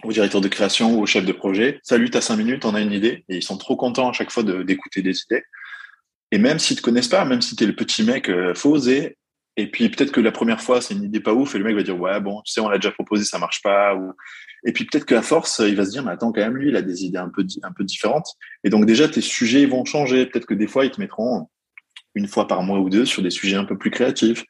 au 0.03 0.11
directeur 0.11 0.41
de 0.41 0.49
création 0.49 0.97
ou 0.97 1.03
au 1.03 1.07
chef 1.07 1.25
de 1.25 1.31
projet. 1.31 1.79
Salut, 1.85 2.11
t'as 2.11 2.21
cinq 2.21 2.37
minutes, 2.37 2.65
on 2.65 2.75
a 2.75 2.81
une 2.81 2.91
idée, 2.91 3.25
et 3.29 3.37
ils 3.37 3.45
sont 3.45 3.57
trop 3.57 3.77
contents 3.77 4.09
à 4.11 4.13
chaque 4.13 4.33
fois 4.33 4.43
d'écouter 4.43 5.03
des 5.03 5.17
idées. 5.23 5.45
Et 6.35 6.39
même 6.39 6.59
s'ils 6.59 6.77
te 6.77 6.83
connaissent 6.83 7.07
pas, 7.07 7.25
même 7.25 7.41
si 7.41 7.55
tu 7.55 7.63
es 7.63 7.67
le 7.69 7.77
petit 7.77 8.03
mec, 8.03 8.29
euh, 8.29 8.55
faut 8.55 8.73
oser. 8.73 9.17
Et 9.57 9.71
puis 9.71 9.89
peut-être 9.89 10.11
que 10.11 10.21
la 10.21 10.33
première 10.33 10.61
fois, 10.61 10.81
c'est 10.81 10.93
une 10.93 11.05
idée 11.05 11.21
pas 11.21 11.33
ouf 11.33 11.55
et 11.55 11.59
le 11.59 11.65
mec 11.65 11.77
va 11.77 11.85
dire 11.85 11.97
ouais 11.97 12.21
bon, 12.21 12.43
tu 12.43 12.53
sais, 12.53 12.61
on 12.61 12.69
l'a 12.69 12.77
déjà 12.77 12.91
proposé, 12.91 13.23
ça 13.25 13.39
marche 13.39 13.63
pas. 13.63 13.97
Et 14.67 14.73
puis 14.73 14.85
peut-être 14.85 15.07
qu'à 15.07 15.23
force, 15.23 15.63
il 15.65 15.77
va 15.77 15.85
se 15.85 15.91
dire 15.91 16.03
mais 16.03 16.11
attends 16.11 16.33
quand 16.33 16.41
même 16.41 16.57
lui, 16.57 16.71
il 16.71 16.77
a 16.77 16.83
des 16.83 17.05
idées 17.05 17.19
un 17.19 17.29
peu 17.29 17.47
un 17.63 17.71
peu 17.71 17.85
différentes. 17.85 18.27
Et 18.65 18.69
donc 18.69 18.85
déjà 18.85 19.07
tes 19.07 19.21
sujets 19.21 19.65
vont 19.67 19.85
changer. 19.85 20.27
Peut-être 20.27 20.47
que 20.47 20.55
des 20.55 20.67
fois 20.67 20.85
ils 20.85 20.91
te 20.91 21.01
mettront 21.01 21.49
une 22.17 22.27
fois 22.27 22.49
par 22.49 22.65
mois 22.65 22.81
ou 22.81 22.91
deux 22.91 23.05
sur 23.05 23.23
des 23.23 23.31
sujets 23.31 23.57
un 23.57 23.65
peu 23.65 23.79
plus 23.79 23.93
créatifs. 23.93 24.45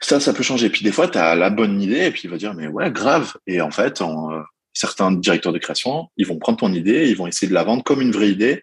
Ça, 0.00 0.20
ça 0.20 0.32
peut 0.32 0.42
changer. 0.42 0.68
Et 0.68 0.70
puis 0.70 0.84
des 0.84 0.92
fois, 0.92 1.06
tu 1.06 1.18
as 1.18 1.34
la 1.34 1.50
bonne 1.50 1.82
idée 1.82 2.06
et 2.06 2.10
puis 2.10 2.22
il 2.24 2.30
va 2.30 2.38
dire 2.38 2.54
mais 2.54 2.66
ouais 2.66 2.90
grave. 2.90 3.34
Et 3.46 3.60
en 3.60 3.70
fait, 3.70 4.00
euh, 4.00 4.42
certains 4.72 5.12
directeurs 5.12 5.52
de 5.52 5.58
création, 5.58 6.08
ils 6.16 6.26
vont 6.26 6.38
prendre 6.38 6.56
ton 6.56 6.72
idée, 6.72 7.10
ils 7.10 7.16
vont 7.16 7.26
essayer 7.26 7.46
de 7.46 7.54
la 7.54 7.64
vendre 7.64 7.84
comme 7.84 8.00
une 8.00 8.12
vraie 8.12 8.30
idée 8.30 8.62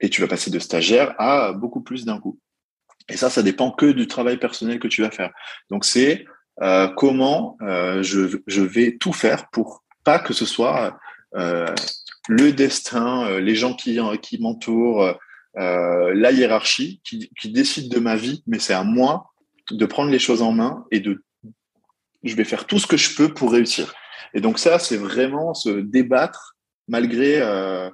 et 0.00 0.08
tu 0.10 0.20
vas 0.20 0.28
passer 0.28 0.50
de 0.50 0.58
stagiaire 0.58 1.14
à 1.18 1.52
beaucoup 1.52 1.80
plus 1.80 2.04
d'un 2.04 2.18
coup. 2.18 2.38
Et 3.08 3.16
ça, 3.16 3.30
ça 3.30 3.42
dépend 3.42 3.70
que 3.70 3.86
du 3.86 4.06
travail 4.06 4.38
personnel 4.38 4.78
que 4.78 4.88
tu 4.88 5.02
vas 5.02 5.10
faire. 5.10 5.30
Donc 5.70 5.84
c'est 5.84 6.24
euh, 6.62 6.88
comment 6.88 7.56
euh, 7.62 8.02
je, 8.02 8.38
je, 8.46 8.62
vais 8.62 8.96
tout 8.96 9.12
faire 9.12 9.50
pour 9.50 9.84
pas 10.04 10.18
que 10.18 10.32
ce 10.32 10.46
soit 10.46 10.98
euh, 11.34 11.74
le 12.28 12.52
destin, 12.52 13.26
euh, 13.26 13.40
les 13.40 13.54
gens 13.54 13.74
qui, 13.74 13.98
qui 14.22 14.38
m'entourent, 14.38 15.14
euh, 15.56 16.14
la 16.14 16.32
hiérarchie 16.32 17.00
qui, 17.04 17.30
qui 17.40 17.50
décide 17.50 17.90
de 17.90 18.00
ma 18.00 18.16
vie, 18.16 18.42
mais 18.46 18.58
c'est 18.58 18.74
à 18.74 18.84
moi 18.84 19.30
de 19.70 19.86
prendre 19.86 20.10
les 20.10 20.18
choses 20.18 20.42
en 20.42 20.52
main 20.52 20.84
et 20.90 21.00
de 21.00 21.22
je 22.22 22.34
vais 22.34 22.44
faire 22.44 22.66
tout 22.66 22.78
ce 22.78 22.86
que 22.86 22.96
je 22.96 23.14
peux 23.14 23.32
pour 23.34 23.52
réussir. 23.52 23.94
Et 24.32 24.40
donc 24.40 24.58
ça, 24.58 24.78
c'est 24.78 24.96
vraiment 24.96 25.54
se 25.54 25.68
débattre 25.68 26.53
malgré 26.88 27.40
euh, 27.40 27.88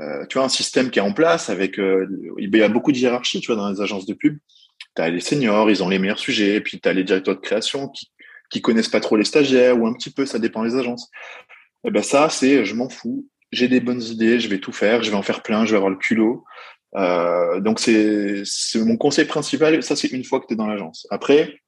euh, 0.00 0.26
tu 0.28 0.38
vois 0.38 0.46
un 0.46 0.50
système 0.50 0.90
qui 0.90 0.98
est 0.98 1.02
en 1.02 1.12
place 1.12 1.50
avec 1.50 1.78
euh, 1.78 2.06
il 2.38 2.54
y 2.54 2.62
a 2.62 2.68
beaucoup 2.68 2.92
de 2.92 2.96
hiérarchie 2.96 3.40
tu 3.40 3.48
vois 3.52 3.56
dans 3.56 3.70
les 3.70 3.80
agences 3.80 4.06
de 4.06 4.14
pub. 4.14 4.38
Tu 4.96 5.02
as 5.02 5.10
les 5.10 5.20
seniors 5.20 5.70
ils 5.70 5.82
ont 5.82 5.88
les 5.88 5.98
meilleurs 5.98 6.18
sujets 6.18 6.56
et 6.56 6.60
puis 6.60 6.80
tu 6.80 6.88
as 6.88 6.92
les 6.92 7.04
directeurs 7.04 7.36
de 7.36 7.40
création 7.40 7.88
qui 7.88 8.10
qui 8.50 8.60
connaissent 8.60 8.88
pas 8.88 9.00
trop 9.00 9.16
les 9.16 9.24
stagiaires 9.24 9.80
ou 9.80 9.86
un 9.86 9.94
petit 9.94 10.10
peu 10.10 10.26
ça 10.26 10.38
dépend 10.38 10.64
des 10.64 10.76
agences. 10.76 11.10
Et 11.84 11.88
eh 11.88 11.90
ben 11.90 12.02
ça 12.02 12.28
c'est 12.28 12.64
je 12.64 12.74
m'en 12.74 12.88
fous. 12.88 13.28
J'ai 13.50 13.68
des 13.68 13.80
bonnes 13.80 14.02
idées 14.02 14.40
je 14.40 14.48
vais 14.48 14.58
tout 14.58 14.72
faire 14.72 15.02
je 15.02 15.10
vais 15.10 15.16
en 15.16 15.22
faire 15.22 15.42
plein 15.42 15.64
je 15.64 15.70
vais 15.70 15.76
avoir 15.76 15.90
le 15.90 15.98
culot. 15.98 16.44
Euh, 16.94 17.60
donc 17.60 17.80
c'est 17.80 18.44
mon 18.76 18.96
conseil 18.96 19.24
principal 19.24 19.82
ça 19.82 19.96
c'est 19.96 20.08
une 20.08 20.24
fois 20.24 20.40
que 20.40 20.46
tu 20.46 20.54
es 20.54 20.56
dans 20.56 20.66
l'agence. 20.66 21.06
Après 21.10 21.60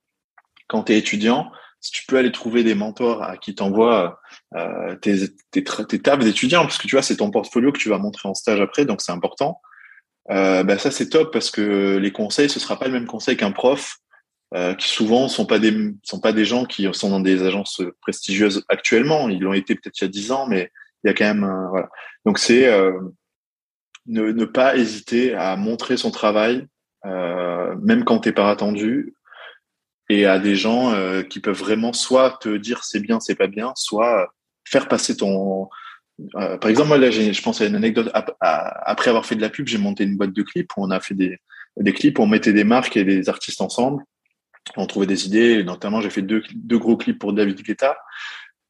quand 0.68 0.84
tu 0.84 0.92
es 0.92 0.98
étudiant 0.98 1.50
si 1.84 1.90
tu 1.90 2.06
peux 2.06 2.16
aller 2.16 2.32
trouver 2.32 2.64
des 2.64 2.74
mentors 2.74 3.22
à 3.22 3.36
qui 3.36 3.54
t'envoient 3.54 4.18
euh, 4.56 4.96
tes, 4.96 5.62
tables 6.02 6.24
d'étudiants, 6.24 6.62
parce 6.62 6.78
que 6.78 6.86
tu 6.88 6.96
vois, 6.96 7.02
c'est 7.02 7.18
ton 7.18 7.30
portfolio 7.30 7.72
que 7.72 7.78
tu 7.78 7.90
vas 7.90 7.98
montrer 7.98 8.26
en 8.26 8.32
stage 8.32 8.58
après, 8.58 8.86
donc 8.86 9.02
c'est 9.02 9.12
important. 9.12 9.60
Bah 10.30 10.78
ça 10.78 10.90
c'est 10.90 11.10
top 11.10 11.30
parce 11.30 11.50
que 11.50 11.98
les 11.98 12.10
conseils, 12.10 12.48
ce 12.48 12.58
sera 12.58 12.78
pas 12.78 12.86
le 12.86 12.92
même 12.92 13.06
conseil 13.06 13.36
qu'un 13.36 13.52
prof, 13.52 13.98
euh, 14.54 14.72
qui 14.72 14.88
souvent 14.88 15.28
sont 15.28 15.44
pas 15.44 15.58
des 15.58 15.92
sont 16.02 16.20
pas 16.20 16.32
des 16.32 16.46
gens 16.46 16.64
qui 16.64 16.88
sont 16.94 17.10
dans 17.10 17.20
des 17.20 17.42
agences 17.42 17.82
prestigieuses 18.00 18.64
actuellement. 18.70 19.28
Ils 19.28 19.40
l'ont 19.40 19.52
été 19.52 19.74
peut-être 19.74 20.00
il 20.00 20.04
y 20.04 20.06
a 20.06 20.10
dix 20.10 20.32
ans, 20.32 20.46
mais 20.46 20.72
il 21.02 21.08
y 21.08 21.10
a 21.10 21.14
quand 21.14 21.26
même 21.26 21.68
voilà. 21.68 21.90
Donc 22.24 22.38
c'est 22.38 22.66
euh, 22.66 22.98
ne, 24.06 24.32
ne 24.32 24.44
pas 24.46 24.76
hésiter 24.76 25.34
à 25.34 25.56
montrer 25.56 25.98
son 25.98 26.10
travail, 26.10 26.66
même 27.04 28.04
quand 28.06 28.20
t'es 28.20 28.32
pas 28.32 28.48
attendu, 28.48 29.14
et 30.08 30.26
à 30.26 30.38
des 30.38 30.54
gens 30.54 30.92
euh, 30.92 31.22
qui 31.22 31.40
peuvent 31.40 31.58
vraiment 31.58 31.92
soit 31.92 32.38
te 32.40 32.56
dire 32.56 32.84
c'est 32.84 33.00
bien, 33.00 33.20
c'est 33.20 33.34
pas 33.34 33.46
bien, 33.46 33.72
soit 33.76 34.32
faire 34.64 34.88
passer 34.88 35.16
ton. 35.16 35.68
Euh, 36.36 36.58
par 36.58 36.70
exemple, 36.70 36.88
moi 36.88 36.98
là, 36.98 37.10
je 37.10 37.42
pense 37.42 37.60
à 37.60 37.66
une 37.66 37.74
anecdote. 37.74 38.10
Après 38.40 39.10
avoir 39.10 39.26
fait 39.26 39.34
de 39.34 39.40
la 39.40 39.50
pub, 39.50 39.66
j'ai 39.66 39.78
monté 39.78 40.04
une 40.04 40.16
boîte 40.16 40.32
de 40.32 40.42
clips 40.42 40.70
où 40.76 40.84
on 40.84 40.90
a 40.90 41.00
fait 41.00 41.14
des, 41.14 41.38
des 41.78 41.92
clips, 41.92 42.18
on 42.18 42.26
mettait 42.26 42.52
des 42.52 42.64
marques 42.64 42.96
et 42.96 43.04
des 43.04 43.28
artistes 43.28 43.60
ensemble. 43.60 44.02
On 44.76 44.86
trouvait 44.86 45.06
des 45.06 45.26
idées. 45.26 45.64
Notamment, 45.64 46.00
j'ai 46.00 46.10
fait 46.10 46.22
deux, 46.22 46.42
deux 46.54 46.78
gros 46.78 46.96
clips 46.96 47.18
pour 47.18 47.32
David 47.32 47.62
Guetta. 47.62 47.96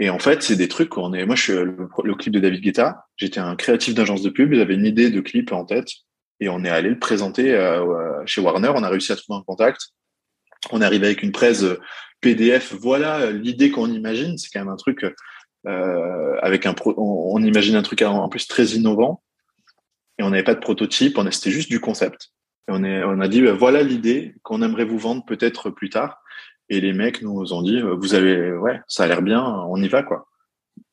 Et 0.00 0.10
en 0.10 0.18
fait, 0.18 0.42
c'est 0.42 0.56
des 0.56 0.68
trucs 0.68 0.88
qu'on 0.88 1.12
est. 1.12 1.24
Moi, 1.24 1.36
je 1.36 1.42
suis 1.42 1.52
le, 1.52 2.14
clip 2.14 2.32
de 2.32 2.40
David 2.40 2.62
Guetta. 2.62 3.06
J'étais 3.16 3.38
un 3.38 3.54
créatif 3.54 3.94
d'agence 3.94 4.22
de 4.22 4.30
pub. 4.30 4.52
J'avais 4.52 4.74
une 4.74 4.86
idée 4.86 5.10
de 5.10 5.20
clip 5.20 5.52
en 5.52 5.64
tête 5.64 5.88
et 6.40 6.48
on 6.48 6.64
est 6.64 6.68
allé 6.68 6.90
le 6.90 6.98
présenter 6.98 7.52
euh, 7.54 8.22
chez 8.26 8.40
Warner. 8.40 8.72
On 8.74 8.82
a 8.82 8.88
réussi 8.88 9.12
à 9.12 9.16
trouver 9.16 9.38
un 9.38 9.42
contact 9.42 9.92
on 10.70 10.80
arrive 10.80 11.04
avec 11.04 11.22
une 11.22 11.32
presse 11.32 11.62
euh, 11.62 11.80
PDF. 12.20 12.74
Voilà 12.74 13.20
euh, 13.20 13.32
l'idée 13.32 13.70
qu'on 13.70 13.90
imagine. 13.90 14.38
C'est 14.38 14.48
quand 14.52 14.60
même 14.60 14.72
un 14.72 14.76
truc 14.76 15.04
euh, 15.66 16.36
avec 16.42 16.66
un 16.66 16.74
pro 16.74 16.94
on, 16.96 17.42
imagine 17.42 17.76
un 17.76 17.82
truc 17.82 18.02
en 18.02 18.28
plus 18.28 18.46
très 18.46 18.66
innovant. 18.66 19.22
Et 20.18 20.22
on 20.22 20.30
n'avait 20.30 20.44
pas 20.44 20.54
de 20.54 20.60
prototype. 20.60 21.18
On 21.18 21.30
c'était 21.30 21.50
juste 21.50 21.70
du 21.70 21.80
concept. 21.80 22.30
On 22.68 22.82
a 22.82 23.28
dit 23.28 23.42
voilà 23.42 23.82
l'idée 23.82 24.34
qu'on 24.42 24.62
aimerait 24.62 24.86
vous 24.86 24.98
vendre 24.98 25.24
peut-être 25.24 25.70
plus 25.70 25.90
tard. 25.90 26.22
Et 26.70 26.80
les 26.80 26.94
mecs 26.94 27.20
nous 27.20 27.52
ont 27.52 27.60
dit 27.60 27.82
vous 27.82 28.14
avez 28.14 28.52
ouais 28.52 28.80
ça 28.88 29.04
a 29.04 29.06
l'air 29.06 29.20
bien 29.20 29.44
on 29.68 29.76
y 29.82 29.88
va 29.88 30.02
quoi. 30.02 30.28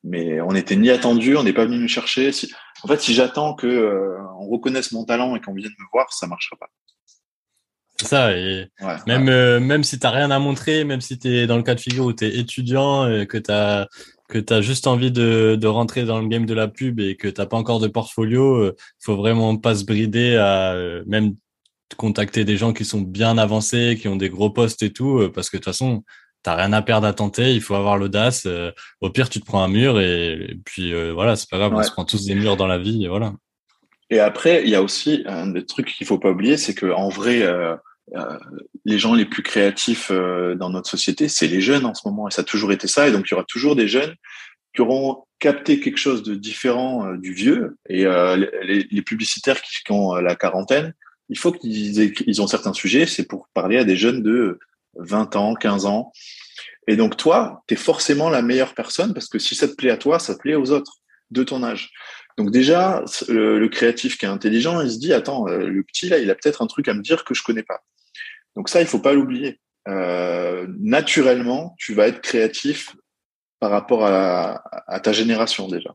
Mais 0.04 0.40
on 0.42 0.52
n'était 0.52 0.76
ni 0.76 0.90
attendu, 0.90 1.36
on 1.36 1.44
n'est 1.44 1.54
pas 1.54 1.64
venu 1.64 1.78
nous 1.78 1.88
chercher. 1.88 2.30
Si, 2.32 2.52
en 2.82 2.88
fait, 2.88 3.00
si 3.00 3.14
j'attends 3.14 3.54
que 3.54 4.18
on 4.38 4.48
reconnaisse 4.48 4.92
mon 4.92 5.04
talent 5.04 5.34
et 5.34 5.40
qu'on 5.40 5.54
vienne 5.54 5.72
me 5.78 5.84
voir, 5.92 6.12
ça 6.12 6.26
marchera 6.26 6.56
pas. 6.56 6.68
C'est 8.02 8.08
ça. 8.08 8.36
Et 8.36 8.66
même, 9.06 9.28
euh, 9.28 9.60
même 9.60 9.84
si 9.84 9.98
tu 9.98 10.06
rien 10.06 10.30
à 10.30 10.38
montrer, 10.38 10.84
même 10.84 11.00
si 11.00 11.18
tu 11.18 11.28
es 11.28 11.46
dans 11.46 11.56
le 11.56 11.62
cas 11.62 11.74
de 11.74 11.80
figure 11.80 12.06
où 12.06 12.12
tu 12.12 12.24
es 12.24 12.38
étudiant, 12.38 13.08
et 13.08 13.26
que 13.26 13.38
tu 13.38 13.50
as 13.50 13.86
que 14.32 14.38
tu 14.38 14.52
as 14.52 14.62
juste 14.62 14.86
envie 14.86 15.12
de, 15.12 15.56
de, 15.60 15.66
rentrer 15.66 16.04
dans 16.04 16.18
le 16.18 16.26
game 16.26 16.46
de 16.46 16.54
la 16.54 16.66
pub 16.66 16.98
et 17.00 17.16
que 17.16 17.28
tu 17.28 17.38
n'as 17.38 17.46
pas 17.46 17.58
encore 17.58 17.80
de 17.80 17.86
portfolio, 17.86 18.56
euh, 18.56 18.76
faut 18.98 19.14
vraiment 19.14 19.56
pas 19.58 19.74
se 19.74 19.84
brider 19.84 20.36
à 20.36 20.72
euh, 20.72 21.04
même 21.06 21.34
contacter 21.98 22.46
des 22.46 22.56
gens 22.56 22.72
qui 22.72 22.86
sont 22.86 23.02
bien 23.02 23.36
avancés, 23.36 23.98
qui 24.00 24.08
ont 24.08 24.16
des 24.16 24.30
gros 24.30 24.48
postes 24.48 24.82
et 24.82 24.90
tout, 24.90 25.18
euh, 25.18 25.30
parce 25.30 25.50
que 25.50 25.58
de 25.58 25.60
toute 25.60 25.66
façon, 25.66 26.02
t'as 26.42 26.54
rien 26.54 26.72
à 26.72 26.80
perdre 26.80 27.06
à 27.06 27.12
tenter, 27.12 27.54
il 27.54 27.60
faut 27.60 27.74
avoir 27.74 27.98
l'audace. 27.98 28.48
au 29.02 29.10
pire, 29.10 29.28
tu 29.28 29.38
te 29.38 29.44
prends 29.44 29.62
un 29.62 29.68
mur 29.68 30.00
et, 30.00 30.56
puis 30.64 30.92
voilà, 31.12 31.36
c'est 31.36 31.48
pas 31.48 31.58
grave, 31.58 31.74
on 31.74 31.82
se 31.82 31.92
prend 31.92 32.04
tous 32.04 32.24
des 32.24 32.34
murs 32.34 32.56
dans 32.56 32.66
la 32.66 32.78
vie 32.78 33.04
et 33.04 33.08
voilà. 33.08 33.34
Et 34.10 34.18
après, 34.18 34.62
il 34.64 34.70
y 34.70 34.74
a 34.74 34.82
aussi 34.82 35.22
un 35.26 35.48
des 35.48 35.64
trucs 35.64 35.94
qu'il 35.94 36.06
faut 36.06 36.18
pas 36.18 36.30
oublier, 36.30 36.56
c'est 36.56 36.74
que 36.74 36.90
en 36.90 37.10
vrai, 37.10 37.46
euh, 38.16 38.38
les 38.84 38.98
gens 38.98 39.14
les 39.14 39.24
plus 39.24 39.42
créatifs 39.42 40.10
euh, 40.10 40.54
dans 40.54 40.70
notre 40.70 40.88
société, 40.88 41.28
c'est 41.28 41.46
les 41.46 41.60
jeunes 41.60 41.86
en 41.86 41.94
ce 41.94 42.06
moment, 42.06 42.28
et 42.28 42.30
ça 42.30 42.42
a 42.42 42.44
toujours 42.44 42.72
été 42.72 42.88
ça. 42.88 43.08
Et 43.08 43.12
donc, 43.12 43.26
il 43.26 43.32
y 43.32 43.34
aura 43.34 43.44
toujours 43.48 43.76
des 43.76 43.88
jeunes 43.88 44.14
qui 44.74 44.80
auront 44.80 45.24
capté 45.38 45.80
quelque 45.80 45.98
chose 45.98 46.22
de 46.22 46.34
différent 46.34 47.06
euh, 47.06 47.16
du 47.16 47.32
vieux. 47.32 47.76
Et 47.88 48.04
les, 48.04 48.86
les, 48.90 49.02
publicitaires 49.02 49.60
qui, 49.62 49.90
ont 49.90 50.14
la 50.14 50.34
quarantaine, 50.34 50.94
il 51.28 51.38
faut 51.38 51.52
qu'ils 51.52 52.12
ils 52.26 52.42
ont 52.42 52.46
certains 52.46 52.72
sujets, 52.72 53.06
c'est 53.06 53.26
pour 53.26 53.48
parler 53.54 53.78
à 53.78 53.84
des 53.84 53.96
jeunes 53.96 54.22
de 54.22 54.58
20 54.96 55.36
ans, 55.36 55.54
15 55.54 55.86
ans. 55.86 56.12
Et 56.88 56.96
donc, 56.96 57.16
toi, 57.16 57.62
tu 57.68 57.74
es 57.74 57.76
forcément 57.76 58.28
la 58.28 58.42
meilleure 58.42 58.74
personne 58.74 59.14
parce 59.14 59.28
que 59.28 59.38
si 59.38 59.54
ça 59.54 59.68
te 59.68 59.74
plaît 59.74 59.90
à 59.90 59.96
toi, 59.96 60.18
ça 60.18 60.36
plaît 60.36 60.56
aux 60.56 60.70
autres 60.72 60.98
de 61.30 61.42
ton 61.44 61.62
âge. 61.62 61.90
Donc 62.38 62.50
déjà, 62.50 63.04
le, 63.28 63.66
créatif 63.68 64.18
qui 64.18 64.24
est 64.24 64.28
intelligent, 64.28 64.80
il 64.80 64.90
se 64.90 64.98
dit, 64.98 65.12
attends, 65.12 65.46
le 65.46 65.82
petit 65.82 66.08
là, 66.08 66.18
il 66.18 66.30
a 66.30 66.34
peut-être 66.34 66.62
un 66.62 66.66
truc 66.66 66.88
à 66.88 66.94
me 66.94 67.02
dire 67.02 67.24
que 67.24 67.34
je 67.34 67.42
connais 67.42 67.62
pas. 67.62 67.82
Donc 68.56 68.68
ça, 68.68 68.80
il 68.80 68.86
faut 68.86 68.98
pas 68.98 69.12
l'oublier. 69.12 69.60
Euh, 69.88 70.66
naturellement, 70.78 71.74
tu 71.78 71.94
vas 71.94 72.08
être 72.08 72.20
créatif 72.20 72.94
par 73.60 73.70
rapport 73.70 74.04
à, 74.04 74.62
ta 75.02 75.12
génération 75.12 75.68
déjà. 75.68 75.94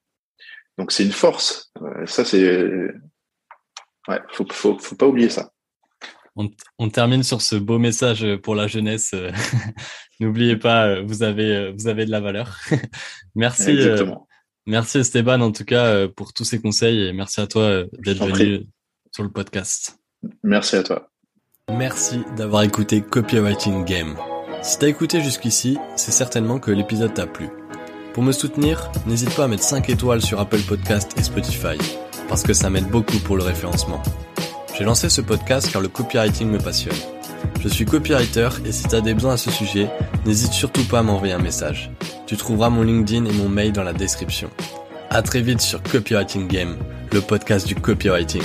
Donc 0.78 0.92
c'est 0.92 1.04
une 1.04 1.12
force. 1.12 1.72
Euh, 1.82 2.06
ça 2.06 2.24
c'est, 2.24 2.62
ouais, 4.08 4.20
faut, 4.32 4.46
faut, 4.52 4.78
faut 4.78 4.96
pas 4.96 5.08
oublier 5.08 5.30
ça. 5.30 5.52
On, 6.78 6.90
termine 6.90 7.24
sur 7.24 7.42
ce 7.42 7.56
beau 7.56 7.80
message 7.80 8.24
pour 8.44 8.54
la 8.54 8.68
jeunesse. 8.68 9.16
N'oubliez 10.20 10.56
pas, 10.56 11.02
vous 11.02 11.24
avez, 11.24 11.72
vous 11.72 11.88
avez 11.88 12.06
de 12.06 12.12
la 12.12 12.20
valeur. 12.20 12.60
merci. 13.36 13.72
Exactement. 13.72 14.27
Merci 14.68 15.00
Esteban 15.00 15.42
en 15.42 15.52
tout 15.52 15.66
cas 15.66 16.08
pour 16.10 16.34
tous 16.34 16.44
ces 16.44 16.62
conseils 16.62 17.08
et 17.08 17.14
merci 17.14 17.42
à 17.42 17.48
toi 17.48 17.84
d'être 18.00 18.26
venu 18.26 18.68
sur 19.12 19.24
le 19.24 19.32
podcast. 19.32 19.98
Merci 20.44 20.76
à 20.76 20.84
toi. 20.84 21.10
Merci 21.72 22.22
d'avoir 22.38 22.64
écouté 22.64 23.02
Copywriting 23.02 23.84
Game. 23.84 24.16
Si 24.62 24.80
t'as 24.80 24.88
écouté 24.88 25.22
jusqu'ici, 25.22 25.78
c'est 25.96 26.12
certainement 26.12 26.60
que 26.60 26.72
l'épisode 26.72 27.14
t'a 27.14 27.28
plu. 27.28 27.50
Pour 28.14 28.24
me 28.24 28.32
soutenir, 28.32 28.90
n'hésite 29.06 29.36
pas 29.36 29.44
à 29.44 29.48
mettre 29.48 29.64
5 29.64 29.90
étoiles 29.90 30.22
sur 30.22 30.40
Apple 30.40 30.62
Podcast 30.68 31.14
et 31.18 31.24
Spotify, 31.24 31.78
parce 32.28 32.44
que 32.44 32.54
ça 32.54 32.70
m'aide 32.70 32.88
beaucoup 32.88 33.20
pour 33.20 33.38
le 33.38 33.44
référencement. 33.44 34.02
J'ai 34.78 34.86
lancé 34.86 35.10
ce 35.10 35.22
podcast 35.22 35.72
car 35.72 35.82
le 35.82 35.88
copywriting 35.88 36.50
me 36.50 36.58
passionne. 36.58 37.17
Je 37.62 37.68
suis 37.70 37.86
copywriter 37.86 38.50
et 38.66 38.72
si 38.72 38.84
t'as 38.84 39.02
des 39.02 39.14
besoins 39.14 39.34
à 39.34 39.38
ce 39.38 39.52
sujet, 39.52 39.90
n'hésite 40.26 40.54
surtout 40.54 40.84
pas 40.86 41.00
à 41.00 41.04
m'envoyer 41.04 41.34
un 41.34 41.40
message. 41.40 41.92
Tu 42.26 42.38
trouveras 42.38 42.70
mon 42.70 42.84
LinkedIn 42.84 43.26
et 43.26 43.34
mon 43.34 43.50
mail 43.50 43.72
dans 43.72 43.84
la 43.84 43.94
description. 43.94 44.50
À 45.10 45.22
très 45.22 45.42
vite 45.42 45.62
sur 45.62 45.82
Copywriting 45.84 46.48
Game, 46.48 46.78
le 47.12 47.22
podcast 47.22 47.66
du 47.68 47.76
copywriting. 47.76 48.44